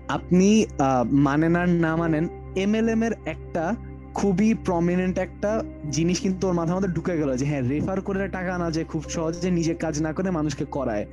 আপনি 0.07 0.65
মানেন 1.11 1.55
আর 1.55 1.69
না 1.69 1.95
মানেন 1.95 2.29
এমএলএম 2.57 3.03
এর 3.03 3.13
একটা 3.25 3.75
খুবই 4.13 4.53
প্রমিনেন্ট 4.53 5.17
একটা 5.17 5.63
জিনিস 5.91 6.19
কিন্তু 6.19 6.47
ওর 6.47 6.53
মাথার 6.53 6.75
মধ্যে 6.75 6.91
ঢুকে 6.93 7.17
গেল 7.17 7.35
যে 7.37 7.45
হ্যাঁ 7.45 7.61
রেফার 7.61 8.01
করে 8.01 8.27
টাকা 8.27 8.57
না 8.57 8.71
যে 8.71 8.83
খুব 8.83 9.03
সহজে 9.09 9.51
নিজে 9.51 9.73
কাজ 9.73 10.01
না 10.01 10.13
করে 10.13 10.31
মানুষকে 10.31 10.65
করায়। 10.65 11.05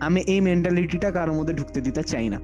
আমি 0.00 0.20
এই 0.20 0.40
মেন্টালিটিটা 0.40 1.10
কারোর 1.10 1.34
মধ্যে 1.34 1.54
ঢুকতে 1.54 1.80
দিতে 1.80 2.02
চাই 2.02 2.28
না। 2.28 2.40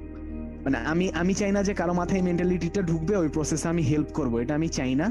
মানে 0.69 0.81
আমি 0.93 1.05
আমি 1.21 1.33
চাই 1.39 1.51
না 1.57 1.61
যে 1.67 1.73
কারও 1.79 1.93
মাথায় 2.01 2.21
মেন্টালিটিটা 2.27 2.81
ঢুকবে, 2.89 3.13
ওই 3.23 3.29
প্রসেসে 3.35 3.67
আমি 3.73 3.83
হেল্প 3.91 4.09
করব। 4.17 4.33
এটা 4.43 4.53
আমি 4.59 4.67
চাই 4.77 4.93
না। 5.01 5.07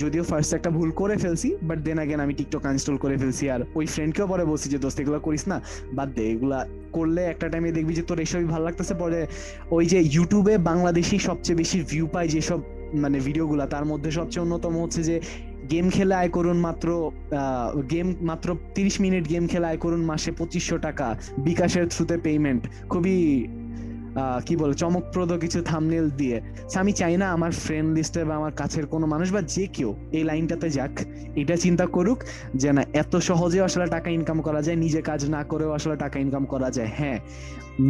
যদিও 0.00 0.22
ফার্স্ট 0.30 0.50
একটা 0.58 0.70
ভুল 0.76 0.90
করে 1.00 1.16
ফেলছি 1.22 1.48
বাট 1.68 1.78
দেন 1.86 1.98
আগেন 2.04 2.20
আমি 2.26 2.34
টিকটক 2.38 2.62
আনস্টল 2.72 2.96
করে 3.04 3.16
ফেলছি। 3.22 3.44
আর 3.54 3.60
ওই 3.78 3.86
ফ্রেন্ডকেও 3.94 4.26
পরে 4.32 4.44
বলছি 4.50 4.66
যে, 4.72 4.78
দোস্ত, 4.84 4.98
এগুলো 5.02 5.18
করিস 5.26 5.44
না, 5.50 5.56
বাদ 5.96 6.08
দে, 6.16 6.24
এগুলা 6.34 6.58
করলে 6.96 7.22
একটা 7.32 7.46
টাইমে 7.52 7.70
দেখবি 7.78 7.92
যে, 7.98 8.04
তোর 8.10 8.18
এসবই 8.24 8.48
ভালো 8.54 8.64
লাগতেছে। 8.68 8.94
পরে 9.02 9.20
ওই 9.76 9.84
যে 9.92 9.98
ইউটিউবে 10.14 10.54
বাংলাদেশি 10.70 11.16
সবচেয়ে 11.28 11.56
বেশি 11.62 11.78
ভিউ 11.90 12.06
পায় 12.14 12.28
যেসব 12.34 12.60
মানে 12.94 13.18
ভিডিওগুলা 13.20 13.64
তার 13.66 13.84
মধ্যে 13.84 14.10
সবচেয়ে 14.10 14.42
অন্যতম 14.44 14.72
হচ্ছে 14.82 15.00
যে 15.08 15.16
গেম 15.70 15.86
খেলে 15.90 16.14
আয় 16.14 16.30
করুন 16.36 16.58
মাত্র 16.66 16.88
গেম 17.90 18.08
মাত্র 18.20 18.48
তিরিশ 18.74 18.96
মিনিট 19.00 19.24
গেম 19.28 19.44
খেলে 19.46 19.66
আয় 19.66 19.80
করুন 19.84 20.02
মাসে 20.10 20.30
পঁচিশশো 20.32 20.76
টাকা 20.78 21.06
বিকাশের 21.38 21.84
থ্রুতে 21.88 22.16
পেমেন্ট 22.18 22.62
খুবই 22.88 23.16
কি 24.46 24.54
বলে, 24.60 24.74
চমকপ্রদ 24.82 25.30
কিছু 25.44 25.58
থামনেল 25.70 26.06
দিয়ে। 26.20 26.36
আমি 26.80 26.92
চাই 27.00 27.14
না 27.22 27.26
আমার 27.36 27.52
ফ্রেন্ড 27.64 27.88
লিস্টে 27.96 28.20
বা 28.28 28.34
আমার 28.40 28.52
কাছের 28.60 28.84
কোনো 28.92 29.06
মানুষ 29.12 29.28
বা 29.34 29.40
যে 29.54 29.64
কেউ 29.76 29.90
এই 30.16 30.24
লাইনটাতে 30.30 30.68
যাক, 30.76 30.94
এটা 31.40 31.54
চিন্তা 31.64 31.86
করুক 31.96 32.18
যে 32.60 32.70
না 32.76 32.82
এত 33.02 33.12
সহজে 33.28 33.58
আসলে 33.68 33.86
টাকা 33.96 34.08
ইনকাম 34.18 34.38
করা 34.46 34.60
যায়, 34.66 34.78
নিজে 34.84 35.00
কাজ 35.10 35.20
না 35.34 35.40
করেও 35.50 35.70
আসলে 35.78 35.96
টাকা 36.04 36.16
ইনকাম 36.24 36.44
করা 36.52 36.68
যায়। 36.76 36.90
হ্যাঁ 36.98 37.18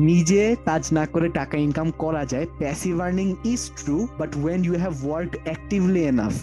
নিজে 0.08 0.42
কাজ 0.68 0.82
না 0.96 1.04
করে 1.14 1.28
টাকা 1.40 1.56
ইনকাম 1.66 1.88
করা 2.02 2.22
যায় 2.32 2.46
passive 2.60 2.94
earning 3.06 3.28
is 3.52 3.62
true 3.80 3.96
but 4.20 4.30
when 4.42 4.60
you 4.66 4.74
have 4.84 4.94
work 5.06 5.32
actively 5.46 6.02
enough 6.12 6.34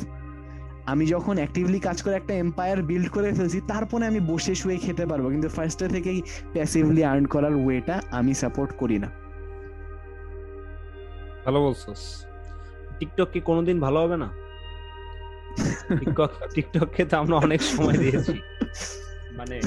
আমি 0.91 1.03
যখন 1.13 1.35
অ্যাক্টিভলি 1.41 1.79
কাজ 1.87 1.97
করে 2.03 2.15
একটা 2.21 2.33
এম্পায়ার 2.43 2.79
বিল্ড 2.89 3.07
করে 3.15 3.29
ফেলছি, 3.37 3.59
তারপরে 3.71 4.03
আমি 4.11 4.19
বসে 4.31 4.53
শুয়ে 4.61 4.77
খেতে 4.85 5.03
পারব। 5.09 5.25
কিন্তু 5.33 5.49
ফার্স্টে 5.55 5.87
থেকেই 5.95 6.19
প্যাসিভলি 6.53 7.01
আর্ন 7.11 7.25
করার 7.33 7.55
ওয়েটা 7.63 7.95
আমি 8.19 8.31
সাপোর্ট 8.41 8.71
করি 8.81 8.97
না। 9.03 9.09
ভালো 11.49 11.59
বলছস। 11.67 12.01
টিকটক 12.99 13.27
কি 13.33 13.39
কোনোদিন 13.49 13.77
ভালো 13.85 13.97
হবে 14.03 14.17
না? 14.23 14.29
টিকটক 15.99 16.31
টিকটককে 16.55 17.03
তো 17.11 17.15
আমরা 17.21 17.35
অনেক 17.45 17.61
সময় 17.71 17.97
দিয়েছি। 18.03 18.35
মানে 19.37 19.57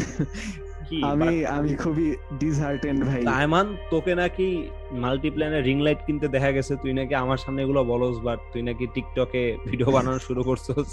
আমি 1.13 1.31
আমি 1.57 1.71
খুবই 1.83 2.07
ডিসহার্টেন্ড 2.41 3.01
ভাই। 3.09 3.21
আয়মান 3.39 3.67
তোকে 3.93 4.13
নাকি 4.23 4.49
মাল্টিপ্ল্যানে 5.05 5.59
রিং 5.69 5.79
লাইট 5.87 6.01
কিনতে 6.07 6.27
দেখা 6.35 6.51
গেছে 6.57 6.73
তুই 6.83 6.93
নাকি 6.99 7.15
আমার 7.25 7.39
সামনে 7.45 7.61
এগুলো 7.65 7.81
বলস 7.93 8.17
বাট 8.27 8.41
তুই 8.53 8.63
নাকি 8.69 8.85
টিকটকে 8.95 9.43
ভিডিও 9.69 9.89
বানানো 9.97 10.19
শুরু 10.29 10.43
করছস। 10.49 10.91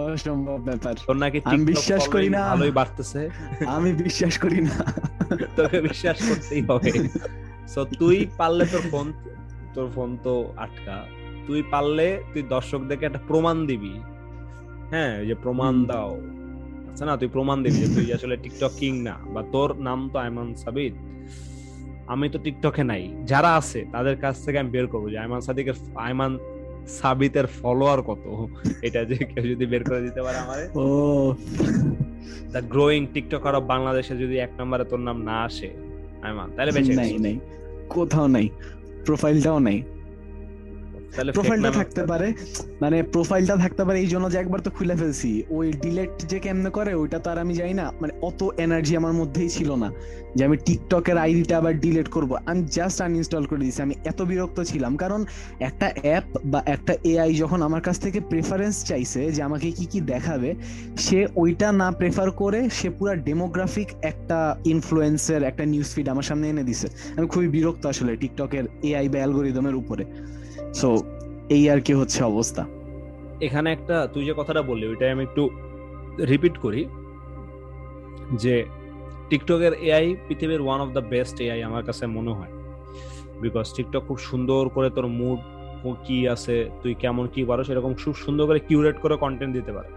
অসম্ভব 0.00 0.58
ব্যাপার। 0.68 0.94
তোর 1.08 1.16
নাকি 1.22 1.38
আমি 1.50 1.64
বিশ্বাস 1.72 2.02
করি 2.14 2.28
না। 2.34 2.40
ভালোই 2.52 2.72
বাড়তেছে। 2.78 3.20
আমি 3.76 3.90
বিশ্বাস 4.04 4.34
করি 4.44 4.60
না। 4.68 4.76
তোকে 5.56 5.78
বিশ্বাস 5.88 6.18
করতেই 6.28 6.62
হবে। 6.68 6.90
সো 7.72 7.80
তুই 8.00 8.16
পারলে 8.38 8.64
তোর 8.72 8.84
ফোন 8.92 9.06
তোর 9.74 9.90
ফোন 9.94 10.18
তো 10.22 10.52
আটকা। 10.56 11.04
তুই 11.46 11.62
পারলে 11.70 12.22
তুই 12.34 12.42
দর্শকদেরকে 12.42 13.06
একটা 13.06 13.18
প্রমাণ 13.28 13.66
দিবি। 13.66 13.94
হ্যাঁ 14.90 15.24
যে 15.24 15.34
প্রমাণ 15.34 15.84
দাও। 15.84 16.20
আচ্ছা 16.90 17.04
না 17.04 17.16
তুই 17.16 17.28
প্রমাণ 17.28 17.62
দিবি 17.62 17.76
যে 17.76 17.94
তুই 17.94 18.12
আসলে 18.12 18.36
টিকটক 18.36 18.70
কিং 18.78 19.02
না। 19.02 19.14
বা 19.34 19.44
তোর 19.52 19.76
নাম 19.76 20.10
তো 20.12 20.18
আইমান 20.18 20.54
সাবিত 20.54 20.94
আমি 22.06 22.28
তো 22.28 22.38
টিকটকে 22.38 22.84
নাই। 22.84 23.14
যারা 23.26 23.56
আছে 23.56 23.84
তাদের 23.92 24.16
কাছ 24.16 24.44
থেকে 24.44 24.58
আমি 24.58 24.70
বের 24.70 24.86
করব 24.86 25.10
যে 25.10 25.18
আইমান 25.18 25.40
সাদিকের 25.40 25.74
আইমান 25.94 26.38
সাবিতের 26.88 27.46
ফলোয়ার 27.46 28.02
কত? 28.02 28.24
এটা 28.82 29.04
যে 29.04 29.16
কেউ 29.16 29.44
যদি 29.44 29.66
বের 29.66 29.84
করে 29.84 30.00
দিতে 30.00 30.22
পারে 30.22 30.38
আমারে। 30.38 30.68
ও। 30.74 31.34
দ্য 32.52 32.60
গ্রোয়িং 32.60 33.06
টিকটকার 33.14 33.54
অফ 33.54 33.62
বাংলাদেশে 33.62 34.16
যদি 34.16 34.38
এক 34.38 34.50
নম্বরে 34.58 34.84
তোর 34.84 35.00
নাম 35.00 35.22
না 35.22 35.42
আসে 35.42 35.70
আইমান 36.22 36.50
তাহলে 36.56 36.72
বেঁচে 36.72 36.94
নাই 36.94 37.18
নাই। 37.18 37.40
কোথাও 37.88 38.26
নাই। 38.26 38.48
প্রোফাইলটাও 39.06 39.58
নাই 39.58 39.78
প্রোফাইলটা 41.34 41.70
থাকতে 41.70 42.02
পারে। 42.06 42.32
মানে 42.80 43.02
প্রোফাইলটা 43.02 43.56
থাকতে 43.56 43.84
পারে 43.84 44.00
এই 44.00 44.06
জন্য 44.06 44.30
যে 44.30 44.38
একবার 44.38 44.60
তো 44.60 44.70
খুলে 44.70 44.96
ফেলছি। 44.96 45.42
ওই 45.50 45.72
ডিলেট 45.72 46.26
যে 46.28 46.38
কেমনে 46.38 46.70
করে 46.70 46.94
ওইটা 46.94 47.18
তো 47.18 47.30
আর 47.30 47.38
আমি 47.38 47.54
যাই 47.54 47.74
না। 47.74 47.92
মানে 48.00 48.12
অত 48.22 48.48
এনার্জি 48.58 48.96
আমার 48.96 49.12
মধ্যেই 49.12 49.48
ছিল 49.48 49.74
না 49.74 49.92
যে 50.36 50.44
আমি 50.44 50.56
টিকটকের 50.56 51.18
আইডিটা 51.18 51.58
আবার 51.58 51.80
ডিলেট 51.80 52.08
করব। 52.08 52.36
আমি 52.46 52.62
জাস্ট 52.70 53.02
আনইনস্টল 53.02 53.46
করে 53.46 53.60
দিয়েছি। 53.60 53.82
আমি 53.82 53.94
এত 54.04 54.22
বিরক্ত 54.22 54.60
ছিলাম। 54.60 54.96
কারণ 54.96 55.24
একটা 55.60 55.92
অ্যাপ 56.02 56.24
বা 56.44 56.62
একটা 56.66 56.94
এআই 57.04 57.34
যখন 57.34 57.62
আমার 57.62 57.80
কাছ 57.80 57.98
থেকে 58.00 58.20
প্রেফারেন্স 58.20 58.84
চাইছে 58.84 59.32
যে 59.32 59.42
আমাকে 59.42 59.70
কি 59.70 59.86
কি 59.86 60.00
দেখাবে 60.00 60.54
সে 60.96 61.26
ওইটা 61.36 61.72
না 61.72 61.90
প্রেফার 61.90 62.30
করে 62.30 62.70
সে 62.70 62.90
পুরো 62.90 63.14
ডেমোগ্রাফিক 63.14 63.88
একটা 64.02 64.56
ইনফ্লুয়েন্সের 64.64 65.42
একটা 65.42 65.64
নিউজ 65.64 65.86
ফিড 65.94 66.08
আমার 66.08 66.22
সামনে 66.22 66.48
এনে 66.48 66.62
দিছে। 66.62 66.88
আমি 67.16 67.26
খুবই 67.26 67.48
বিরক্ত 67.48 67.86
আসলে 67.86 68.16
টিকটকের 68.16 68.64
এআই 68.82 69.08
বা 69.08 69.18
অ্যালগোরিদমের 69.18 69.74
উপরে। 69.74 70.04
সো 70.74 70.88
এই 71.50 71.70
আর 71.70 71.80
কি 71.80 71.92
হচ্ছে 71.92 72.24
অবস্থা। 72.24 72.66
এখানে 73.40 73.72
একটা 73.72 74.06
তুই 74.06 74.24
যে 74.24 74.34
কথাটা 74.36 74.62
বললি 74.62 74.86
ওইটাই 74.86 75.10
আমি 75.10 75.22
একটু 75.22 75.50
রিপিট 76.26 76.58
করি 76.58 76.88
যে 78.38 78.64
টিকটকের 79.30 79.72
এআই 79.74 80.16
পৃথিবীর 80.28 80.60
one 80.60 80.80
of 80.80 80.88
the 80.92 81.00
best 81.00 81.40
AI 81.40 81.62
আমার 81.62 81.84
কাছে 81.84 82.06
মনে 82.06 82.30
হয়। 82.30 82.52
বিকজ 83.40 83.72
টিকটক 83.76 84.02
খুব 84.06 84.18
সুন্দর 84.18 84.68
করে 84.68 84.90
তোর 84.90 85.06
মুড 85.06 85.40
কি 86.06 86.28
আছে 86.28 86.70
তুই 86.82 86.94
কেমন 86.94 87.26
কি 87.26 87.44
পারো 87.44 87.64
সেরকম 87.64 87.94
খুব 87.94 88.14
সুন্দর 88.14 88.46
করে 88.46 88.58
কিউরেট 88.58 88.98
করে 88.98 89.16
কন্টেন্ট 89.16 89.54
দিতে 89.54 89.72
পারে। 89.72 89.88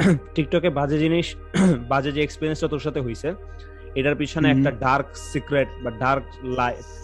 টিকটকে 0.34 0.70
বাজে 0.70 0.98
জিনিস 0.98 1.36
বাজে 1.92 2.12
যে 2.12 2.22
এক্সপিরিয়েন্সটা 2.22 2.68
তোর 2.68 2.78
সাথে 2.78 3.00
হয়েছে 3.00 3.34
এটার 3.94 4.16
পিছনে 4.16 4.50
একটা 4.50 4.70
ডার্ক 4.70 5.16
সিক্রেট 5.16 5.68
বা 5.84 5.90
ডার্ক 5.90 6.24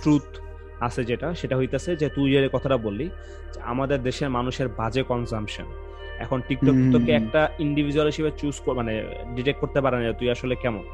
ট্রুথ 0.03 0.46
আছে 0.81 1.05
যেটা 1.05 1.35
সেটা 1.35 1.57
হইতেছে 1.57 1.97
যে 1.97 2.09
তুই 2.09 2.31
যে 2.31 2.49
কথাটা 2.53 2.77
বললি 2.77 3.11
আমাদের 3.63 4.03
দেশের 4.03 4.31
মানুষের 4.31 4.69
বাজে 4.69 5.03
কনজামশন 5.03 5.65
এখন 6.19 6.41
টিকটক 6.49 6.75
তোকে 6.93 7.13
একটা 7.13 7.51
ইন্ডিভিজুয়াল 7.59 8.07
হিসেবে 8.07 8.31
চুজ 8.31 8.61
মানে 8.77 9.05
ডিটেক্ট 9.35 9.61
করতে 9.61 9.81
পারে 9.81 9.97
না 9.97 10.13
তুই 10.13 10.31
আসলে 10.31 10.55
কেমন। 10.55 10.85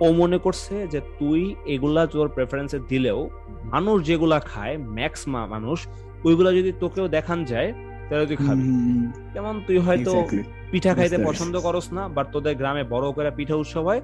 ও 0.00 0.12
মনে 0.12 0.38
করছে 0.38 0.86
যে 0.86 1.00
তুই 1.18 1.54
এগুলা 1.66 2.06
তোর 2.06 2.28
প্রেফারেন্সে 2.28 2.78
দিলেও 2.88 3.30
মানুষ 3.64 4.06
যেগুলা 4.06 4.40
খায় 4.40 4.78
ম্যাক্স 4.78 5.28
মানুষ 5.28 5.86
ওইগুলা 6.24 6.52
যদি 6.52 6.72
তোকেও 6.80 7.08
দেখান 7.08 7.44
যায় 7.44 7.72
তাহলে 8.08 8.26
তুই 8.26 8.36
খাবি। 8.36 8.62
যেমন 9.34 9.60
তুই 9.66 9.78
হয়তো 9.78 10.24
পিঠা 10.70 10.94
খাইতে 10.94 11.18
পছন্দ 11.18 11.60
করস 11.60 11.92
না 11.92 12.08
বাট 12.08 12.26
তোদের 12.32 12.54
গ্রামে 12.56 12.84
বড় 12.84 13.12
করে 13.12 13.30
পিঠা 13.30 13.54
উৎসব 13.54 13.86
হয় 13.86 14.00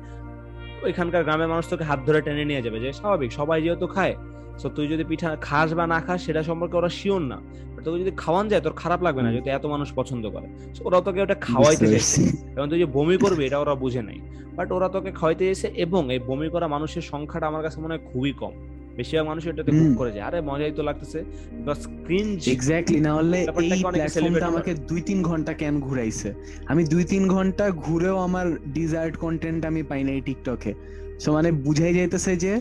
ওইখানকার 0.83 1.25
গ্রামের 1.25 1.49
মানুষ 1.49 1.69
তোকে 1.69 1.85
হাত 1.85 2.01
ধরে 2.07 2.21
টেনে 2.21 2.45
নিয়ে 2.45 2.63
যাবে 2.63 2.81
যে 2.81 2.93
স্বাভাবিক 2.93 3.33
সবাই 3.33 3.63
যেহেতু 3.63 3.87
খায় 3.87 4.15
সো 4.59 4.68
তুই 4.68 4.87
যদি 4.88 5.05
পিঠা 5.05 5.37
খাস 5.40 5.68
বা 5.75 5.87
না 5.87 6.01
খাস 6.01 6.18
সেটা 6.27 6.42
সম্পর্কে 6.42 6.77
ওরা 6.77 6.88
শিওর 6.88 7.23
না। 7.33 7.38
তোকে 7.85 7.99
যদি 7.99 8.12
খাওয়ান 8.16 8.49
যায় 8.49 8.61
তোর 8.61 8.73
খারাপ 8.73 9.03
লাগবে 9.03 9.23
না 9.23 9.31
যদি 9.33 9.49
এত 9.51 9.66
মানুষ 9.66 9.88
পছন্দ 9.94 10.25
করে। 10.31 10.47
ওরা 10.85 11.01
তোকে 11.01 11.23
ওটা 11.23 11.35
খাওয়াইতে 11.35 11.87
চাইছে। 11.87 12.23
এবং 12.57 12.66
তুই 12.71 12.79
যে 12.79 12.88
বমি 12.97 13.16
করবে 13.16 13.47
এটা 13.47 13.59
ওরা 13.59 13.75
বুঝে 13.75 14.03
নাই। 14.03 14.18
বাট 14.57 14.73
ওরা 14.73 14.88
তোকে 14.88 15.11
খাওয়াইতে 15.12 15.44
চাইছে 15.44 15.68
এবং 15.85 16.03
এই 16.14 16.18
বমি 16.18 16.49
করা 16.49 16.68
মানুষের 16.68 17.03
সংখ্যাটা 17.03 17.47
আমার 17.47 17.62
কাছে 17.62 17.81
মনে 17.81 17.92
হয় 17.94 18.03
খুবই 18.12 18.33
কম। 18.33 18.55
বেশিরভাগ 18.97 19.27
মানুষ 19.29 19.47
এটাতে 19.47 19.71
খুব 19.71 19.90
করে 19.99 20.11
যায়। 20.12 20.25
আরে 20.29 20.40
মজাই 20.40 20.73
তো 20.73 20.83
লাগতেছে। 20.83 21.18
বিকজ 21.57 21.81
ক্রিঞ্জ 22.07 22.49
এক্স্যাক্টলি 22.49 23.01
না 23.01 23.14
হলে 23.14 23.38
এই 23.40 23.83
প্ল্যাটফর্মটা 23.83 24.47
আমাকে 24.47 24.75
দুই 24.75 25.01
তিন 25.01 25.23
ঘণ্টা 25.23 25.53
কেন 25.53 25.81
ঘুরাইছে? 25.81 26.35
আমি 26.66 26.85
দুই 26.85 27.05
তিন 27.05 27.29
ঘণ্টা 27.29 27.71
ঘুরেও 27.71 28.16
আমার 28.18 28.47
ডিজায়ার্ড 28.73 29.16
কন্টেন্ট 29.16 29.61
আমি 29.66 29.83
পাই 29.83 30.05
না 30.05 30.11
এই 30.11 30.21
টিকটকে 30.21 30.75
সো 31.18 31.29
মানে 31.33 31.53
বুঝাই 31.53 31.94
যাইতেছে 31.94 32.37
যে 32.37 32.53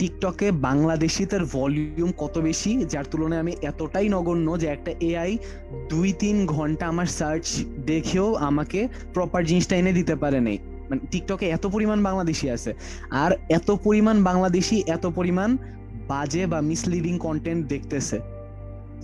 টিকটকে 0.00 0.46
বাংলাদেশি 0.66 1.22
তার 1.26 1.44
ভলিউম 1.54 2.10
কত 2.16 2.34
বেশি? 2.38 2.70
যার 2.92 3.06
তুলনায় 3.10 3.42
আমি 3.44 3.52
এতটাই 3.70 4.06
নগণ্য 4.08 4.48
যে 4.60 4.66
একটা 4.66 4.92
এআই 5.08 5.32
দুই 5.88 6.08
তিন 6.12 6.36
ঘণ্টা 6.46 6.84
আমার 6.86 7.08
সার্চ 7.18 7.46
দেখেও 7.86 8.26
আমাকে 8.48 8.80
প্রপার 9.14 9.40
জিনিসটা 9.44 9.74
এনে 9.76 9.92
দিতে 9.92 10.14
পারে 10.16 10.40
নেই। 10.40 10.58
মানে 10.88 11.00
টিকটকে 11.10 11.46
এত 11.48 11.64
পরিমাণ 11.66 11.98
বাংলাদেশি 12.02 12.46
আছে, 12.50 12.70
আর 13.22 13.30
এত 13.48 13.68
পরিমাণ 13.84 14.16
বাংলাদেশি, 14.24 14.76
এত 14.86 15.04
পরিমাণ 15.06 15.50
বাজে 16.08 16.42
বা 16.46 16.58
মিসলিডিং 16.60 17.14
কন্টেন্ট 17.18 17.62
দেখতেছে। 17.68 18.16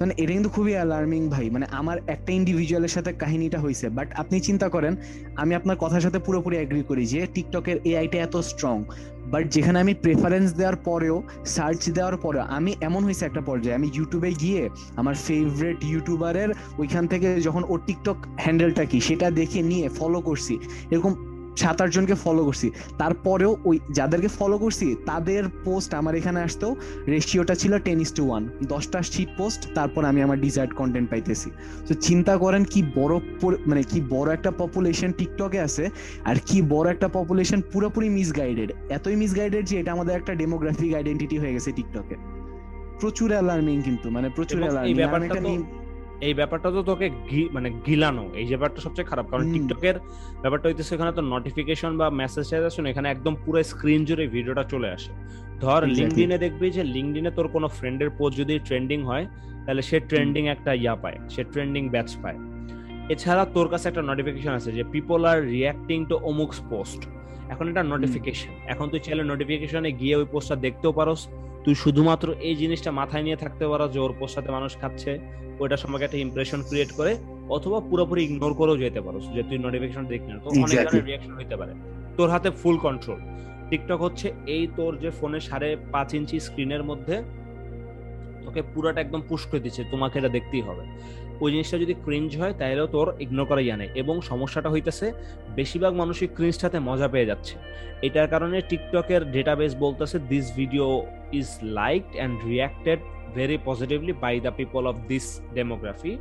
মানে 0.00 0.12
এটা 0.22 0.32
কিন্তু 0.36 0.50
খুবই 0.56 0.72
অ্যালার্মিং 0.78 1.22
ভাই। 1.34 1.46
মানে 1.54 1.66
আমার 1.80 1.96
একটা 2.14 2.30
ইন্ডিভিজুয়ালের 2.40 2.92
সাথে 2.96 3.10
কাহিনীটা 3.22 3.58
হয়েছে 3.64 3.86
বাট 3.96 4.08
আপনি 4.22 4.36
চিন্তা 4.48 4.66
করেন, 4.74 4.92
আমি 5.42 5.52
আপনার 5.58 5.76
কথার 5.82 6.02
সাথে 6.06 6.18
পুরোপুরি 6.26 6.56
এগ্রি 6.56 6.82
করি 6.90 7.02
যে 7.12 7.20
টিকটকের 7.34 7.76
এআইটা 7.90 8.18
এত 8.26 8.34
স্ট্রং 8.50 8.76
বাট 9.32 9.44
যেখানে 9.54 9.78
আমি 9.84 9.94
প্রেফারেন্স 10.04 10.48
দেওয়ার 10.58 10.76
পরেও 10.88 11.16
সার্চ 11.56 11.82
দেওয়ার 11.96 12.16
পরেও, 12.24 12.44
আমি 12.58 12.70
এমন 12.88 13.00
হয়েছে 13.06 13.24
একটা 13.26 13.42
পর্যায়ে, 13.48 13.76
আমি 13.78 13.88
ইউটিউবে 13.96 14.30
গিয়ে 14.42 14.62
আমার 15.00 15.14
ফেভারেট 15.26 15.78
ইউটিউবারের 15.92 16.50
ওইখান 16.78 17.04
থেকে 17.12 17.28
যখন 17.46 17.62
ও 17.72 17.74
টিকটক 17.86 18.18
হ্যান্ডেলটা 18.44 18.84
কি, 18.90 18.98
সেটা 19.08 19.26
দেখে 19.40 19.60
নিয়ে 19.70 19.86
ফলো 19.98 20.18
করছি। 20.28 20.54
এরকম 20.92 21.12
সাত 21.60 21.78
আট 21.82 21.90
জনকে 21.96 22.16
ফলো 22.24 22.42
করছি। 22.48 22.68
তারপরেও 23.00 23.52
ওই 23.68 23.76
যাদেরকে 23.98 24.28
ফলো 24.38 24.56
করছি 24.64 24.86
তাদের 25.10 25.42
পোস্ট 25.66 25.90
আমার 26.00 26.14
এখানে 26.20 26.38
আসতেও 26.46 26.72
রেশিওটা 27.14 27.54
ছিল 27.62 27.72
টেন 27.86 27.98
ইস 28.04 28.10
টু 28.18 28.22
ওয়ান 28.28 28.42
দশটা 28.72 28.98
শিট 29.12 29.30
পোস্ট 29.38 29.60
তারপর 29.76 30.02
আমি 30.10 30.20
আমার 30.26 30.38
ডিজায়ার্ড 30.44 30.72
কন্টেন্ট 30.80 31.08
পাইতেছি। 31.12 31.48
তো 31.88 31.92
চিন্তা 32.06 32.34
করেন 32.44 32.62
কি 32.72 32.80
বড় 32.98 33.14
মানে 33.70 33.82
কি 33.90 33.98
বড় 34.14 34.28
একটা 34.36 34.50
পপুলেশন 34.62 35.10
টিকটকে 35.18 35.58
আছে 35.66 35.84
আর 36.30 36.36
কি 36.48 36.58
বড় 36.74 36.86
একটা 36.94 37.08
পপুলেশন 37.18 37.58
পুরোপুরি 37.72 38.08
মিসগাইডেড 38.18 38.70
এতই 38.96 39.16
মিসগাইডেড 39.22 39.64
যে 39.70 39.74
এটা 39.80 39.90
আমাদের 39.96 40.14
একটা 40.16 40.32
ডেমোগ্রাফিক 40.42 40.90
আইডেন্টিটি 40.98 41.36
হয়ে 41.42 41.54
গেছে 41.56 41.70
টিকটকে 41.78 42.16
প্রচুর 43.00 43.28
অ্যালার্মিং 43.32 43.76
কিন্তু 43.82 44.06
মানে 44.16 44.28
প্রচুর 44.36 44.60
অ্যালার্মিং 44.64 45.56
এই 46.26 46.34
ব্যাপারটা 46.38 46.68
তো 46.76 46.80
তোকে 46.82 47.06
মানে 47.56 47.68
গিলানো। 47.86 48.24
এই 48.40 48.46
ব্যাপারটা 48.52 48.80
সবচেয়ে 48.86 49.08
খারাপ। 49.10 49.26
কারণ 49.30 49.44
টিকটকের 49.52 49.96
ব্যাপারটা 50.42 50.66
হইতেছে 50.68 50.92
এখানে 50.96 51.12
তো 51.18 51.22
নোটিফিকেশন 51.34 51.92
বা 52.00 52.06
মেসেজ 52.20 52.46
আসে 52.68 52.80
এখানে 52.92 53.06
একদম 53.14 53.34
পুরো 53.44 53.58
স্ক্রিন 53.70 54.00
জুড়ে 54.08 54.24
ভিডিওটা 54.34 54.64
চলে 54.72 54.88
আসে। 54.96 55.12
ধর 55.62 55.80
লিঙ্কডিনে 55.96 56.38
দেখবি 56.44 56.66
যে 56.76 56.82
লিঙ্কডিনে 56.94 57.30
তোর 57.36 57.46
কোনো 57.54 57.66
ফ্রেন্ডের 57.78 58.10
পোস্ট 58.18 58.34
যদি 58.40 58.54
ট্রেন্ডিং 58.68 58.98
হয় 59.10 59.24
তাহলে 59.64 59.82
সে 59.88 59.96
ট্রেন্ডিং 60.10 60.42
একটা 60.54 60.70
ইয়া 60.82 60.94
পায় 61.02 61.18
সে 61.34 61.42
ট্রেন্ডিং 61.52 61.82
ব্যাচ 61.94 62.10
পায়। 62.22 62.38
এছাড়া 63.12 63.44
তোর 63.54 63.66
কাছে 63.72 63.86
একটা 63.88 64.02
নোটিফিকেশন 64.10 64.52
আছে 64.58 64.70
যে 64.78 64.82
পিপল 64.94 65.20
আর 65.30 65.38
রিয়াক্টিং 65.54 65.98
টু 66.10 66.14
অমুকস 66.30 66.58
পোস্ট 66.70 67.00
এখন 67.52 67.64
এটা 67.68 67.82
নোটিফিকেশন 67.92 68.52
এখন 68.72 68.86
তুই 68.92 69.00
চাইলে 69.06 69.22
নোটিফিকেশনে 69.32 69.92
গিয়ে 70.00 70.14
ওই 70.20 70.26
পোস্টটা 70.32 70.56
দেখতেও 70.56 70.92
পারোস। 70.98 71.22
তুই 71.66 71.74
শুধুমাত্র 71.74 72.26
এই 72.40 72.54
জিনিসটা 72.56 72.90
মাথায় 72.90 73.22
নিয়ে 73.22 73.36
থাকতে 73.36 73.64
পারো 73.68 73.84
যে 73.88 73.98
ওর 74.00 74.12
পোস্টাতে 74.12 74.50
মানুষ 74.50 74.72
খাচ্ছে 74.80 75.10
ওইটা 75.60 75.76
সম্পর্কে 75.76 76.06
একটা 76.06 76.18
ইমপ্রেশন 76.18 76.60
ক্রিয়েট 76.68 76.90
করে 76.92 77.12
অথবা 77.48 77.78
পুরোপুরি 77.80 78.20
ইগনোর 78.24 78.54
করেও 78.54 78.76
যেতে 78.76 79.00
পারো 79.00 79.18
যে 79.34 79.42
তুই 79.42 79.58
নোটিফিকেশন 79.58 80.04
দেখবি 80.06 80.30
না। 80.32 80.38
তো 80.38 80.48
অনেক 80.64 80.76
ধরনের 80.86 81.06
রিয়াকশন 81.06 81.32
হইতে 81.34 81.56
পারে। 81.56 81.72
তোর 82.16 82.28
হাতে 82.30 82.48
ফুল 82.60 82.76
কন্ট্রোল 82.78 83.18
টিকটক 83.70 83.98
হচ্ছে 84.02 84.26
এই 84.46 84.64
তোর 84.76 84.92
যে 84.98 85.10
ফোনে 85.10 85.40
সাড়ে 85.40 85.68
পাঁচ 85.92 86.10
ইঞ্চি 86.14 86.36
স্ক্রিনের 86.40 86.82
মধ্যে 86.84 87.14
তোকে 88.46 88.60
পুরোটা 88.72 88.98
একদম 89.04 89.20
পুশ 89.30 89.42
করে 89.50 89.60
দিচ্ছে 89.64 89.82
তোমাকে 89.92 90.14
এটা 90.20 90.30
দেখতেই 90.36 90.62
হবে। 90.68 90.84
ওই 91.42 91.48
জিনিসটা 91.52 91.76
যদি 91.84 91.94
ক্রিঞ্জ 92.06 92.30
হয় 92.40 92.54
তাহলেও 92.60 92.86
তোর 92.94 93.06
ইগনোর 93.24 93.46
করা 93.50 93.62
জানে 93.70 93.86
এবং 94.00 94.14
সমস্যাটা 94.30 94.68
হইতেছে 94.74 95.06
বেশিরভাগ 95.58 95.92
মানুষই 96.00 96.28
ক্রিঞ্জটাতে 96.36 96.78
মজা 96.88 97.08
পেয়ে 97.12 97.26
যাচ্ছে। 97.30 97.54
এটার 98.06 98.28
কারণে 98.32 98.56
টিকটকের 98.70 99.22
ডেটাবেস 99.34 99.72
বলতেছে 99.84 100.16
this 100.30 100.46
video 100.60 100.86
is 101.40 101.48
liked 101.78 102.12
and 102.18 102.34
reacted 102.52 103.00
very 103.36 103.56
positively 103.68 104.12
by 104.24 104.34
the 104.46 104.52
people 104.60 104.82
of 104.90 104.96
this 105.10 105.26
demography 105.56 106.12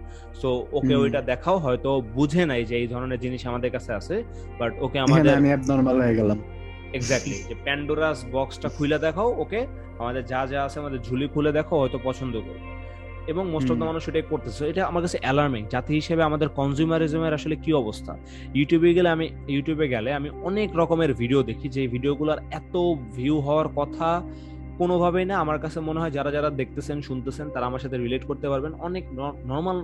so 0.42 0.50
okay 0.78 0.94
ওইটা 1.02 1.20
দেখাও 1.32 1.58
হয়তো 1.66 1.90
বুঝে 2.18 2.44
নাই 2.52 2.62
যে 2.70 2.76
এই 2.82 2.88
ধরনের 2.94 3.20
জিনিস 3.26 3.42
আমাদের 3.52 3.70
কাছে 3.76 3.92
আছে 4.00 4.16
বাট 4.60 4.72
ওকে 4.86 4.98
আমাদের 5.06 5.32
আমি 5.40 5.50
অ্যাবনরমাল 5.52 5.98
হয়ে 6.04 6.16
গেলাম। 6.20 6.40
এক্স্যাক্টলি 6.98 7.38
যে 7.50 7.56
প্যান্ডোরাস 7.66 8.20
বক্সটা 8.36 8.70
খুলে 8.76 8.98
দেখাও 9.06 9.30
ওকে? 9.44 9.62
আমাদের 10.02 10.24
যা 10.32 10.42
যা 10.52 10.60
আছে 10.68 10.78
আমাদের 10.84 11.00
ঝুলি 11.08 11.26
খুলে 11.34 11.52
দেখো 11.58 11.74
হয়তো 11.82 11.98
পছন্দ 12.08 12.36
করবে। 12.48 12.66
এবং 13.32 13.44
মোস্ট 13.54 13.68
অফ 13.72 13.76
দ্য 13.80 13.86
মানুষ 13.92 14.04
এটাই 14.10 14.26
করতেছে। 14.32 14.62
এটা 14.72 14.82
আমার 14.92 15.02
কাছে 15.06 15.18
অ্যালার্মিং 15.24 15.62
জাতি 15.74 15.94
হিসেবে 16.00 16.22
আমাদের 16.30 16.50
কনজিউমারিজমের 16.60 17.34
আসলে 17.40 17.56
কি 17.64 17.72
অবস্থা? 17.84 18.14
ইউটিউবে 18.58 18.90
গেলে 18.98 19.10
আমি 19.16 19.26
ইউটিউবে 19.54 19.86
গেলে 19.94 20.10
আমি 20.20 20.30
অনেক 20.50 20.70
রকমের 20.82 21.12
ভিডিও 21.22 21.40
দেখি 21.50 21.68
যে 21.76 21.82
ভিডিওগুলোর 21.94 22.40
এত 22.60 22.76
ভিউ 23.16 23.36
হওয়ার 23.46 23.68
কথা 23.80 24.10
কোনোভাবেই 24.80 25.26
না 25.32 25.36
আমার 25.44 25.60
কাছে 25.64 25.80
মনে 25.88 26.00
হয় 26.02 26.14
যারা 26.18 26.30
যারা 26.36 26.50
দেখতেছেন 26.60 26.98
শুনতেছেন 27.08 27.46
তারা 27.54 27.66
আমার 27.70 27.82
সাথে 27.84 27.98
রিলেট 28.04 28.24
করতে 28.30 28.48
পারবেন। 28.52 28.72
অনেক 28.88 29.04
নর্মাল 29.52 29.78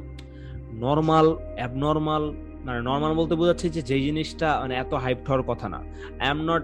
নর্মাল 0.86 1.28
অ্যাবনর্মাল 1.60 2.24
মানে 2.66 2.80
নর্মাল 2.90 3.12
বলতে 3.20 3.34
বোঝাচ্ছে 3.40 3.68
যে 3.76 3.82
যেই 3.90 4.02
জিনিসটা 4.08 4.48
মানে 4.62 4.74
এত 4.84 4.92
হাইপ 5.04 5.20
হওয়ার 5.28 5.44
কথা 5.50 5.68
না। 5.74 5.80
I 6.22 6.28
am 6.36 6.40
not 6.50 6.64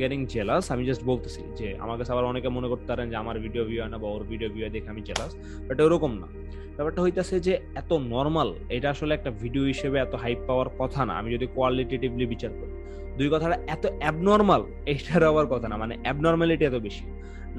getting 0.00 0.20
jealous 0.34 0.64
আমি 0.74 0.82
জাস্ট 0.88 1.02
বলতেছি 1.10 1.42
যে 1.58 1.66
আমার 1.84 1.96
কাছে 1.98 2.10
আবার 2.14 2.26
অনেকে 2.32 2.48
মনে 2.56 2.68
করতে 2.72 2.86
পারেন 2.92 3.06
যে 3.12 3.16
আমার 3.22 3.36
ভিডিও 3.44 3.62
ভিউ 3.68 3.80
না 3.92 3.98
বা 4.02 4.08
ওর 4.14 4.22
ভিডিও 4.32 4.48
ভিউ 4.54 4.64
দেখে 4.74 4.88
আমি 4.94 5.02
জেলাস 5.08 5.32
বাট 5.66 5.78
ওরকম 5.86 6.12
না। 6.22 6.28
ব্যাপারটা 6.76 7.00
হইতেছে 7.04 7.36
যে 7.46 7.54
এত 7.80 7.90
নর্মাল 8.14 8.48
এটা 8.76 8.88
আসলে 8.94 9.12
একটা 9.18 9.30
ভিডিও 9.42 9.64
হিসেবে 9.72 9.96
এত 10.04 10.14
হাইপ 10.22 10.40
পাওয়ার 10.48 10.68
কথা 10.80 11.00
না। 11.08 11.12
আমি 11.20 11.28
যদি 11.34 11.46
কোয়ালিটেটিভলি 11.56 12.24
বিচার 12.32 12.52
করি, 12.58 12.72
দুই 13.18 13.28
কথাটা 13.34 13.56
এত 13.74 13.84
অ্যাবনর্মাল 14.00 14.62
এইটার 14.92 15.22
আবার 15.30 15.46
কথা 15.52 15.66
না 15.70 15.76
মানে 15.82 15.94
অ্যাবনর্মালিটি 16.04 16.64
এত 16.70 16.76
বেশি। 16.86 17.04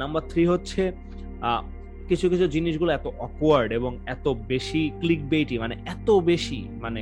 নাম্বার 0.02 0.24
থ্রি 0.32 0.44
হচ্ছে 0.54 0.82
কিছু 2.10 2.26
কিছু 2.32 2.46
জিনিসগুলো 2.56 2.92
এত 2.98 3.06
অকওয়ার্ড 3.28 3.70
এবং 3.80 3.92
এত 4.16 4.26
বেশি 4.52 4.82
ক্লিক 5.02 5.22
বেইটি 5.32 5.56
মানে 5.64 5.76
এত 5.94 6.10
বেশি 6.30 6.60
মানে 6.84 7.02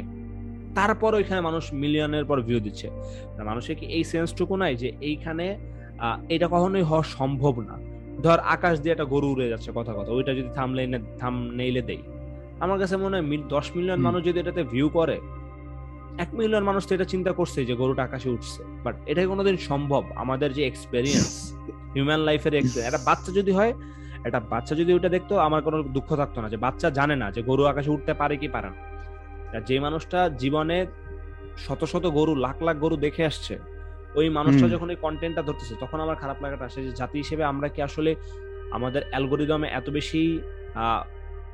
তারপর 0.77 1.11
ওইখানে 1.19 1.41
মানুষ 1.47 1.63
মিলিয়নের 1.83 2.25
পর 2.29 2.37
ভিউ 2.47 2.59
দিচ্ছে। 2.65 2.87
মানুষের 3.49 3.75
কি 3.79 3.85
এই 3.97 4.03
সেন্সটুকু 4.11 4.53
নাই 4.63 4.73
যে 4.81 4.89
এইখানে 5.09 5.45
এটা 6.35 6.47
কখনোই 6.53 6.83
হওয়া 6.89 7.03
সম্ভব 7.17 7.55
না। 7.69 7.75
ধর 8.25 8.39
আকাশ 8.55 8.75
দিয়ে 8.81 8.93
একটা 8.95 9.07
গরু 9.13 9.27
উড়ে 9.33 9.45
যাচ্ছে 9.53 9.69
কথা 9.77 9.93
কথা 9.97 10.11
ওইটা 10.17 10.31
যদি 10.39 10.49
থামলে 10.57 10.81
থাম 11.21 11.35
নেইলে 11.59 11.81
দেই। 11.89 12.01
আমার 12.63 12.77
কাছে 12.81 12.95
মনে 13.03 13.15
হয় 13.17 13.25
দশ 13.53 13.65
মিলিয়ন 13.75 13.99
মানুষ 14.07 14.19
যদি 14.27 14.37
এটাতে 14.43 14.61
ভিউ 14.73 14.87
করে 14.97 15.17
এক 16.23 16.29
মিলিয়ন 16.39 16.63
মানুষ 16.69 16.81
তো 16.87 16.91
এটা 16.97 17.07
চিন্তা 17.13 17.31
করছে 17.39 17.59
যে 17.69 17.73
গরুটা 17.81 18.03
আকাশে 18.07 18.29
উঠছে। 18.35 18.61
বাট 18.85 18.95
এটাই 19.11 19.27
কোনোদিন 19.31 19.55
সম্ভব। 19.69 20.03
আমাদের 20.23 20.49
যে 20.57 20.61
এক্সপেরিয়েন্স 20.69 21.31
হিউম্যান 21.93 22.21
লাইফের 22.27 22.53
একটা 22.89 23.01
বাচ্চা 23.07 23.31
যদি 23.39 23.51
হয় 23.57 23.71
একটা 24.27 24.39
বাচ্চা 24.51 24.73
যদি 24.81 24.91
ওটা 24.97 25.09
দেখতো 25.15 25.33
আমার 25.47 25.61
কোনো 25.67 25.77
দুঃখ 25.95 26.09
থাকতো 26.21 26.37
না 26.43 26.47
যে 26.53 26.57
বাচ্চা 26.65 26.87
জানে 26.99 27.15
না 27.21 27.27
যে 27.35 27.41
গরু 27.49 27.63
আকাশে 27.71 27.89
উঠতে 27.95 28.13
পারে 28.21 28.35
কি 28.41 28.47
পারে 28.55 28.69
না। 28.73 28.77
যে 29.69 29.77
মানুষটা 29.79 30.19
জীবনে 30.41 30.77
শত 31.65 31.81
শত 31.83 32.05
গরু 32.17 32.33
লাখ 32.35 32.57
লাখ 32.61 32.75
গরু 32.83 32.95
দেখে 32.97 33.23
আসছে 33.25 33.53
ওই 34.15 34.27
মানুষটা 34.29 34.67
যখন 34.69 34.87
এই 34.89 34.99
কন্টেন্টটা 35.01 35.41
ধরতেছে 35.41 35.73
তখন 35.79 35.99
আমার 35.99 36.15
খারাপ 36.15 36.37
লাগাটা 36.43 36.65
আসে 36.65 36.79
যে 36.83 36.91
জাতি 36.91 37.17
হিসেবে 37.17 37.43
আমরা 37.43 37.67
কি 37.67 37.79
আসলে 37.81 38.11
আমাদের 38.71 39.01
অ্যালগোরিদমে 39.11 39.67
এত 39.79 39.87
বেশি 39.89 40.21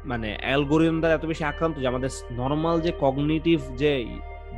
মানে 0.05 0.29
অ্যালগোরিদম 0.45 0.97
দ্বারা 0.99 1.15
এত 1.15 1.25
বেশি 1.25 1.43
আক্রান্ত 1.43 1.75
যে 1.79 1.87
আমাদের 1.87 2.11
নর্মাল 2.31 2.75
যে 2.81 2.91
কগনিটিভ 3.03 3.59
যে 3.75 3.91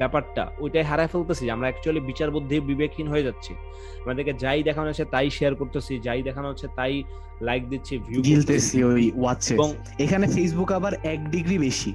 ব্যাপারটা 0.01 0.43
ওইটাই 0.59 0.83
হারায় 0.83 1.07
ফেলতেছি 1.07 1.45
আমরা 1.49 1.67
অ্যাকচুয়ালি 1.69 2.01
বিচার 2.09 2.29
বুদ্ধি 2.31 2.55
বিবেকহীন 2.71 3.07
হয়ে 3.07 3.23
যাচ্ছি। 3.23 3.53
আমাদেরকে 4.03 4.33
যাই 4.33 4.63
দেখানো 4.63 4.87
হচ্ছে 4.87 5.05
তাই 5.05 5.29
শেয়ার 5.29 5.53
করতেছি 5.55 5.93
যাই 5.99 6.21
দেখানো 6.23 6.47
হচ্ছে 6.49 6.67
তাই 6.75 6.93
লাইক 7.41 7.63
দিচ্ছি 7.69 7.93
ভিউ 7.97 8.19
গিলতেছি 8.29 8.77
ওই 8.83 9.11
ওয়াচে 9.21 9.53
এবং 9.53 9.69
এখানে 9.99 10.25
ফেসবুক 10.27 10.69
আবার 10.71 10.93
এক 11.13 11.19
ডিগ্রি 11.29 11.57
বেশি। 11.57 11.91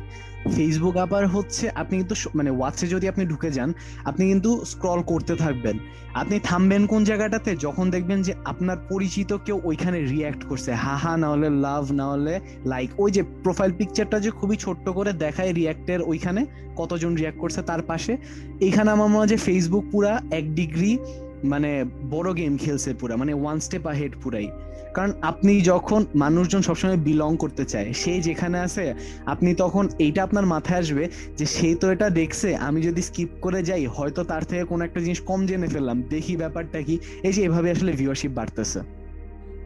ফেসবুক 0.56 0.96
আবার 0.96 1.26
হচ্ছে 1.26 1.70
আপনি 1.70 1.98
কিন্তু 1.98 2.14
মানে 2.34 2.50
ওয়াচে 2.50 2.86
যদি 2.86 3.08
আপনি 3.08 3.26
ঢুকে 3.26 3.50
যান, 3.50 3.72
আপনি 4.04 4.28
কিন্তু 4.28 4.64
স্ক্রল 4.64 5.02
করতে 5.02 5.34
থাকবেন। 5.34 5.78
আপনি 6.14 6.40
থামবেন 6.42 6.86
কোন 6.86 7.04
জায়গাটাতে? 7.04 7.56
যখন 7.56 7.90
দেখবেন 7.90 8.22
যে 8.22 8.34
আপনার 8.44 8.76
পরিচিত 8.90 9.36
কেউ 9.44 9.60
ওইখানে 9.64 10.00
রিয়াক্ট 10.00 10.44
করছে। 10.44 10.72
হা 10.72 10.96
হা, 10.96 11.16
না 11.16 11.28
হলে 11.28 11.50
লাভ 11.50 11.92
না 11.92 12.06
হলে 12.06 12.40
লাইক 12.66 12.90
ওই 13.00 13.10
যে 13.10 13.22
প্রোফাইল 13.22 13.72
পিকচারটা 13.72 14.20
যে 14.20 14.30
খুবই 14.30 14.56
ছোট্ট 14.56 14.88
করে 14.88 15.12
দেখায় 15.12 15.52
রিয়াক্টের 15.52 16.02
ওইখানে, 16.02 16.46
কতজন 16.76 17.14
রিয়াক্ট 17.14 17.40
করছে 17.40 17.62
তার 17.62 17.82
পাশে। 17.82 18.16
এইখানে 18.60 18.90
আমার 18.90 19.08
মনে 19.08 19.18
হয় 19.18 19.26
যে 19.26 19.36
ফেসবুক 19.36 19.84
পুরা 19.92 20.22
এক 20.30 20.54
ডিগ্রি 20.54 20.98
মানে 21.44 21.84
বড় 22.10 22.34
গেম 22.34 22.56
খেলছে 22.56 22.94
পুরা 22.94 23.16
মানে 23.16 23.34
ওয়ান 23.34 23.60
স্টেপ 23.60 23.86
আহেড 23.86 24.12
পুরাই। 24.22 24.48
কারণ 24.94 25.12
আপনি 25.22 25.60
যখন 25.60 26.06
মানুষজন 26.14 26.62
সবসময় 26.62 26.96
বিলং 26.96 27.36
করতে 27.36 27.64
চায়, 27.64 27.92
সে 27.92 28.20
যেখানে 28.20 28.58
আছে, 28.58 28.94
আপনি 29.26 29.54
তখন 29.54 29.88
এইটা 29.98 30.22
আপনার 30.22 30.46
মাথায় 30.46 30.78
আসবে 30.78 31.08
যে 31.36 31.46
সে 31.46 31.74
তো 31.74 31.90
এটা 31.92 32.10
দেখছে, 32.10 32.56
আমি 32.56 32.82
যদি 32.82 33.02
স্কিপ 33.02 33.28
করে 33.40 33.62
যাই, 33.62 33.86
হয়তো 33.86 34.24
তার 34.24 34.42
থেকে 34.42 34.64
কোনো 34.64 34.84
একটা 34.84 35.00
জিনিস 35.00 35.20
কম 35.20 35.46
জেনে 35.46 35.66
ফেললাম, 35.66 36.02
দেখি 36.02 36.36
ব্যাপারটা 36.36 36.82
কি? 36.82 36.98
এই 37.22 37.32
যে 37.32 37.44
এভাবে 37.44 37.70
আসলে 37.70 37.92
ভিউয়ারশিপ 37.92 38.30
বাড়তেছে। 38.30 38.80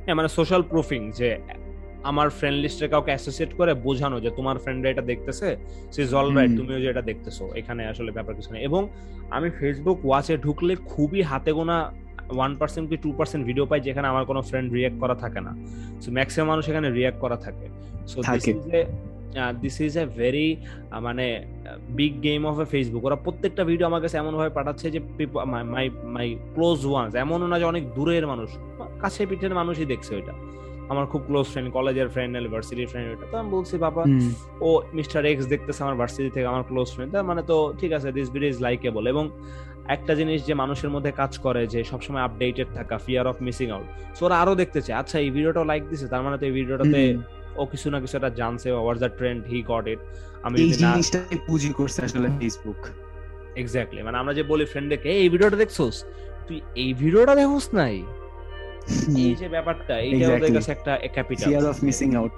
হ্যাঁ 0.04 0.14
মানে 0.14 0.28
সোশ্যাল 0.28 0.62
প্রুফিং 0.62 1.10
যে 1.10 1.38
আমার 2.10 2.28
ফ্রেন্ড 2.38 2.58
লিস্টে 2.64 2.86
কাউকে 2.92 3.10
অ্যাসোসিয়েট 3.14 3.52
করে 3.58 3.72
বোঝানো 3.86 4.16
যে 4.24 4.30
তোমার 4.38 4.56
ফ্রেন্ডরা 4.64 4.88
এটা 4.92 5.04
দেখতেছে 5.12 5.48
সে 5.94 6.00
ইজ 6.06 6.12
অল 6.18 6.28
রাইট 6.36 6.52
তুমিও 6.60 6.78
যে 6.82 6.88
এটা 6.92 7.02
দেখতেছো 7.10 7.44
এখানে 7.60 7.82
আসলে 7.92 8.10
ব্যাপার 8.16 8.34
কিছু 8.38 8.50
নেই। 8.54 8.62
এবং 8.68 8.82
আমি 9.36 9.48
ফেসবুক 9.58 9.98
ওয়াচে 10.08 10.34
ঢুকলে 10.44 10.72
খুবই 10.92 11.20
হাতে 11.30 11.50
গোনা 11.58 11.78
ওয়ান 12.36 12.52
পার্সেন্ট 12.60 12.86
কি 12.90 12.96
টু 13.04 13.10
পার্সেন্ট 13.18 13.42
ভিডিও 13.48 13.64
পাই 13.70 13.80
যেখানে 13.88 14.06
আমার 14.12 14.24
কোনো 14.30 14.40
ফ্রেন্ড 14.48 14.68
রিয়াক্ট 14.76 14.98
করা 15.02 15.16
থাকে 15.22 15.40
না। 15.46 15.52
সো 16.02 16.08
ম্যাক্সিমাম 16.18 16.46
মানুষ 16.52 16.64
এখানে 16.72 16.88
রিয়াক্ট 16.98 17.18
করা 17.24 17.36
থাকে। 17.44 17.66
So 18.10 18.18
this 18.32 18.44
is 18.52 18.60
a 18.78 18.80
this 19.62 19.76
is 19.86 19.92
a 20.02 20.04
very 20.20 20.48
মানে 21.06 21.26
big 21.98 22.12
game 22.26 22.42
of 22.50 22.56
a 22.64 22.66
Facebook 22.74 23.02
ওরা 23.08 23.18
প্রত্যেকটা 23.24 23.62
ভিডিও 23.70 23.86
আমার 23.90 24.00
কাছে 24.04 24.16
এমন 24.22 24.32
ভাবে 24.38 24.52
পাঠাচ্ছে 24.58 24.86
যে 24.94 25.00
মাই 25.74 25.86
মাই 26.16 26.26
ক্লোজ 26.54 26.78
ওয়ান্স 26.90 27.12
এমনও 27.22 27.46
না 27.52 27.56
যে 27.60 27.66
অনেক 27.72 27.84
দূরের 27.96 28.26
মানুষ 28.32 28.48
কাছে 29.02 29.22
পিঠের 29.30 29.54
মানুষই 29.60 29.86
দেখছে 29.92 30.12
ওইটা। 30.18 30.34
আমার 30.92 31.06
খুব 31.12 31.22
ক্লোজ 31.28 31.46
ফ্রেন্ড 31.52 31.68
কলেজের 31.76 32.08
ফ্রেন্ড 32.14 32.32
ইউনিভার্সিটির 32.36 32.88
ফ্রেন্ড 32.92 33.06
এটা 33.14 33.26
তো 33.32 33.36
আমি 33.42 33.50
বলছি 33.56 33.74
বাবা। 33.86 34.02
ও 34.66 34.70
মিস্টার 34.98 35.20
এক্স 35.30 35.44
দেখতেছে 35.52 35.80
আমার 35.84 35.96
ভার্সিটি 36.00 36.30
থেকে 36.36 36.46
আমার 36.52 36.64
ক্লোজ 36.70 36.88
ফ্রেন্ড 36.94 37.10
তার 37.14 37.26
মানে 37.30 37.42
তো 37.50 37.56
ঠিক 37.80 37.90
আছে 37.98 38.08
দিস 38.16 38.28
ভিডিও 38.34 38.50
ইজ 38.52 38.58
লাইকেবল 38.66 39.04
এবং 39.12 39.24
একটা 39.96 40.12
জিনিস 40.20 40.38
যে 40.48 40.54
মানুষের 40.62 40.90
মধ্যে 40.94 41.10
কাজ 41.20 41.32
করে 41.44 41.62
যে 41.72 41.80
সবসময় 41.90 42.22
আপডেটেড 42.28 42.68
থাকা 42.78 42.96
fear 43.04 43.24
of 43.30 43.36
missing 43.46 43.68
out 43.74 43.86
so 44.16 44.22
ওরা 44.26 44.36
আরও 44.42 44.54
দেখতেছে 44.62 44.90
আচ্ছা 45.00 45.16
এই 45.24 45.30
ভিডিওটা 45.36 45.60
লাইক 45.70 45.82
দিছে 45.90 46.06
তার 46.12 46.22
মানে 46.26 46.36
তো 46.40 46.44
এই 46.48 46.54
ভিডিওটাতে 46.58 47.00
ও 47.60 47.62
কিছু 47.72 47.86
না 47.92 47.98
কিছু 48.02 48.14
একটা 48.16 48.32
জানছে 48.40 48.68
where 48.84 48.96
the 49.02 49.10
trend 49.18 49.40
he 49.52 49.58
got 49.72 49.84
it 49.92 50.00
আমি 50.44 50.54
এই 50.64 50.70
জিনিসটাকে 50.82 51.36
পুঁজি 51.46 51.70
করছে 51.78 51.98
আসলে 52.06 52.28
ফেসবুক 52.38 52.80
এক্স্যাক্টলি 53.62 54.00
মানে 54.02 54.16
আমরা 54.18 54.32
যে 54.38 54.42
বলি 54.42 54.64
ফ্রেন্ডকে 54.72 55.10
এই 55.22 55.28
ভিডিওটা 55.32 55.58
দেখছোস? 55.62 55.96
তুই 56.46 56.58
এই 56.82 56.90
ভিডিওটা 57.02 57.34
দেখোস 57.40 57.66
নাই? 57.80 57.94
এই 59.24 59.34
যে 59.34 59.48
ব্যাপারটা 59.48 59.98
এইটা 59.98 60.34
ওদের 60.34 60.54
কাছে 60.54 60.72
একটা 60.72 60.98
capital 61.14 61.48
fear 61.50 61.66
of 61.66 61.84
missing 61.84 62.16
out 62.16 62.36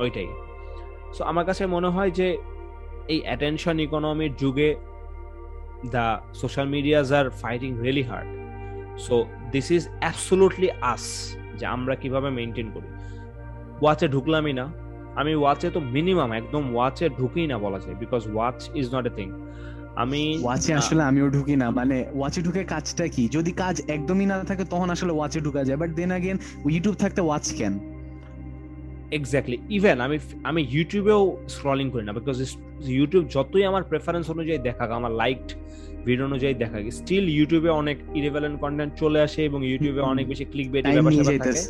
ওইটাই। 0.00 0.26
সো 1.14 1.24
আমার 1.24 1.44
কাছে 1.44 1.66
মনে 1.66 1.88
হয় 1.88 2.10
যে 2.10 2.38
এই 3.08 3.20
অ্যাটেনশন 3.22 3.80
ইকোনমির 3.80 4.36
যুগে 4.36 4.74
the 5.90 6.20
social 6.34 6.68
medias 6.68 7.12
are 7.12 7.30
fighting 7.30 7.80
really 7.80 8.02
hard 8.02 8.28
so 8.98 9.24
this 9.52 9.70
is 9.70 9.88
absolutely 10.00 10.70
us 10.80 11.36
যে 11.58 11.66
আমরা 11.66 11.94
কীভাবে 11.96 12.30
মেনটেন 12.30 12.70
করি। 12.74 12.88
ওয়াচে 13.80 14.08
ঢুকলামই 14.08 14.52
না। 14.52 14.72
আমি 15.16 15.34
ওয়াচে 15.34 15.70
তো 15.70 15.80
মিনিমাম 15.80 16.32
একদম 16.32 16.74
ওয়াচে 16.74 17.08
ঢুকি 17.08 17.46
না 17.46 17.58
বলা 17.58 17.78
যায় 17.78 17.94
because 17.94 18.22
Watch 18.34 18.70
is 18.74 18.94
not 18.94 19.06
a 19.06 19.10
thing 19.16 19.28
আমি 20.02 20.20
ওয়াচে 20.44 20.72
আসলে 20.80 21.02
আমিও 21.10 21.26
ঢুকি 21.30 21.54
না। 21.62 21.66
মানে 21.70 21.96
ওয়াচে 22.18 22.40
ঢুকে 22.46 22.62
কাজটা 22.64 23.04
কি? 23.14 23.22
যদি 23.36 23.50
কাজ 23.62 23.76
একদমই 23.96 24.26
না 24.32 24.36
থাকে 24.50 24.64
তখন 24.72 24.88
আসলে 24.94 25.12
ওয়াচে 25.18 25.38
ঢুকা 25.46 25.62
যায়। 25.64 25.78
বাট 25.82 25.90
দেন 25.98 26.10
আগেন 26.18 26.36
ইউটিউব 26.74 26.94
থাকতে 27.02 27.20
ওয়াচ 27.28 27.46
ক্যান 27.58 27.74
এক্স্যাক্টলি 29.18 29.58
ইভেন 29.78 29.96
আমি 30.06 30.16
আমি 30.50 30.60
ইউটিউবেও 30.74 31.22
স্ক্রলিং 31.54 31.86
করি 31.94 32.04
না 32.08 32.12
বিকজ 32.18 32.36
ইউটিউব 32.98 33.24
যতই 33.36 33.64
আমার 33.70 33.82
প্রেফারেন্স 33.90 34.26
অনুযায়ী 34.34 34.58
দেখাক 34.68 34.90
আমার 34.98 35.12
লাইকড 35.22 35.50
ভিডিও 36.06 36.24
অনুযায়ী 36.30 36.54
দেখা 36.62 36.78
গেছে 36.84 36.96
স্টিল 37.00 37.24
ইউটিউবে 37.36 37.70
অনেক 37.82 37.96
ইরেভেলেন্ট 38.20 38.56
কন্টেন্ট 38.64 38.92
চলে 39.02 39.18
আসে 39.26 39.40
এবং 39.48 39.60
ইউটিউবে 39.70 40.00
অনেক 40.12 40.24
বেশি 40.32 40.44
ক্লিক 40.52 40.68
বেট 40.72 40.84
ব্যাপার 40.86 41.12
থাকে। 41.28 41.62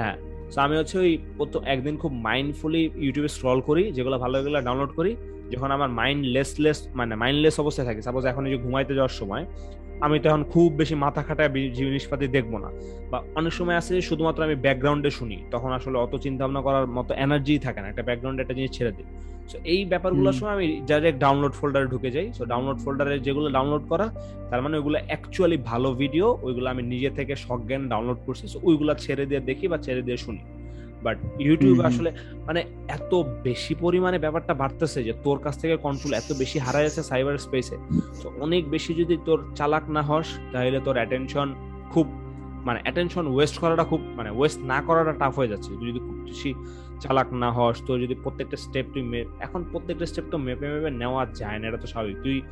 হ্যাঁ। 0.00 0.16
সো 0.52 0.58
আমি 0.66 0.74
হচ্ছে 0.80 0.96
ওই 1.04 1.12
একদিন 1.74 1.94
খুব 2.02 2.12
মাইন্ডফুলি 2.28 2.82
ইউটিউবে 3.04 3.30
স্ক্রল 3.36 3.58
করি, 3.68 3.84
যেগুলো 3.96 4.16
ভালো 4.24 4.34
যেগুলো 4.38 4.60
ডাউনলোড 4.66 4.92
করি। 4.98 5.12
যখন 5.52 5.70
আমার 5.76 5.90
মাইন্ড 6.00 6.22
লেসলেস 6.36 6.78
মানে 6.98 7.14
মাইন্ডলেস 7.22 7.56
অবস্থায় 7.62 7.86
থাকে 7.88 8.00
সাপোজ 8.06 8.22
এখন 8.32 8.42
যে 8.52 8.58
ঘুমাইতে 8.64 8.92
যাওয়ার 8.98 9.14
সময় 9.20 9.44
আমি 10.00 10.16
তখন 10.24 10.42
খুব 10.52 10.68
বেশি 10.80 10.94
মাথা 11.04 11.22
খাটায় 11.22 11.50
জিনিসপাতি 11.78 12.26
দেখব 12.36 12.52
না। 12.64 12.70
বা 13.10 13.18
অনেক 13.38 13.52
সময় 13.52 13.76
আছে 13.80 13.92
শুধুমাত্র 14.08 14.40
আমি 14.42 14.56
ব্যাকগ্রাউন্ডে 14.64 15.10
শুনি 15.10 15.36
তখন 15.50 15.70
আসলে 15.72 15.96
অত 15.98 16.12
চিন্তা 16.24 16.42
ভাবনা 16.44 16.60
করার 16.66 16.86
মতো 16.96 17.12
এনার্জি 17.24 17.54
থাকে 17.58 17.80
না। 17.82 17.86
একটা 17.88 18.02
ব্যাকগ্রাউন্ডে 18.02 18.40
একটা 18.42 18.54
জিনিস 18.54 18.72
ছেড়ে 18.78 18.92
দিই। 18.96 19.08
সো 19.50 19.56
এই 19.64 19.80
ব্যাপারগুলোর 19.84 20.32
সময় 20.32 20.54
আমি 20.56 20.66
ডাইরেক্ট 20.86 21.18
ডাউনলোড 21.24 21.52
ফোল্ডারে 21.52 21.86
ঢুকে 21.86 22.10
যাই। 22.10 22.26
সো 22.36 22.42
ডাউনলোড 22.44 22.78
ফোল্ডারে 22.84 23.16
যেগুলো 23.26 23.48
ডাউনলোড 23.50 23.84
করা 23.88 24.06
তার 24.50 24.60
মানে 24.62 24.74
ওইগুলো 24.76 24.98
অ্যাকচুয়ালি 25.06 25.56
ভালো 25.70 25.88
ভিডিও 25.94 26.26
ওইগুলো 26.42 26.66
আমি 26.70 26.82
নিজে 26.82 27.10
থেকে 27.10 27.36
সজ্ঞান 27.36 27.82
ডাউনলোড 27.88 28.20
করছি। 28.26 28.44
সো 28.52 28.58
ওইগুলো 28.62 28.92
ছেড়ে 29.04 29.24
দিয়ে 29.26 29.40
দেখি 29.40 29.66
বা 29.68 29.78
ছেড়ে 29.78 30.02
দিয়ে 30.02 30.16
শুনি। 30.16 30.42
বাট 31.02 31.16
ইউটিউব 31.38 31.80
আসলে 31.80 32.10
মানে 32.46 32.60
এত 32.88 33.12
বেশি 33.42 33.74
পরিমাণে 33.74 34.18
ব্যাপারটা 34.18 34.54
বাড়তেছে 34.54 35.02
যে 35.02 35.12
তোর 35.24 35.38
কাছ 35.38 35.60
থেকে 35.60 35.76
কন্ট্রোল 35.76 36.12
এত 36.14 36.32
বেশি 36.32 36.58
হারা 36.58 36.82
যাচ্ছে 36.82 37.02
সাইবার 37.02 37.38
স্পেসে 37.38 37.76
তো 38.22 38.32
অনেক 38.40 38.62
বেশি 38.70 38.94
যদি 38.94 39.16
তোর 39.24 39.38
চালাক 39.54 39.84
না 39.90 40.02
হস 40.02 40.38
তাহলে 40.52 40.80
তোর 40.80 40.96
অ্যাটেনশন 40.96 41.54
খুব 41.90 42.06
মানে 42.64 42.80
অ্যাটেনশন 42.82 43.26
ওয়েস্ট 43.26 43.58
করাটা 43.58 43.84
খুব 43.84 44.00
মানে 44.16 44.30
ওয়েস্ট 44.30 44.58
না 44.60 44.82
করাটা 44.82 45.12
টাফ 45.12 45.38
হয়ে 45.38 45.48
যাচ্ছে। 45.48 45.68
তুই 45.78 45.88
যদি 45.88 45.98
খুব 45.98 46.16
বেশি 46.24 46.54
চালাক 47.00 47.32
না 47.32 47.52
হস 47.52 47.76
তোর 47.86 48.00
যদি 48.00 48.14
প্রত্যেকটা 48.14 48.56
স্টেপ 48.56 48.86
তুই 48.94 49.02
মেপ 49.02 49.26
এখন 49.40 49.64
প্রত্যেকটা 49.72 50.06
স্টেপ 50.06 50.24
তো 50.30 50.38
মেপে 50.38 50.66
মেপে 50.68 50.90
নেওয়া 50.90 51.26
যায় 51.34 51.58
না 51.58 51.64
এটা 51.68 51.76
তো 51.76 51.86
স্বাভাবিক। 51.86 52.16
তুই 52.22 52.42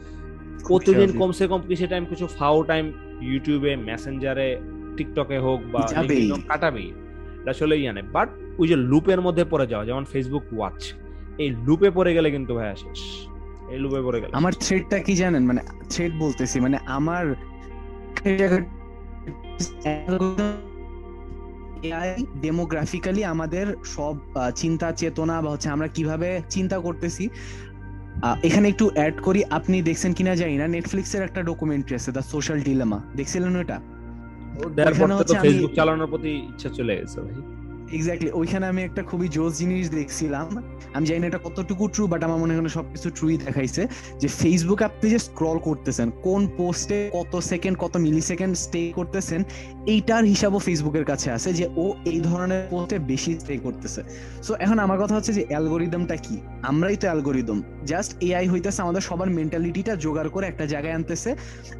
প্রতিদিন 0.69 1.19
কমসে 1.19 1.45
কম 1.47 1.61
কিছু 1.69 1.87
টাইম 1.87 2.05
কিছু 2.05 2.27
ফাও 2.27 2.63
টাইম 2.63 2.93
ইউটিউবে 3.21 3.77
মেসেঞ্জারে 3.77 4.49
টিকটকে 4.97 5.39
হোক 5.39 5.61
বা 5.73 5.81
কাটাবি 6.49 6.93
আসলে 7.53 7.75
ইয়া 7.83 7.93
নেই 7.97 8.05
বাট 8.17 8.29
ওই 8.61 8.67
যে 8.71 8.77
লুপের 8.91 9.21
মধ্যে 9.27 9.45
পড়ে 9.53 9.67
যাওয়া 9.73 9.85
যেমন 9.89 10.05
ফেসবুক 10.13 10.45
ওয়াচ 10.57 10.81
এই 11.43 11.49
লুপে 11.67 11.89
পড়ে 11.97 12.13
গেলে 12.17 12.29
কিন্তু 12.35 12.53
ভাই 12.59 12.69
শেষ। 12.83 13.01
এই 13.73 13.79
লুপে 13.83 14.01
পড়ে 14.07 14.19
গেলে 14.21 14.33
আমার 14.41 14.55
থ্রেডটা 14.65 14.99
কি 15.07 15.15
জানেন? 15.23 15.43
মানে 15.49 15.61
থ্রেড 15.93 16.13
বলতেছি 16.25 16.57
মানে 16.65 16.77
আমার 16.97 17.25
এআই 21.89 22.11
ডেমোগ্রাফিক্যালি 22.45 23.23
আমাদের 23.35 23.67
সব 23.97 24.15
চিন্তা 24.61 24.89
চেতনা 25.01 25.37
বা 25.43 25.51
হচ্ছে 25.51 25.69
আমরা 25.75 25.89
কীভাবে 25.97 26.29
চিন্তা 26.55 26.77
করতেছি। 26.87 27.25
এখানে 28.49 28.67
একটু 28.73 28.87
অ্যাড 28.95 29.17
করি। 29.27 29.41
আপনি 29.59 29.77
দেখছেন 29.89 30.13
কিনা 30.19 30.33
জানি 30.43 30.55
না 30.61 30.67
নেটফ্লিক্সের 30.77 31.23
একটা 31.23 31.41
ডকুমেন্টারি 31.43 31.95
আছে 31.99 32.11
দ্য 32.17 32.23
সোশ্যাল 32.33 32.59
ডিলেমা 32.67 32.99
দেখছিলেন 33.19 33.57
ওটা? 33.63 33.79
ফেসবুক 35.43 35.71
চালানোর 35.75 36.09
প্রতি 36.09 36.31
ইচ্ছা 36.51 36.69
চলে 36.69 36.95
গেছে 36.99 37.19
ভাই। 37.21 37.37
এক্স্যাক্টলি 37.95 38.31
ওইখানে 38.41 38.67
আমি 38.67 38.81
একটা 38.83 39.03
খুবই 39.03 39.29
জোস 39.29 39.53
জিনিস 39.59 39.85
দেখছিলাম। 39.91 40.47
আমি 40.97 41.07
জানি 41.09 41.21
না 41.21 41.27
এটা 41.27 41.41
কতটুকু 41.47 41.85
ট্রু 41.95 42.07
বাট 42.13 42.21
আমার 42.25 42.39
মনে 42.43 42.53
হয় 42.55 42.63
সবকিছু 42.69 43.11
ট্রুই 43.11 43.37
দেখাইছে। 43.47 43.83
যে 44.21 44.29
ফেসবুক 44.41 44.83
আপনি 44.83 45.07
যে 45.15 45.19
স্ক্রল 45.19 45.59
করতেছেন, 45.59 46.09
কোন 46.27 46.47
পোস্টে 46.59 46.99
কত 47.19 47.33
সেকেন্ড 47.51 47.77
কত 47.79 47.95
মিলি 47.97 48.23
সেকেন্ড 48.31 48.55
স্টে 48.57 48.93
করতেছেন, 48.99 49.41
এইটার 49.95 50.25
হিসাবও 50.25 50.59
ফেসবুকের 50.59 51.05
কাছে 51.05 51.29
আছে 51.31 51.53
যে 51.59 51.65
ও 51.77 51.87
এই 52.05 52.21
ধরনের 52.21 52.63
পোস্টে 52.73 52.99
বেশি 52.99 53.33
স্টে 53.41 53.55
করতেছে। 53.57 54.01
সো 54.47 54.53
এখন 54.65 54.79
আমার 54.79 54.99
কথা 55.03 55.15
হচ্ছে 55.15 55.33
যে 55.39 55.43
অ্যালগোরিদমটা 55.51 56.17
কি? 56.17 56.37
আমরাই 56.63 56.97
তো 56.97 57.07
অ্যালগোরিদম। 57.07 57.63
জাস্ট 57.91 58.11
এআই 58.29 58.47
হইতেছে, 58.49 58.83
আমাদের 58.83 59.03
সবার 59.09 59.29
মেন্টালিটিটা 59.39 59.97
জোগাড় 60.05 60.31
করে 60.35 60.47
একটা 60.47 60.67
জায়গায় 60.67 60.95
আনতেছে, 60.99 61.31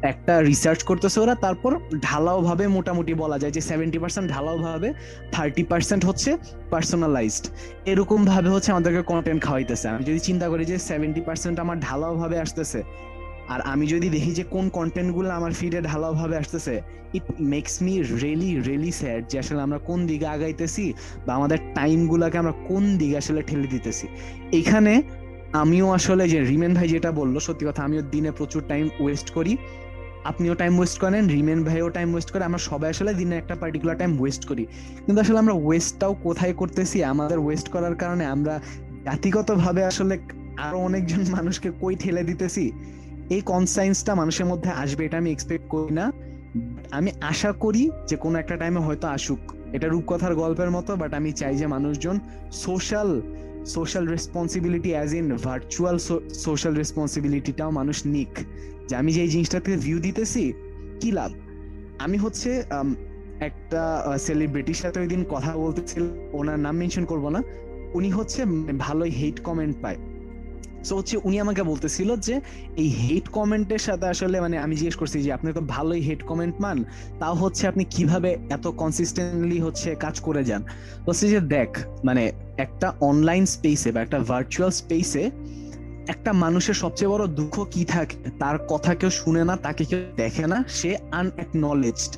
একটা 0.01 0.41
রিসার্চ 0.41 0.83
করতেছে 0.83 1.19
ওরা, 1.19 1.35
তারপর 1.35 1.71
ঢালাও 2.05 2.41
ভাবে 2.41 2.65
মোটামুটি 2.67 3.13
বলা 3.13 3.37
যায় 3.41 3.53
যে 3.57 3.61
সেভেন্টি 3.69 3.97
পার্সেন্ট 4.03 4.31
ঢালাও 4.33 4.57
ভাবে 4.57 4.89
থার্টি 5.31 5.63
পার্সেন্ট 5.63 5.96
হচ্ছে 6.09 6.31
পার্সোনালাইজড 6.73 7.45
এরকম 7.91 8.19
ভাবে 8.31 8.49
হচ্ছে 8.49 8.69
আমাদেরকে 8.71 9.01
কন্টেন্ট 9.11 9.41
খাওয়াইতেছে। 9.45 9.85
আমি 9.93 10.03
যদি 10.09 10.19
চিন্তা 10.19 10.45
করি 10.51 10.63
যে 10.71 10.77
সেভেন্টি 10.89 11.21
পার্সেন্ট 11.27 11.55
আমার 11.63 11.77
ঢালাও 11.79 12.13
ভাবে 12.21 12.37
আসতেছে, 12.45 12.79
আর 13.53 13.59
আমি 13.71 13.85
যদি 13.93 14.07
দেখি 14.15 14.31
যে 14.39 14.43
কোন 14.55 14.65
কন্টেন্টগুলো 14.77 15.29
আমার 15.39 15.51
ফিডে 15.59 15.79
ঢালাও 15.89 16.13
ভাবে 16.21 16.35
আসতেছে 16.37 16.73
it 17.17 17.25
makes 17.53 17.73
me 17.85 17.93
really 18.23 18.51
really 18.67 18.91
sad 18.99 19.21
যে 19.31 19.35
আসলে 19.43 19.61
আমরা 19.67 19.79
কোন 19.89 19.99
দিকে 20.09 20.27
আগাইতেছি 20.35 20.85
বা 21.25 21.31
আমাদের 21.39 21.59
টাইম 21.77 21.99
গুলাকে 22.07 22.37
আমরা 22.37 22.53
কোন 22.69 22.83
দিকে 22.97 23.15
আসলে 23.17 23.41
ঠেলে 23.41 23.67
দিতেছি। 23.73 24.05
এখানে 24.59 24.93
আমিও 25.63 25.87
আসলে 25.97 26.23
যে 26.33 26.39
রিমেন 26.49 26.73
ভাই 26.73 26.87
যেটা 26.87 27.09
বলল, 27.11 27.35
সত্যি 27.39 27.63
কথা 27.69 27.81
আমিও 27.83 28.01
দিনে 28.13 28.31
প্রচুর 28.31 28.61
টাইম 28.71 28.85
ওয়েস্ট 28.99 29.27
করি। 29.31 29.53
আপনিও 30.27 30.53
টাইম 30.55 30.73
ওয়েস্ট 30.77 30.97
করেন, 30.99 31.27
রিমেন 31.27 31.63
ভাইও 31.63 31.89
টাইম 31.89 32.09
ওয়েস্ট 32.11 32.29
করে, 32.31 32.43
আমরা 32.43 32.61
সবাই 32.69 32.89
আসলে 32.89 33.11
দিনে 33.13 33.35
একটা 33.37 33.55
পার্টিকুলার 33.55 33.97
টাইম 33.97 34.11
ওয়েস্ট 34.21 34.43
করি। 34.45 34.63
কিন্তু 35.05 35.19
আসলে 35.21 35.39
আমরা 35.39 35.55
ওয়েস্টটাও 35.65 36.13
কোথায় 36.23 36.53
করতেছি, 36.53 36.97
আমাদের 37.03 37.39
ওয়েস্ট 37.39 37.67
করার 37.69 37.95
কারণে 37.95 38.25
আমরা 38.25 38.53
জাতিগতভাবে 39.05 39.81
আসলে 39.85 40.15
আরও 40.57 40.77
অনেকজন 40.79 41.21
মানুষকে 41.37 41.69
কই 41.81 41.95
ঠেলে 41.95 42.23
দিতেছি? 42.23 42.71
এই 43.29 43.41
কনসাইন্সটা 43.41 44.11
মানুষের 44.15 44.45
মধ্যে 44.45 44.69
আসবে, 44.83 45.01
এটা 45.05 45.17
আমি 45.17 45.29
এক্সপেক্ট 45.31 45.65
করি 45.69 45.93
না। 45.93 46.05
আমি 46.91 47.09
আশা 47.21 47.51
করি 47.63 47.83
যে 48.07 48.15
কোনো 48.15 48.35
একটা 48.39 48.55
টাইমে 48.55 48.79
হয়তো 48.79 49.05
আসুক। 49.07 49.41
এটা 49.73 49.87
রূপকথার 49.87 50.33
গল্পের 50.35 50.71
মতো 50.71 50.91
বাট 50.95 51.11
আমি 51.13 51.29
চাই 51.31 51.53
যে 51.55 51.67
মানুষজন 51.67 52.15
social 52.65 53.09
social 53.75 54.05
responsibility 54.15 54.91
as 54.95 55.11
in 55.19 55.25
virtual 55.47 55.97
social 56.45 56.73
রেসপন্সিবিলিটিটাও 56.81 57.71
মানুষ 57.79 57.97
নিক। 58.13 58.33
যে 58.87 58.93
আমি 59.01 59.11
যে 59.15 59.21
এই 59.25 59.29
জিনিসটাতে 59.35 59.69
ভিউ 59.85 59.97
দিতেছি, 60.07 60.43
কি 61.01 61.09
লাভ? 61.17 61.31
আমি 62.05 62.17
হচ্ছে 62.23 62.49
একটা 63.49 63.81
সেলিব্রিটির 64.25 64.79
সাথে 64.83 64.97
ওই 65.03 65.09
দিন 65.13 65.21
কথা 65.33 65.51
বলতেছিল 65.65 66.03
ওনার 66.39 66.59
নাম 66.65 66.75
মেনশন 66.81 67.05
করব 67.11 67.25
না, 67.35 67.41
উনি 67.97 68.09
হচ্ছে 68.17 68.39
ভালোই 68.85 69.11
হেট 69.19 69.37
কমেন্ট 69.47 69.75
পায়। 69.83 69.99
সো 70.87 70.93
হচ্ছে 70.99 71.15
উনি 71.27 71.37
আমাকে 71.45 71.61
বলতেছিল 71.71 72.09
যে, 72.27 72.35
এই 72.81 72.89
হেট 73.01 73.25
কমেন্টের 73.37 73.81
সাথে 73.87 74.05
আসলে 74.13 74.37
মানে 74.45 74.55
আমি 74.65 74.73
জিজ্ঞেস 74.79 74.97
করছি 75.01 75.17
যে, 75.25 75.29
আপনি 75.37 75.49
তো 75.57 75.61
ভালোই 75.75 76.01
হেট 76.07 76.21
কমেন্ট 76.29 76.55
মান 76.63 76.77
তাও 77.19 77.35
হচ্ছে 77.43 77.63
আপনি 77.71 77.83
কীভাবে 77.95 78.29
এত 78.55 78.65
কনসিস্টেন্টলি 78.81 79.57
হচ্ছে 79.65 79.89
কাজ 80.03 80.15
করে 80.27 80.41
যান? 80.49 80.61
বলছে 81.05 81.25
যে, 81.33 81.39
দেখ 81.55 81.69
মানে 82.07 82.23
একটা 82.57 82.87
অনলাইন 83.09 83.43
স্পেসে 83.45 83.89
বা 83.91 83.99
একটা 84.01 84.19
ভার্চুয়াল 84.19 84.71
স্পেসে 84.81 85.23
একটা 86.13 86.31
মানুষের 86.33 86.73
সবচেয়ে 86.73 87.09
বড় 87.09 87.23
দুঃখ 87.27 87.55
কি 87.71 87.83
থাকে? 87.85 88.17
তার 88.39 88.57
কথা 88.67 88.91
কেউ 88.95 89.09
শুনে 89.09 89.43
না, 89.43 89.53
তাকে 89.55 89.83
কেউ 89.89 89.99
দেখে 90.15 90.45
না, 90.47 90.57
সে 90.67 90.91
আনএকনলেজড 91.11 92.13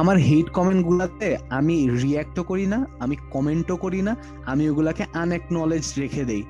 আমার 0.00 0.16
হেট 0.16 0.48
কমেন্ট 0.50 0.82
গুলাতে 0.86 1.28
আমি 1.50 1.76
রিয়াক্টও 2.02 2.42
করি 2.42 2.66
না, 2.66 2.78
আমি 3.00 3.16
কমেন্টও 3.30 3.76
করি 3.76 4.00
না, 4.02 4.12
আমি 4.46 4.62
ওগুলাকে 4.70 5.04
আনএকনলেজ 5.14 5.86
রেখে 6.00 6.24
দেই। 6.24 6.42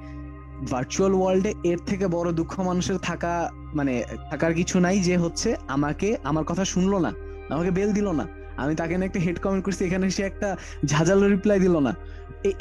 ভার্চুয়াল 0.71 1.13
ওয়ার্ল্ডে 1.15 1.53
এর 1.65 1.79
থেকে 1.87 2.07
বড় 2.07 2.29
দুঃখ 2.33 2.53
মানুষের 2.61 2.99
থাকা 2.99 3.33
মানে 3.75 3.95
থাকার 4.31 4.53
কিছু 4.55 4.77
নাই 4.81 4.97
যে 5.01 5.15
হচ্ছে 5.17 5.49
আমাকে, 5.69 6.09
আমার 6.25 6.45
কথা 6.45 6.65
শুনলো 6.65 6.97
না, 6.99 7.11
আমাকে 7.51 7.71
বেল 7.71 7.93
দিল 7.93 8.09
না। 8.21 8.27
আমি 8.57 8.75
তাকে 8.75 8.95
একটা 8.95 9.21
হেড 9.21 9.39
কমেন্ট 9.43 9.63
করছি, 9.65 9.83
এখানে 9.85 10.07
সে 10.11 10.23
একটা 10.23 10.49
ঝাঁঝালো 10.87 11.25
রিপ্লাই 11.29 11.59
দিল 11.61 11.75
না। 11.79 11.93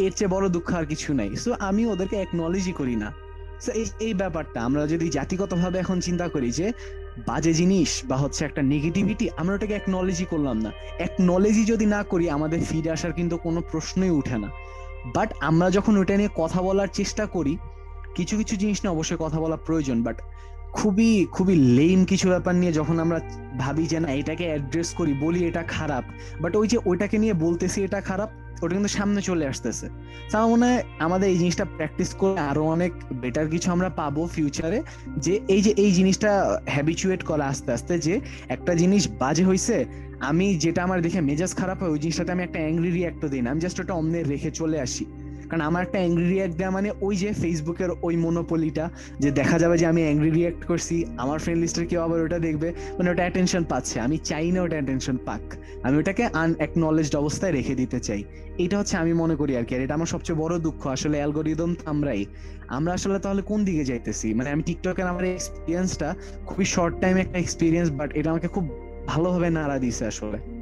এর 0.06 0.12
চেয়ে 0.18 0.32
বড় 0.36 0.46
দুঃখ 0.56 0.68
আর 0.80 0.86
কিছু 0.86 1.10
নাই। 1.14 1.30
সো 1.44 1.50
আমি 1.60 1.82
ওদেরকে 1.86 2.16
একনলেজই 2.16 2.74
করি 2.80 2.96
না। 3.04 3.10
এই 4.00 4.14
ব্যাপারটা 4.14 4.60
আমরা 4.68 4.82
যদি 4.88 5.06
জাতিগতভাবে 5.10 5.78
এখন 5.80 6.00
চিন্তা 6.00 6.26
করি 6.28 6.50
যে 6.60 6.68
বাজে 7.28 7.54
জিনিস 7.54 7.90
বা 8.10 8.18
হচ্ছে 8.18 8.42
একটা 8.46 8.62
নেগেটিভিটি 8.74 9.26
আমরা 9.38 9.54
ওটাকে 9.56 9.74
একনলেজই 9.74 10.26
করলাম 10.26 10.58
না। 10.66 10.72
একনলেজই 11.08 11.66
যদি 11.66 11.86
না 11.86 12.02
করি, 12.04 12.26
আমাদের 12.30 12.60
ফিরে 12.70 12.90
আসার 12.92 13.14
কিন্তু 13.14 13.36
কোনো 13.38 13.60
প্রশ্নই 13.72 14.10
উঠে 14.20 14.38
না। 14.38 14.50
বাট 15.16 15.30
আমরা 15.42 15.68
যখন 15.72 15.94
ওটা 15.98 16.16
নিয়ে 16.18 16.32
কথা 16.36 16.60
বলার 16.62 16.90
চেষ্টা 17.00 17.24
করি, 17.26 17.54
কিছু 18.16 18.34
কিছু 18.38 18.54
জিনিস 18.56 18.78
নিয়ে 18.82 18.94
অবশ্যই 18.96 19.20
কথা 19.20 19.40
বলা 19.40 19.58
প্রয়োজন 19.68 19.98
বাট 20.04 20.18
খুবই 20.74 21.12
খুবই 21.32 21.56
লেম 21.78 22.00
কিছু 22.06 22.28
ব্যাপার 22.30 22.54
নিয়ে 22.56 22.74
যখন 22.80 22.96
আমরা 23.00 23.20
ভাবি 23.58 23.86
যে 23.92 24.00
না, 24.00 24.10
এটাকে 24.12 24.46
অ্যাড্রেস 24.50 24.90
করি, 24.94 25.14
বলি 25.24 25.40
এটা 25.50 25.64
খারাপ 25.76 26.04
বাট 26.42 26.54
ওই 26.56 26.68
যে 26.68 26.78
ওইটাকে 26.90 27.18
নিয়ে 27.18 27.34
বলতেছি 27.46 27.78
এটা 27.84 28.02
খারাপ 28.02 28.30
ওটা 28.62 28.74
কিন্তু 28.74 28.92
সামনে 28.98 29.22
চলে 29.22 29.46
আসতেছে। 29.48 29.86
আমার 30.34 30.50
মনে 30.50 30.66
হয় 30.66 30.84
আমাদের 31.00 31.30
এই 31.30 31.38
জিনিসটা 31.38 31.66
প্র্যাকটিস 31.66 32.14
করে 32.14 32.40
আরও 32.40 32.64
অনেক 32.66 32.92
বেটার 33.12 33.48
কিছু 33.48 33.72
আমরা 33.72 33.90
পাবো 33.90 34.28
ফিউচারে 34.28 34.80
যে 35.18 35.40
এই 35.48 35.62
যে 35.62 35.72
এই 35.84 35.92
জিনিসটা 35.92 36.60
হ্যাবিচুয়েট 36.68 37.24
করা 37.24 37.46
আস্তে 37.48 37.72
আস্তে 37.72 37.94
যে 38.00 38.20
একটা 38.50 38.76
জিনিস 38.76 39.08
বাজে 39.20 39.44
হয়েছে 39.44 39.86
আমি 40.20 40.56
যেটা 40.56 40.84
আমার 40.84 41.02
দেখে 41.02 41.22
মেজাজ 41.22 41.56
খারাপ 41.56 41.78
হয়, 41.84 41.90
ওই 41.90 42.00
জিনিসটাতে 42.00 42.32
আমি 42.32 42.44
একটা 42.44 42.60
অ্যাংরি 42.60 42.92
রিয়াক্ট 42.92 43.26
দিই 43.26 43.42
না। 43.42 43.52
আমি 43.52 43.62
জাস্ট 43.62 43.80
ওটা 43.80 43.94
অমনে 43.94 44.24
রেখে 44.24 44.52
চলে 44.52 44.82
আসি। 44.82 45.06
কারণ 45.52 45.62
আমার 45.62 45.84
একটা 45.84 46.00
অ্যাংরি 46.00 46.30
রিয়াক্ট 46.30 46.56
দেওয়া 46.56 46.72
মানে 46.72 46.92
ওই 47.02 47.16
যে 47.16 47.34
ফেসবুকের 47.34 47.90
ওই 48.02 48.16
মনোপলিটা 48.16 48.90
যে 49.20 49.32
দেখা 49.32 49.60
যাবে 49.60 49.78
যে 49.78 49.86
আমি 49.86 50.02
অ্যাংরি 50.02 50.32
রিয়াক্ট 50.32 50.66
করছি, 50.66 51.06
আমার 51.18 51.40
ফ্রেন্ড 51.40 51.62
লিস্টের 51.62 51.88
কেউ 51.88 52.02
আবার 52.02 52.22
ওটা 52.22 52.40
দেখবে 52.40 52.74
মানে 52.98 53.10
ওটা 53.10 53.22
অ্যাটেনশন 53.22 53.64
পাচ্ছে। 53.64 54.00
আমি 54.00 54.18
চাই 54.18 54.52
না 54.52 54.62
ওটা 54.62 54.76
অ্যাটেনশন 54.76 55.18
পাক। 55.26 55.42
আমি 55.84 55.98
ওটাকে 55.98 56.26
আনএকনলেজড 56.26 57.16
অবস্থায় 57.16 57.52
রেখে 57.52 57.76
দিতে 57.76 58.00
চাই। 58.00 58.24
এটা 58.58 58.80
হচ্ছে 58.80 58.98
আমি 58.98 59.14
মনে 59.14 59.36
করি 59.36 59.58
আর 59.58 59.66
কি, 59.66 59.76
আর 59.76 59.82
এটা 59.82 59.94
আমার 59.94 60.06
সবচেয়ে 60.06 60.40
বড় 60.40 60.60
দুঃখ। 60.60 60.88
আসলে 60.88 61.18
অ্যালগোরিদম 61.18 61.76
আমরাই। 61.86 62.26
আমরা 62.68 62.94
আসলে 62.94 63.20
তাহলে 63.20 63.42
কোন 63.42 63.66
দিকে 63.66 63.86
যাইতেছি? 63.86 64.34
মানে 64.34 64.50
আমি 64.50 64.64
টিকটকের 64.64 65.08
আমার 65.08 65.24
এক্সপিরিয়েন্সটা 65.24 66.16
খুবই 66.46 66.66
শর্ট 66.66 67.02
টাইম 67.02 67.18
একটা 67.18 67.40
এক্সপিরিয়েন্স 67.40 67.92
বাট 67.92 68.10
এটা 68.18 68.30
আমাকে 68.30 68.48
খুব 68.48 68.70
ভালোভাবে 69.08 69.50
নাড়া 69.50 69.80
দিছে 69.80 70.06
আসলে। 70.06 70.61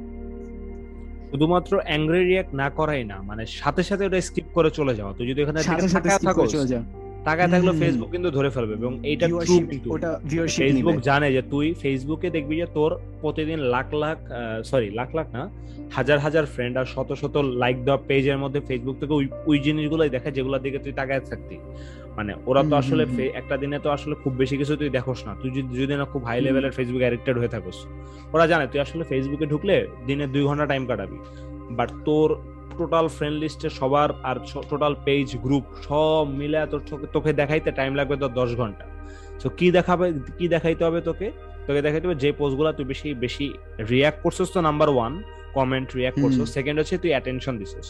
শুধুমাত্র 1.30 1.72
অ্যাংরি 1.86 2.22
রিয়াক্ট 2.24 2.52
না 2.54 2.66
করাই 2.78 3.02
না 3.04 3.16
মানে 3.22 3.42
সাথে 3.60 3.82
সাথে 3.82 4.02
ওটা 4.06 4.18
স্কিপ 4.20 4.46
করে 4.56 4.70
চলে 4.70 4.94
যাওয়া। 4.94 5.12
তুই 5.16 5.26
যদি 5.30 5.40
এখানে 5.42 5.58
সাথে 5.62 5.88
সাথে 5.88 6.08
চলে 6.56 6.68
যাও 6.72 6.84
থাকলে 7.26 7.72
ফেসবুক 7.72 8.08
কিন্তু 8.10 8.28
ধরে 8.30 8.50
ফেলবে 8.50 8.74
এবং 8.74 8.92
এইটা 9.04 9.26
ট্রু 9.44 9.56
কিন্তু। 9.70 9.88
ফেসবুক 10.58 10.96
জানে 11.00 11.28
যে 11.32 11.42
তুই 11.52 11.66
ফেসবুকে 11.82 12.28
দেখবি 12.30 12.54
যে 12.56 12.66
তোর 12.74 12.90
প্রতিদিন 13.20 13.58
লাখ 13.74 13.86
লাখ 13.94 14.16
সরি 14.64 14.88
লাখ 14.90 15.08
লাখ 15.14 15.26
না 15.36 15.42
হাজার 15.96 16.18
হাজার 16.18 16.44
ফ্রেন্ড 16.46 16.74
আর 16.78 16.86
শত 16.94 17.10
শত 17.12 17.34
লাইক 17.62 17.76
দেওয়া 17.84 18.00
পেজের 18.08 18.38
মধ্যে 18.38 18.60
ফেসবুক 18.60 18.96
থেকে 19.00 19.12
ওই 19.14 19.26
ওই 19.46 19.56
জিনিসগুলোই 19.58 20.10
দেখে 20.10 20.30
যেগুলোর 20.30 20.62
দিকে 20.62 20.78
তুই 20.78 20.92
তাকায় 20.92 21.20
থাকতি। 21.20 21.56
মানে 22.16 22.32
ওরা 22.50 22.62
তো 22.70 22.74
আসলে 22.82 23.02
একটা 23.40 23.54
দিনে 23.62 23.78
তো 23.84 23.88
আসলে 23.96 24.14
খুব 24.22 24.32
বেশি 24.40 24.54
কিছু 24.60 24.72
তুই 24.80 24.90
দেখোস 24.98 25.20
না। 25.26 25.32
তুই 25.40 25.50
যদি 25.80 25.94
না 26.00 26.04
খুব 26.12 26.22
হাই 26.28 26.38
লেভেলের 26.46 26.72
ফেসবুক 26.78 27.02
অ্যাডিক্টেড 27.04 27.36
হয়ে 27.40 27.52
থাকোস। 27.54 27.78
ওরা 28.34 28.44
জানে 28.50 28.64
তুই 28.72 28.80
আসলে 28.84 29.02
ফেসবুকে 29.10 29.46
ঢুকলে 29.52 29.76
দিনে 30.06 30.24
দুই 30.34 30.42
ঘণ্টা 30.48 30.66
টাইম 30.72 30.82
কাটাবি। 30.90 31.18
বাট 31.78 31.90
তোর 32.06 32.28
টোটাল 32.78 33.06
ফ্রেন্ড 33.16 33.36
লিস্টে 33.42 33.68
সবার 33.78 34.08
আর 34.28 34.36
টোটাল 34.70 34.92
পেজ 35.06 35.28
গ্রুপ 35.44 35.64
সব 35.88 36.24
মিলে 36.40 36.58
তোর 36.72 36.80
তোকে 37.14 37.30
দেখাইতে 37.40 37.70
টাইম 37.78 37.92
লাগবে 37.98 38.14
তোর 38.22 38.32
দশ 38.40 38.50
ঘণ্টা। 38.60 38.84
তো 39.40 39.46
কি 39.58 39.66
দেখাবে 39.76 40.06
কি 40.38 40.46
দেখাইতে 40.54 40.82
হবে 40.86 41.00
তোকে? 41.08 41.28
তোকে 41.66 41.80
দেখাইতে 41.86 42.04
হবে 42.06 42.18
যে 42.24 42.30
পোস্টগুলো 42.40 42.70
তুই 42.78 42.86
বেশি 42.92 43.08
বেশি 43.24 43.46
রিয়াক্ট 43.92 44.18
করছিস 44.24 44.48
তো 44.54 44.60
নাম্বার 44.68 44.88
ওয়ান 44.96 45.12
কমেন্ট 45.58 45.88
রিয়াক্ট 45.98 46.18
করছিস। 46.22 46.48
সেকেন্ড 46.56 46.76
হচ্ছে 46.80 46.96
তুই 47.02 47.10
অ্যাটেনশন 47.14 47.54
দিছিস। 47.60 47.88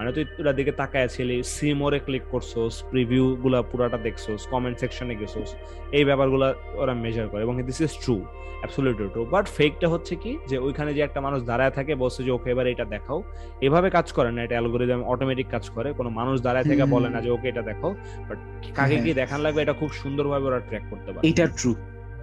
মানে 0.00 0.12
তুই 0.12 0.24
ওটা 0.40 0.52
দিকে 0.52 0.72
তাকায় 0.72 1.08
ছিলি 1.08 1.42
সিমোরে 1.42 1.98
ক্লিক 1.98 2.22
করছোস 2.30 2.82
প্রিভিউ 2.90 3.36
গুলা 3.36 3.62
পুরাটা 3.62 3.98
দেখছোস 3.98 4.46
কমেন্ট 4.46 4.78
সেকশনে 4.78 5.14
গেছোস 5.14 5.54
এই 5.92 6.04
ব্যাপারগুলো 6.04 6.54
ওরা 6.74 6.94
মেজার 6.94 7.28
করে 7.28 7.42
এবং 7.42 7.62
this 7.62 7.80
is 7.80 7.92
true 8.04 8.16
absolutely 8.60 9.08
true 9.08 9.24
but 9.24 9.48
ফেকটা 9.48 9.88
হচ্ছে 9.88 10.16
কি 10.16 10.38
যে 10.48 10.58
ওইখানে 10.58 10.94
যে 10.94 11.00
একটা 11.00 11.20
মানুষ 11.20 11.42
দাঁড়ায় 11.42 11.70
থাকে 11.70 11.94
বলছে 11.94 12.24
যে 12.24 12.30
ওকে 12.30 12.50
এবার 12.50 12.66
এটা 12.66 12.84
দেখাও। 12.84 13.22
এভাবে 13.60 13.90
কাজ 13.90 14.12
করে 14.12 14.30
না 14.30 14.42
এটা 14.42 14.54
অ্যালগোরিদম 14.54 15.02
অটোমেটিক 15.02 15.46
কাজ 15.50 15.70
করে 15.70 15.92
কোনো 15.92 16.10
মানুষ 16.10 16.40
দাঁড়ায় 16.40 16.64
থেকে 16.64 16.84
বলে 16.84 17.08
না 17.08 17.20
যে 17.20 17.30
ওকে 17.30 17.48
এটা 17.48 17.62
দেখাও। 17.62 17.94
বাট 18.28 18.38
কাকে 18.76 18.96
কি 18.96 19.02
হ্যাঁ। 19.02 19.14
দেখান 19.14 19.40
লাগবে 19.40 19.62
এটা 19.62 19.72
খুব 19.72 19.90
সুন্দরভাবে 19.92 20.44
ওরা 20.44 20.60
ট্র্যাক 20.60 20.84
করতে 20.90 21.12
পারে। 21.12 21.28
এটা 21.28 21.46
ট্রু 21.56 21.74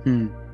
হুম। 0.05 0.46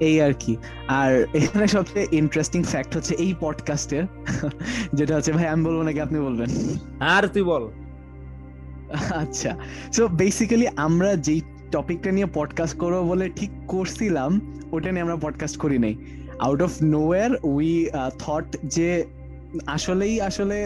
এই 0.00 0.20
আর 0.20 0.32
কি। 0.38 0.56
আর 0.88 1.26
এখানে 1.34 1.68
সবচেয়ে 1.68 2.06
ইন্টারেস্টিং 2.12 2.62
ফ্যাক্ট 2.62 2.96
হচ্ছে 2.96 3.14
এই 3.14 3.34
পডকাস্টের 3.40 4.04
যেটা 4.94 5.16
হচ্ছে 5.16 5.32
ভাই 5.32 5.46
আমি 5.46 5.64
বলব 5.64 5.82
নাকি 5.82 6.00
আপনি 6.00 6.20
বলবেন? 6.20 6.48
আর 7.00 7.28
তুই 7.28 7.42
বল। 7.42 7.68
আচ্ছা 9.10 9.56
সো 9.92 10.08
বেসিক্যালি 10.08 10.66
আমরা 10.76 11.16
যেই 11.16 11.40
টপিকটা 11.70 12.12
নিয়ে 12.12 12.26
পডকাস্ট 12.34 12.78
করব 12.78 13.08
বলে 13.08 13.28
ঠিক 13.36 13.50
করছিলাম 13.66 14.62
ওটা 14.72 14.92
নিয়ে 14.92 15.02
আমরা 15.02 15.16
পডকাস্ট 15.16 15.56
করি 15.56 15.78
নাই। 15.78 15.96
Out 16.38 16.62
of 16.62 16.72
nowhere 16.82 17.30
we 17.42 17.86
thought 18.18 18.56
যে 18.64 19.04
আসলেই 19.76 20.14
আসলে 20.20 20.56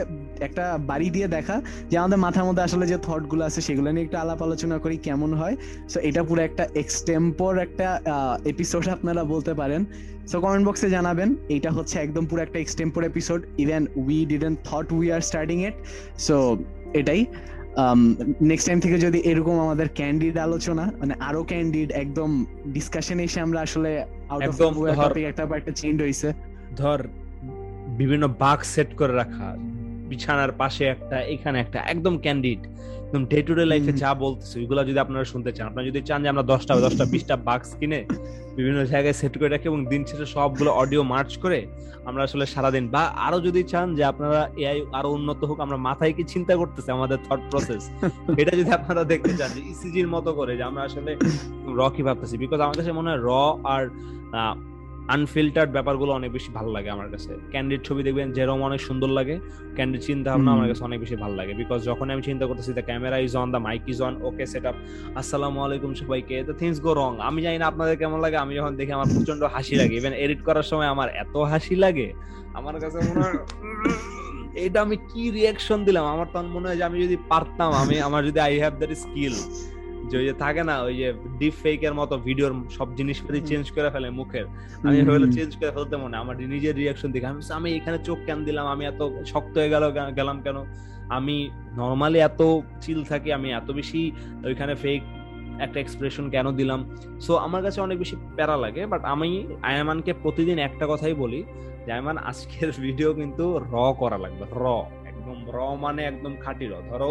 একটা 0.41 0.65
বাড়ি 0.91 1.11
দিয়ে 1.11 1.29
দেখা 1.29 1.57
যে 1.91 1.99
আমাদের 1.99 2.19
মাথার 2.19 2.45
মধ্যে 2.45 2.63
আসলে 2.63 2.85
যে 2.87 2.99
থটগুলো 3.07 3.43
আছে 3.45 3.61
সেগুলো 3.61 3.89
নিয়ে 3.93 4.05
একটু 4.05 4.17
আলাপ 4.17 4.41
আলোচনা 4.43 4.79
করি 4.79 4.97
কেমন 4.97 5.31
হয়। 5.35 5.57
সো 5.89 5.99
এটা 6.01 6.23
পুরো 6.23 6.41
একটা 6.43 6.65
এক্সটেম্পোর 6.83 7.53
একটা 7.59 8.01
এপিসোড 8.45 8.89
আপনারা 8.89 9.23
বলতে 9.25 9.53
পারেন। 9.55 9.83
সো 10.31 10.37
কমেন্ট 10.41 10.65
বক্সে 10.69 10.89
জানাবেন। 10.91 11.29
এটা 11.57 11.71
হচ্ছে 11.71 11.97
একদম 11.99 12.25
পুরো 12.27 12.41
একটা 12.43 12.59
extempore 12.59 13.03
episode 13.05 13.41
even 13.59 13.83
we 13.97 14.19
didn't 14.33 14.59
thought 14.69 14.93
we 14.93 15.07
are 15.13 15.21
starting 15.21 15.59
it 15.67 15.75
so 16.27 16.37
এটাই। 17.01 17.27
নেক্সট 18.51 18.67
টাইম 18.69 18.81
থেকে 18.81 18.99
যদি 18.99 19.19
এরকম 19.31 19.57
আমাদের 19.61 19.89
ক্যান্ডিড 19.95 20.37
আলোচনা 20.39 20.85
মানে 21.01 21.15
আরও 21.29 21.43
ক্যান্ডিড 21.43 21.89
একদম 22.03 22.31
ডিসকাশন 22.77 23.21
এসে 23.21 23.41
আমরা 23.41 23.61
আসলে 23.61 23.91
আউট 24.29 24.43
অফ 24.49 24.55
একটা 25.31 25.43
একটা 25.61 25.73
চেঞ্জ 25.81 25.97
হইছে। 26.03 26.29
ধর 26.77 27.01
বিভিন্ন 27.99 28.25
বাক 28.43 28.61
সেট 28.73 28.91
করে 29.01 29.15
রাখা 29.15 29.47
বিছানার 30.11 30.53
পাশে 30.61 30.85
একটা 30.87 31.17
এখানে 31.35 31.57
একটা 31.61 31.79
একদম 31.93 32.15
ক্যান্ডিড 32.19 32.61
একদম 33.03 33.23
ডে 33.27 33.39
টু 33.47 33.53
ডে 33.59 33.65
লাইফে 33.73 33.93
যা 34.03 34.11
বলতেছে 34.23 34.55
ওইগুলো 34.61 34.81
যদি 34.89 34.99
আপনারা 35.05 35.25
শুনতে 35.33 35.51
চান 35.57 35.67
আপনারা 35.71 35.87
যদি 35.89 36.01
চান 36.09 36.19
যে 36.25 36.29
আমরা 36.33 36.45
দশটা 36.53 36.73
দশটা 36.79 37.05
বিশটা 37.13 37.35
বাক্স 37.49 37.71
কিনে 37.79 38.01
বিভিন্ন 38.57 38.79
জায়গায় 38.93 39.17
সেট 39.21 39.35
করে 39.39 39.51
রাখি 39.51 39.67
এবং 39.69 39.81
দিন 39.93 40.03
শেষে 40.09 40.27
সবগুলো 40.37 40.71
অডিও 40.81 41.03
মার্চ 41.13 41.33
করে 41.37 41.61
আমরা 42.09 42.23
আসলে 42.27 42.45
সারাদিন 42.47 42.85
বা 42.95 43.03
আরও 43.27 43.39
যদি 43.47 43.61
চান 43.73 43.87
যে 43.95 44.03
আপনারা 44.13 44.41
এআই 44.59 44.79
আরও 44.99 45.09
উন্নত 45.17 45.41
হোক 45.49 45.59
আমরা 45.65 45.79
মাথায় 45.89 46.13
কি 46.17 46.23
চিন্তা 46.33 46.55
করতেছে 46.61 46.91
আমাদের 46.99 47.19
থট 47.27 47.41
প্রসেস 47.51 47.83
এটা 48.41 48.53
যদি 48.59 48.71
আপনারা 48.79 49.03
দেখতে 49.13 49.33
চান 49.39 49.51
যে 49.57 49.61
ইসিজির 49.73 50.09
মতো 50.15 50.31
করে 50.39 50.53
যে 50.59 50.65
আমরা 50.71 50.83
আসলে 50.89 51.13
র 51.71 51.81
কি 51.95 52.03
ভাবতেছি 52.07 52.35
বিকজ 52.43 52.59
আমার 52.65 52.77
কাছে 52.79 52.93
মনে 52.99 53.09
হয় 53.11 53.21
র 53.21 53.31
আর 53.69 53.83
আনফিল্টার্ড 55.17 55.71
ব্যাপারগুলো 55.77 56.11
অনেক 56.19 56.31
বেশি 56.37 56.51
ভালো 56.59 56.71
লাগে 56.77 56.91
আমার 56.97 57.09
কাছে। 57.15 57.33
ক্যান্ডিড 57.53 57.81
ছবি 57.89 58.01
দেখবেন 58.07 58.29
যেরকম 58.37 58.61
অনেক 58.69 58.81
সুন্দর 58.89 59.11
লাগে 59.19 59.37
ক্যান্ডিড 59.77 60.03
চিন্তা 60.09 60.29
ভাবনা 60.33 60.51
আমার 60.57 60.67
কাছে 60.71 60.83
অনেক 60.89 60.99
বেশি 61.05 61.17
ভালো 61.23 61.35
লাগে। 61.41 61.53
বিকজ 61.61 61.81
যখন 61.91 62.07
আমি 62.15 62.23
চিন্তা 62.29 62.45
করতেছি 62.49 62.71
the 62.79 62.85
camera 62.89 63.17
is 63.27 63.33
on 63.43 63.49
the 63.55 63.61
mic 63.67 63.83
is 63.93 63.99
on 64.07 64.15
okay 64.29 64.45
set 64.53 64.65
up 64.71 64.77
আসসালামু 65.21 65.59
আলাইকুম 65.67 65.91
সবাইকে 66.01 66.37
দ্য 66.49 66.55
থিংস 66.61 66.77
গো 66.87 66.91
রং 67.01 67.13
আমি 67.29 67.39
জানি 67.45 67.57
না 67.63 67.67
আপনাদের 67.73 67.95
কেমন 68.03 68.19
লাগে 68.25 68.37
আমি 68.45 68.53
যখন 68.59 68.73
দেখি 68.79 68.93
আমার 68.99 69.09
প্রচণ্ড 69.15 69.43
হাসি 69.55 69.75
লাগে। 69.81 69.95
ইভেন 70.01 70.15
এডিট 70.25 70.41
করার 70.49 70.67
সময় 70.71 70.89
আমার 70.95 71.09
এত 71.23 71.35
হাসি 71.53 71.75
লাগে 71.85 72.09
আমার 72.59 72.75
কাছে 72.83 72.99
মনে 73.09 73.21
হয় 73.25 73.39
এটা 74.67 74.79
আমি 74.87 74.97
কি 75.11 75.23
রিয়াকশন 75.37 75.79
দিলাম? 75.89 76.05
আমার 76.15 76.29
তখন 76.33 76.49
মনে 76.57 76.67
হয় 76.69 76.79
যে 76.81 76.85
আমি 76.91 76.99
যদি 77.05 77.17
পারতাম 77.31 77.71
আমি 77.83 77.97
আমার 78.09 78.23
যদি 78.29 78.39
আই 78.47 78.55
হ্যাভ 78.63 78.75
দ্যাট 78.81 78.93
স্কিল 79.03 79.35
যে 80.11 80.15
ওই 80.21 80.25
যে 80.29 80.35
থাকে 80.45 80.63
না 80.71 80.75
ওই 80.87 80.95
যে 81.01 81.09
ডিপ 81.41 81.55
ফেক 81.63 81.81
এর 81.89 81.95
মতো 82.01 82.15
ভিডিওর 82.29 82.53
সব 82.77 82.89
জিনিসপাতি 82.99 83.41
চেঞ্জ 83.51 83.65
করে 83.77 83.89
ফেলে 83.95 84.09
মুখের। 84.19 84.47
আমি 84.87 84.99
হলো 85.09 85.27
চেঞ্জ 85.37 85.51
করে 85.61 85.71
ফেলতে 85.77 85.95
মনে 86.03 86.17
আমার 86.23 86.35
নিজের 86.55 86.75
রিয়াকশন 86.81 87.09
দেখে। 87.15 87.29
আমি 87.33 87.43
আমি 87.59 87.69
এখানে 87.79 87.99
চোখ 88.09 88.19
কেন 88.29 88.39
দিলাম? 88.49 88.65
আমি 88.75 88.83
এত 88.93 89.01
শক্ত 89.33 89.55
হয়ে 89.61 89.71
গেল 89.75 89.85
গেলাম 90.19 90.37
কেন? 90.47 90.59
আমি 91.17 91.37
নর্মালি 91.81 92.19
এত 92.29 92.41
চিল 92.85 93.01
থাকি 93.11 93.29
আমি 93.39 93.49
এত 93.59 93.69
বেশি 93.79 94.01
ওইখানে 94.49 94.75
ফেক 94.83 95.01
একটা 95.65 95.79
এক্সপ্রেশন 95.85 96.25
কেন 96.35 96.47
দিলাম? 96.61 96.81
সো 97.25 97.33
আমার 97.47 97.61
কাছে 97.67 97.79
অনেক 97.87 97.97
বেশি 98.03 98.17
প্যারা 98.37 98.57
লাগে 98.65 98.83
বাট 98.93 99.03
আমি 99.15 99.31
আয়ামানকে 99.71 100.13
প্রতিদিন 100.23 100.57
একটা 100.69 100.85
কথাই 100.93 101.15
বলি 101.23 101.41
যে 101.85 101.91
আয়ামান 101.97 102.17
আজকের 102.31 102.69
ভিডিও 102.85 103.11
কিন্তু 103.21 103.45
র 103.73 103.75
করা 104.03 104.19
লাগবে। 104.25 104.45
র 104.63 104.65
একদম 105.11 105.39
র 105.55 105.59
মানে 105.85 106.01
একদম 106.11 106.33
খাঁটি 106.43 106.67
র 106.73 106.75
ধরো 106.91 107.11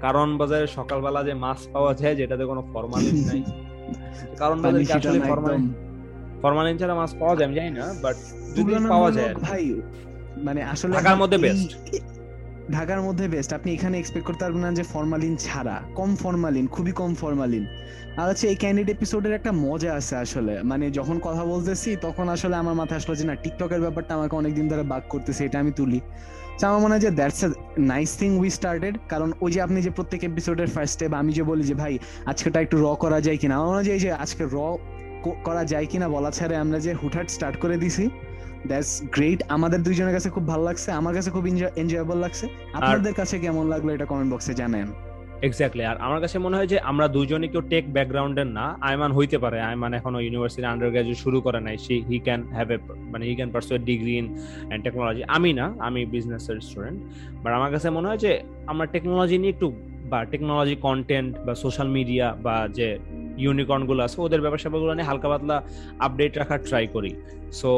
কারণ 0.00 0.28
বাজারে 0.40 0.66
সকালবেলা 0.78 1.20
যে 1.28 1.34
মাছ 1.44 1.60
পাওয়া 1.74 1.92
যায় 2.00 2.14
যেটাতে 2.20 2.44
কোনো 2.46 2.62
ফরমালিন 2.72 3.16
নাই। 3.28 3.40
কারণ 4.40 4.56
বাজারে 4.62 4.84
আসলে 4.98 5.20
ফরমালিন 5.30 5.64
ফরমালিন 6.42 6.74
ছাড়া 6.80 6.94
মাছ 6.94 7.10
পাওয়া 7.20 7.34
যায় 7.36 7.46
আমি 7.48 7.54
জানি 7.54 7.70
না 7.70 7.86
বাট 8.02 8.16
যদি 8.56 8.72
পাওয়া 8.88 9.10
যায় 9.10 9.32
ভাই 9.46 9.64
মানে 10.44 10.60
আসলে 10.64 10.92
ঢাকার 10.96 11.16
মধ্যে 11.16 11.38
বেস্ট 11.38 11.70
ঢাকার 12.72 13.00
মধ্যে 13.02 13.24
বেস্ট 13.28 13.50
আপনি 13.52 13.70
এখানে 13.72 13.96
এক্সপেক্ট 13.98 14.26
করতে 14.26 14.42
পারবেন 14.44 14.62
না 14.62 14.70
যে 14.72 14.84
ফরমালিন 14.92 15.34
ছাড়া। 15.36 15.76
কম 15.94 16.10
ফরমালিন 16.16 16.64
খুবই 16.66 16.92
কম 16.92 17.10
ফরমালিন 17.14 17.64
আর 18.16 18.28
হচ্ছে 18.30 18.48
এই 18.48 18.56
ক্যান্ডিড 18.56 18.90
এপিসোডের 18.90 19.32
একটা 19.32 19.52
মজা 19.52 19.94
আছে 19.94 20.16
আসলে। 20.16 20.62
মানে 20.62 20.90
যখন 20.90 21.18
কথা 21.22 21.44
বলতেছি 21.44 21.96
তখন 22.00 22.28
আসলে 22.28 22.56
আমার 22.56 22.74
মাথায় 22.74 22.98
আসলো 23.00 23.14
যে 23.16 23.24
না 23.24 23.34
টিকটকের 23.34 23.80
ব্যাপারটা 23.80 24.14
আমাকে 24.14 24.36
অনেকদিন 24.36 24.68
ধরে 24.68 24.82
বাক 24.82 25.02
করতেছে 25.08 25.44
এটা 25.44 25.58
আমি 25.58 25.72
তুলি। 25.72 26.00
আমার 26.62 26.80
মনে 26.80 26.92
হয় 26.94 27.00
যে 27.00 27.10
that's 27.10 27.44
a 27.44 27.48
nice 27.78 28.10
thing 28.16 28.30
we 28.38 28.50
started 28.50 28.94
কারণ 29.08 29.32
ওই 29.40 29.50
যে 29.52 29.60
আপনি 29.60 29.82
যে 29.82 29.90
প্রত্যেক 29.90 30.24
এপিসোডের 30.24 30.66
ফার্স্ট 30.66 30.94
স্টেপ 30.94 31.12
আমি 31.14 31.32
যে 31.32 31.42
বলি 31.42 31.62
যে 31.62 31.74
ভাই 31.74 31.98
আজকেটা 32.26 32.60
একটু 32.60 32.76
র 32.84 32.86
করা 32.94 33.20
যায় 33.20 33.36
কিনা? 33.36 33.54
আমার 33.56 33.68
মনে 33.68 33.76
হয় 33.76 33.98
যে 33.98 34.12
আজকে 34.12 34.44
র 34.44 34.56
করা 35.44 35.64
যায় 35.64 35.86
কিনা 35.86 36.08
বলা 36.08 36.30
ছাড়ে 36.30 36.56
আমরা 36.56 36.78
যে 36.78 36.92
হুটহাট 37.02 37.28
স্টার্ট 37.30 37.56
করে 37.60 37.76
দিছি 37.76 38.10
দ্যাটস 38.66 39.02
গ্রেট 39.12 39.42
আমাদের 39.48 39.82
দুইজনের 39.82 40.14
কাছে 40.14 40.30
খুব 40.30 40.48
ভালো 40.48 40.62
লাগছে 40.62 40.88
আমার 40.92 41.14
কাছে 41.14 41.30
খুব 41.30 41.44
এনজয়েবল 41.76 42.18
লাগছে। 42.18 42.46
আপনাদের 42.72 43.14
কাছে 43.14 43.38
কেমন 43.38 43.66
লাগল 43.68 43.88
এটা 43.90 44.04
কমেন্ট 44.04 44.32
বক্সে 44.32 44.54
জানেন। 44.54 44.86
এক্স্যাক্টলি 45.48 45.84
আর 45.90 45.96
আমার 46.06 46.20
কাছে 46.24 46.36
মনে 46.46 46.56
হয় 46.58 46.68
যে 46.72 46.78
আমরা 46.90 47.06
দুইজনই 47.16 47.48
কেউ 47.52 47.62
টেক 47.72 47.84
ব্যাকগ্রাউন্ডের 47.96 48.48
না। 48.58 48.66
আয়মান 48.88 49.10
হইতে 49.18 49.36
পারে। 49.44 49.58
আইমান 49.70 49.92
এখনও 49.98 50.20
ইউনিভার্সিটি 50.26 50.66
আন্ডার 50.72 50.88
গ্রাজুয়েট 50.94 51.18
শুরু 51.24 51.38
করে 51.46 51.60
নাই। 51.66 51.76
See 51.84 51.94
he 52.08 52.18
can 52.26 52.40
have 52.56 52.68
a 52.74 52.78
মানে 53.12 53.24
he 53.28 53.34
can 53.38 53.50
pursue 53.54 53.72
degree 53.90 54.14
in 54.20 54.26
and 54.36 54.80
technology 54.84 55.22
আমি 55.36 55.50
না, 55.60 55.66
আমি 55.86 56.00
বিজনেসের 56.14 56.58
স্টুডেন্ট 56.66 56.98
বাট 57.42 57.52
আমার 57.58 57.70
কাছে 57.74 57.88
মনে 57.96 58.06
হয় 58.08 58.20
যে 58.24 58.32
আমরা 58.66 58.86
টেকনোলজি 58.94 59.36
নিয়ে 59.42 59.52
একটু, 59.56 59.68
বা 60.10 60.18
টেকনোলজি 60.32 60.76
কন্টেন্ট 60.86 61.30
বা 61.46 61.52
সোশ্যাল 61.64 61.88
মিডিয়া 61.96 62.26
বা 62.46 62.56
যে 62.78 62.88
ইউনিকর্নগুলো 63.44 64.00
আছে, 64.06 64.16
ওদের 64.26 64.40
ব্যাপার 64.40 64.60
স্যাপারগুলো 64.62 64.92
নিয়ে 64.94 65.08
হালকা 65.10 65.28
পাতলা 65.32 65.56
আপডেট 66.06 66.32
রাখার 66.40 66.60
ট্রাই 66.68 66.84
করি। 66.94 67.12
সো 67.60 67.70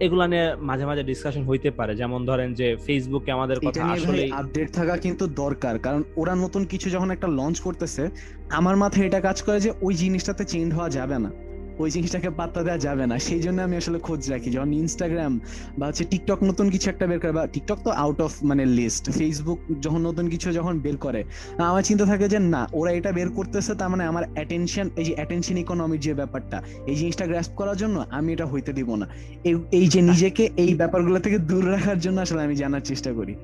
এগুলা 0.00 0.26
নিয়ে 0.26 0.56
মাঝে 0.56 0.86
মাঝে 0.86 1.02
ডিসকাশন 1.02 1.44
হইতে 1.44 1.70
পারে। 1.70 1.96
যেমন 1.96 2.26
ধরেন 2.26 2.54
যে 2.54 2.76
ফেসবুকে 2.86 3.32
আমাদের 3.32 3.60
কথা 3.60 3.84
আসলে 3.84 4.30
আপডেট 4.32 4.72
থাকা 4.72 4.96
কিন্তু 4.96 5.26
দরকার। 5.26 5.78
কারণ 5.78 6.02
ওরা 6.16 6.34
নতুন 6.34 6.64
কিছু 6.64 6.90
যখন 6.90 7.10
একটা 7.10 7.28
লঞ্চ 7.28 7.60
করতেছে 7.60 8.10
আমার 8.48 8.76
মাথায় 8.76 9.06
এটা 9.06 9.20
কাজ 9.20 9.42
করে 9.42 9.60
যে 9.60 9.72
ওই 9.80 9.94
জিনিসটাতে 9.94 10.44
চেঞ্জ 10.44 10.74
হওয়া 10.74 10.90
যাবে 10.90 11.18
না। 11.18 11.30
ওই 11.78 11.88
জিনিসটাকে 11.90 12.30
পাত্তা 12.30 12.60
দেওয়া 12.62 12.78
যাবে 12.78 13.06
না। 13.06 13.16
সেই 13.18 13.40
জন্য 13.40 13.58
আমি 13.62 13.76
আসলে 13.76 13.98
খোঁজ 13.98 14.30
রাখি। 14.30 14.50
যখন 14.50 14.72
ইনস্টাগ্রাম 14.72 15.32
বা 15.78 15.86
হচ্ছে 15.86 16.04
টিকটক 16.04 16.38
নতুন 16.42 16.70
কিছু 16.70 16.90
একটা 16.90 17.06
বের 17.06 17.20
করে 17.20 17.32
বা 17.32 17.46
টিকটক 17.46 17.78
তো 17.84 17.90
আউট 17.90 18.20
অফ 18.20 18.32
মানে 18.42 18.64
লিস্ট 18.66 19.04
ফেসবুক 19.10 19.58
যখন 19.80 20.00
নতুন 20.00 20.28
কিছু 20.28 20.52
যখন 20.52 20.78
বের 20.78 20.96
করে, 20.96 21.24
আমার 21.58 21.82
চিন্তা 21.82 22.04
থাকে 22.04 22.28
যে 22.28 22.38
না, 22.38 22.68
ওরা 22.72 22.90
এটা 22.90 23.12
বের 23.12 23.28
করতেছে, 23.30 23.74
তার 23.74 23.88
মানে 23.88 24.04
আমার 24.04 24.24
অ্যাটেনশন 24.34 24.90
এই 24.96 25.04
যে 25.04 25.14
অ্যাটেনশন 25.14 25.56
ইকোনমির 25.56 26.00
যে 26.00 26.14
ব্যাপারটা, 26.14 26.62
এই 26.86 26.96
জিনিসটা 26.96 27.26
গ্রাস্প 27.26 27.52
করার 27.54 27.76
জন্য 27.76 28.04
আমি 28.10 28.32
এটা 28.32 28.46
হইতে 28.46 28.72
দিব 28.72 28.94
না। 28.94 29.06
এই 29.72 29.86
যে 29.88 30.00
নিজেকে 30.02 30.50
এই 30.56 30.74
ব্যাপারগুলো 30.74 31.18
থেকে 31.18 31.38
দূর 31.38 31.72
রাখার 31.72 31.98
জন্য 32.00 32.20
আসলে 32.20 32.42
আমি 32.42 32.56
জানার 32.56 32.80
চেষ্টা 32.80 33.12
করি। 33.12 33.34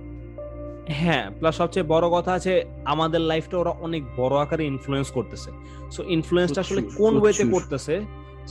হ্যাঁ 0.89 1.31
প্লাস 1.39 1.55
সবচেয়ে 1.57 1.87
বড় 1.95 2.07
কথা 2.11 2.33
আছে 2.33 2.65
আমাদের 2.85 3.21
লাইফটা 3.21 3.57
ওরা 3.59 3.71
অনেক 3.81 4.03
বড় 4.17 4.35
আকারে 4.41 4.65
ইনফ্লুয়েন্স 4.65 5.11
করতেছে। 5.11 5.51
সো 5.95 6.05
ইনফ্লুয়েন্সটা 6.17 6.61
আসলে 6.61 6.83
কোন 6.83 7.13
ওয়েতে 7.23 7.45
করতেছে 7.55 7.95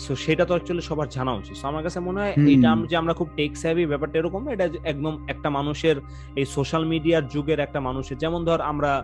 সো 0.03 0.15
সেটা 0.15 0.45
তো 0.45 0.53
অ্যাকচুয়ালি 0.53 0.83
সবার 0.89 1.07
জানা 1.09 1.33
উচিত। 1.33 1.55
সো 1.61 1.67
আমার 1.67 1.83
কাছে 1.83 1.99
মনে 1.99 2.19
হয় 2.21 2.33
এটা 2.53 2.69
যে 2.89 2.95
আমরা 2.97 3.13
খুব 3.13 3.29
টেক 3.37 3.51
স্যাভি 3.57 3.85
ব্যাপারটা 3.85 4.19
এরকম 4.19 4.49
এটা 4.53 4.69
একদম 4.83 5.25
একটা 5.27 5.49
মানুষের 5.49 5.97
এই 6.35 6.45
সোশ্যাল 6.45 6.85
মিডিয়ার 6.85 7.23
যুগের 7.33 7.59
একটা 7.59 7.79
মানুষের 7.79 8.17
যেমন 8.17 8.45
ধর 8.45 8.61
আমরা 8.61 9.03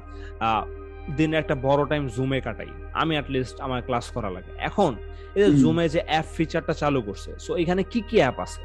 দিনে 1.18 1.38
একটা 1.38 1.56
বড় 1.68 1.86
টাইম 1.86 2.08
জুমে 2.08 2.42
কাটাই 2.42 2.72
আমি 2.94 3.14
অ্যাটলিস্ট 3.16 3.62
আমার 3.62 3.82
ক্লাস 3.82 4.06
করা 4.12 4.30
লাগে। 4.30 4.52
এখন 4.60 4.96
এই 5.36 5.42
যে 5.44 5.52
জুমে 5.62 5.90
যে 5.90 6.02
অ্যাপ 6.10 6.26
ফিচারটা 6.38 6.74
চালু 6.74 7.02
করছে 7.02 7.32
সো 7.40 7.56
এখানে 7.58 7.84
কি 7.92 8.02
কি 8.10 8.18
অ্যাপ 8.18 8.40
আছে? 8.40 8.62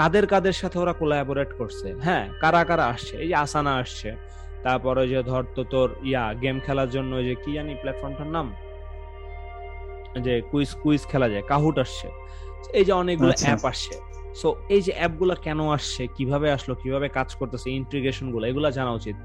কাদের 0.00 0.26
কাদের 0.32 0.52
সাথে 0.52 0.76
ওরা 0.78 0.92
কোলাবোরেট 0.92 1.50
করছে? 1.58 1.88
হ্যাঁ 2.06 2.24
কারা 2.42 2.62
কারা 2.64 2.84
আসছে? 2.86 3.14
এই 3.24 3.28
যে 3.28 3.34
আসানা 3.34 3.72
আসছে 3.82 4.10
তারপরে 4.62 5.02
যে 5.12 5.20
ধর 5.22 5.44
তো 5.56 5.62
তোর 5.72 5.88
ইয়া 6.10 6.24
গেম 6.42 6.56
খেলার 6.66 6.88
জন্য 6.90 7.12
যে 7.26 7.34
কি 7.42 7.50
জানি 7.56 7.72
প্ল্যাটফর্মটার 7.82 8.28
নাম? 8.36 8.46
যে 10.24 10.34
কুইজ 10.50 10.70
কুইজ 10.82 11.00
খেলা 11.10 11.28
যায় 11.32 11.42
কাহুট 11.42 11.76
আসছে। 11.84 12.08
এই 12.78 12.84
যে 12.84 12.92
অনেকগুলো 12.92 13.32
অ্যাপ 13.44 13.62
আসছে। 13.72 13.94
সো 14.40 14.48
এই 14.74 14.80
যে 14.86 14.92
অ্যাপগুলো 14.98 15.34
কেন 15.46 15.60
আসছে 15.76 16.02
কীভাবে 16.16 16.48
আসলো 16.56 16.74
কীভাবে 16.82 17.06
কাজ 17.18 17.28
করতেছে 17.40 17.68
ইন্টিগ্রেশনগুলো 17.80 18.44
এগুলো 18.50 18.68
জানা 18.78 18.92
উচিত। 18.98 19.16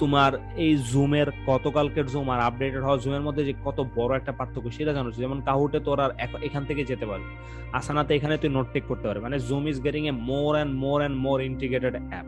তোমার 0.00 0.32
এই 0.64 0.72
জুমের 0.90 1.28
গতকালকের 1.50 2.06
জুম 2.12 2.26
আর 2.34 2.40
আপডেটেড 2.48 2.82
হওয়া 2.86 2.98
জুমের 3.04 3.24
মধ্যে 3.26 3.42
যে 3.48 3.54
কত 3.66 3.78
বড় 3.98 4.12
একটা 4.16 4.32
পার্থক্য 4.38 4.68
সেটা 4.76 4.92
জানো 4.98 5.08
যেমন 5.22 5.38
কাহুটে 5.48 5.78
তোর 5.86 5.98
আর 6.04 6.10
এখান 6.48 6.62
থেকে 6.68 6.82
যেতে 6.90 7.06
পারবে। 7.10 7.30
আসানাতে 7.78 8.12
এখানে 8.18 8.34
তুই 8.42 8.50
নোট 8.56 8.68
টেক 8.74 8.84
করতে 8.90 9.06
পারবে। 9.08 9.22
মানে 9.26 9.36
Zoom 9.48 9.64
is 9.72 9.76
getting 9.86 10.02
a 10.12 10.14
more 10.30 10.50
and 10.56 10.72
more 10.84 10.98
and 11.02 11.16
more 11.26 11.38
integrated 11.50 11.94
app 12.10 12.26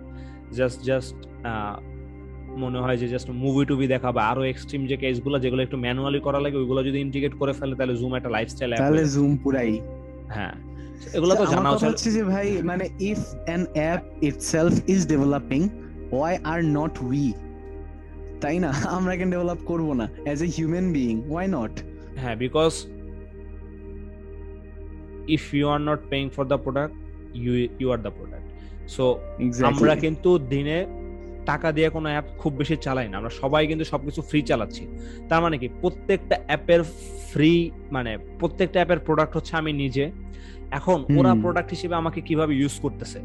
just 0.58 0.78
just 0.88 1.16
মনে 2.62 2.78
হয় 2.84 2.96
যে 3.02 3.06
জাস্ট 3.14 3.28
মুভি 3.42 3.62
টুভি 3.70 3.86
দেখা 3.94 4.08
বা 4.16 4.22
আরও 4.30 4.42
এক্সট্রিম 4.52 4.82
যে 4.90 4.96
কেসগুলো 5.02 5.36
যেগুলো 5.44 5.60
একটু 5.66 5.76
ম্যানুয়ালি 5.84 6.20
করা 6.26 6.40
লাগে 6.44 6.56
ওইগুলো 6.62 6.80
যদি 6.88 6.98
ইন্টিগ্রেট 7.06 7.34
করে 7.40 7.52
ফেলে 7.58 7.74
তাহলে 7.78 7.94
জুম 8.00 8.12
একটা 8.18 8.30
লাইফস্টাইল 8.36 8.70
অ্যাপ 8.70 8.82
তাহলে 8.82 9.02
জুম 9.14 9.32
পুরাই। 9.42 9.72
হ্যাঁ। 10.36 10.54
এগুলো 11.16 11.32
তো 11.40 11.44
জানা 11.52 11.68
উচিত 11.70 11.88
হচ্ছে 11.90 12.08
যে 12.16 12.22
ভাই 12.32 12.46
মানে 12.70 12.84
if 13.10 13.20
an 13.46 13.62
app 13.76 14.00
itself 14.28 14.74
is 14.94 15.00
developing 15.12 15.60
why 16.14 16.34
are 16.52 16.58
not 16.78 16.94
we 17.08 17.24
তাই 18.47 18.59
না? 18.59 18.70
আমরা 18.99 19.16
কেন 19.16 19.30
ডেভেলপ 19.30 19.59
করব 19.66 19.92
না। 19.92 20.09
As 20.24 20.42
a 20.42 20.47
human 20.47 20.92
being 20.92 21.22
why 21.28 21.47
not 21.49 21.70
হ্যাঁ 22.16 22.36
because 22.36 22.72
if 25.28 25.55
you 25.55 25.68
are 25.68 25.80
not 25.80 26.01
paying 26.11 26.28
for 26.28 26.44
the 26.44 26.59
product 26.59 26.94
you 27.36 27.68
you 27.80 27.90
are 27.92 27.99
the 27.99 28.11
product 28.11 28.47
so 28.88 29.18
আমরা 29.64 29.97
কিন্তু 29.97 30.38
দিনে 30.38 30.86
টাকা 31.47 31.72
দিয়ে 31.72 31.90
কোনো 31.90 32.09
অ্যাপ 32.09 32.24
খুব 32.38 32.53
বেশি 32.53 32.76
চালাই 32.76 33.09
না। 33.09 33.16
আমরা 33.16 33.30
সবাই 33.30 33.66
কিন্তু 33.66 33.84
সবকিছু 33.84 34.22
ফ্রি 34.22 34.42
চালাচ্ছি। 34.42 34.86
তার 35.28 35.42
মানে 35.42 35.59
কি? 35.59 35.68
প্রত্যেকটা 35.80 36.36
অ্যাপের 36.47 36.82
ফ্রি 37.32 37.70
মানে 37.90 38.18
প্রত্যেকটা 38.38 38.78
অ্যাপের 38.78 38.99
প্রোডাক্ট 38.99 39.36
হচ্ছে 39.36 39.57
আমি 39.57 39.72
নিজে। 39.72 40.11
এখন 40.70 41.05
ওরা 41.18 41.34
প্রোডাক্ট 41.34 41.70
হিসেবে 41.70 41.94
আমাকে 41.94 42.20
কীভাবে 42.20 42.55
ইউজ 42.57 42.74
করতেছে? 42.82 43.18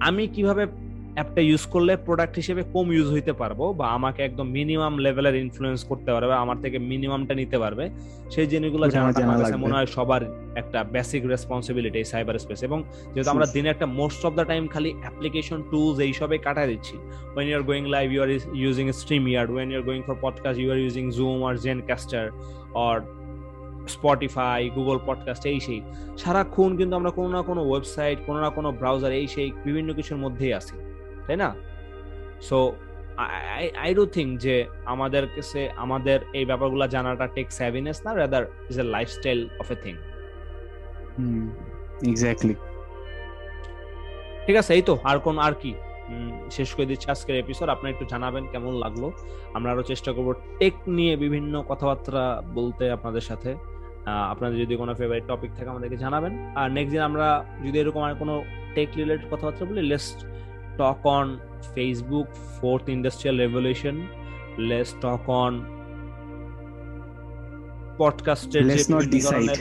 আমি 0.00 0.26
কীভাবে 0.26 0.66
অ্যাপটা 1.14 1.40
ইউজ 1.40 1.66
করলে 1.66 1.96
প্রোডাক্ট 1.96 2.36
হিসেবে 2.36 2.62
কম 2.72 2.92
ইউজ 2.92 3.12
হইতে 3.12 3.32
পারব 3.32 3.72
বা 3.72 3.86
আমাকে 3.88 4.22
একদম 4.22 4.48
মিনিমাম 4.48 4.98
লেভেলের 4.98 5.34
ইনফ্লুয়েন্স 5.34 5.84
করতে 5.84 6.12
পারবে 6.12 6.34
আমার 6.34 6.60
থেকে 6.60 6.78
মিনিমামটা 6.78 7.34
নিতে 7.34 7.58
পারবে। 7.58 7.90
সেই 8.30 8.46
জিনিসগুলো 8.46 8.88
জানাটা 8.88 9.24
আমার 9.24 9.38
কাছে 9.38 9.56
মনে 9.56 9.74
হয় 9.74 9.86
সবার 9.86 10.22
একটা 10.54 10.84
বেসিক 10.84 11.26
রেসপন্সিবিলিটি 11.26 12.04
সাইবার 12.04 12.38
স্পেস 12.38 12.62
এবং 12.62 12.82
যেহেতু 13.14 13.30
আমরা 13.30 13.46
দিনে 13.52 13.68
একটা 13.68 13.86
মোস্ট 13.86 14.26
অফ 14.26 14.34
দ্য 14.34 14.44
টাইম 14.44 14.66
খালি 14.66 14.94
অ্যাপ্লিকেশন 15.00 15.62
টুলস 15.70 15.98
এইসবে 15.98 16.38
কাটা 16.38 16.66
দিচ্ছি। 16.66 16.96
When 17.34 17.48
you 17.48 17.56
are 17.56 17.62
going 17.62 17.86
live 17.86 18.12
you 18.12 18.22
are 18.22 18.28
using 18.54 18.92
StreamYard 19.28 19.50
when 19.50 19.70
you 19.70 19.78
are 19.78 19.84
going 19.84 20.02
for 20.02 20.14
podcast 20.20 20.60
you 20.60 20.72
are 20.72 20.78
using 20.78 21.10
Zoom 21.10 21.44
R 21.44 21.56
Zencastr 21.80 22.30
or 22.74 23.00
Spotify 23.88 24.70
Google 24.74 24.98
podcast 25.06 25.46
এই 25.46 25.60
সেই। 25.60 25.80
সারাক্ষণ 26.18 26.76
কিন্তু 26.76 26.96
আমরা 26.96 27.10
কোনো 27.10 27.28
না 27.28 27.42
কোনো 27.42 27.68
ওয়েবসাইট 27.68 28.18
কোনো 28.26 28.40
না 28.40 28.50
কোনো 28.50 28.72
ব্রাউজার 28.72 29.12
এই 29.12 29.26
সেই 29.26 29.52
বিভিন্ন 29.64 29.92
কিছুর 29.92 30.18
মধ্যেই 30.18 30.52
আছি। 30.52 30.76
তাই 31.28 31.38
না? 31.44 31.48
সো 32.48 32.58
আই 33.84 33.90
ডু 33.98 34.04
থিঙ্ক 34.16 34.30
যে 34.44 34.54
আমাদের 34.92 35.24
কাছে 35.34 35.60
আমাদের 35.84 36.18
এই 36.38 36.44
ব্যাপারগুলো 36.50 36.84
জানাটা 36.96 37.26
টেক 37.36 37.48
স্যাভিনেস 37.58 37.98
না 38.06 38.10
rather 38.20 38.44
is 38.70 38.76
a 38.84 38.86
lifestyle 38.96 39.40
of 39.62 39.68
a 39.74 39.76
thing 39.84 39.94
exactly 42.10 42.54
ঠিক 44.46 44.56
আছে 44.62 44.72
এই 44.76 44.82
তো 44.88 44.94
আর 45.10 45.18
কোন 45.26 45.36
আর 45.46 45.54
কি? 45.62 45.72
শেষ 46.56 46.68
করে 46.74 46.86
দিচ্ছি 46.90 47.06
আজকের 47.14 47.36
এপিসোড 47.42 47.68
আপনার 47.74 47.90
একটু 47.94 48.04
জানাবেন 48.12 48.44
কেমন 48.52 48.72
লাগল? 48.84 49.02
আমরা 49.56 49.68
আরও 49.74 49.84
চেষ্টা 49.90 50.10
করব 50.16 50.28
টেক 50.60 50.74
নিয়ে 50.96 51.14
বিভিন্ন 51.24 51.54
কথাবার্তা 51.70 52.24
বলতে 52.58 52.84
আপনাদের 52.96 53.24
সাথে। 53.30 53.50
আপনাদের 54.32 54.58
যদি 54.64 54.74
কোনো 54.82 54.92
ফেভারিট 55.00 55.24
টপিক 55.30 55.50
থাকে 55.56 55.68
আমাদেরকে 55.74 55.98
জানাবেন। 56.04 56.32
আর 56.60 56.68
নেক্সট 56.76 56.92
দিন 56.94 57.02
আমরা 57.10 57.26
যদি 57.64 57.76
এরকম 57.82 58.02
আর 58.08 58.14
কোনো 58.22 58.34
টেক 58.74 58.88
রিলেটেড 59.00 59.26
কথাবার্তা 59.32 59.62
বলি 59.70 59.82
least 59.92 60.18
talk 60.78 61.00
on 61.06 61.40
Facebook 61.74 62.28
fourth 62.58 62.88
industrial 62.88 63.36
revolution. 63.38 64.08
Let's 64.60 64.92
talk 64.94 65.28
on 65.28 65.66
podcast. 67.98 68.56
Let's 68.64 68.88
not 68.94 69.10
decide. 69.10 69.58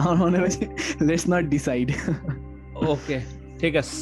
আমার 0.00 0.16
মনে 0.16 0.38
হচ্ছে 0.42 0.64
লেটস 1.06 1.26
নট 1.32 1.44
ডিসাইড 1.54 1.88
ওকে 2.92 3.16
ঠিক 3.60 3.74
আছে 3.82 3.96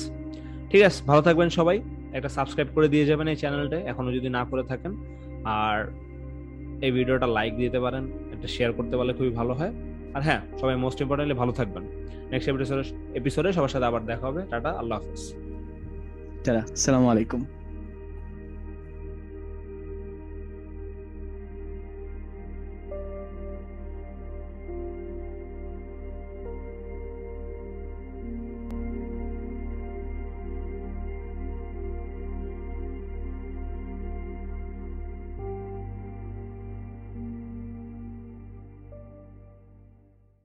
ঠিক 0.71 0.83
আছে 0.89 0.99
ভালো 1.11 1.23
থাকবেন 1.27 1.49
সবাই 1.59 1.77
একটা 2.17 2.31
সাবস্ক্রাইব 2.37 2.69
করে 2.77 2.87
দিয়ে 2.95 3.05
যাবেন 3.11 3.27
এই 3.33 3.39
চ্যানেলটা 3.43 3.79
এখনও 3.91 4.11
যদি 4.17 4.29
না 4.37 4.43
করে 4.51 4.65
থাকেন 4.71 4.93
আর 5.59 5.77
এই 6.85 6.91
ভিডিওটা 6.97 7.29
লাইক 7.37 7.53
দিতে 7.63 7.79
পারেন 7.85 8.05
একটা 8.35 8.49
শেয়ার 8.55 8.71
করতে 8.79 8.95
পারলে 8.99 9.13
খুবই 9.19 9.33
ভালো 9.41 9.53
হয় 9.59 9.73
আর 10.19 10.25
হ্যাঁ 10.25 10.41
সবাই 10.61 10.77
মোস্ট 10.77 11.01
ইম্পর্টেন্টলি 11.01 11.39
ভালো 11.39 11.53
থাকবেন। 11.53 11.85
নেক্সট 12.31 12.49
এপিসোডে 13.15 13.53
সবার 13.53 13.69
সাথে 13.69 13.85
আবার 13.85 14.07
দেখা 14.07 14.27
হবে। 14.27 14.43
টাটা, 14.51 14.71
আল্লাহ 14.71 14.99
হাফেজ। 14.99 15.35
টাটা 16.45 16.63
আসসালামু 16.73 17.09
আলাইকুম। 17.09 17.45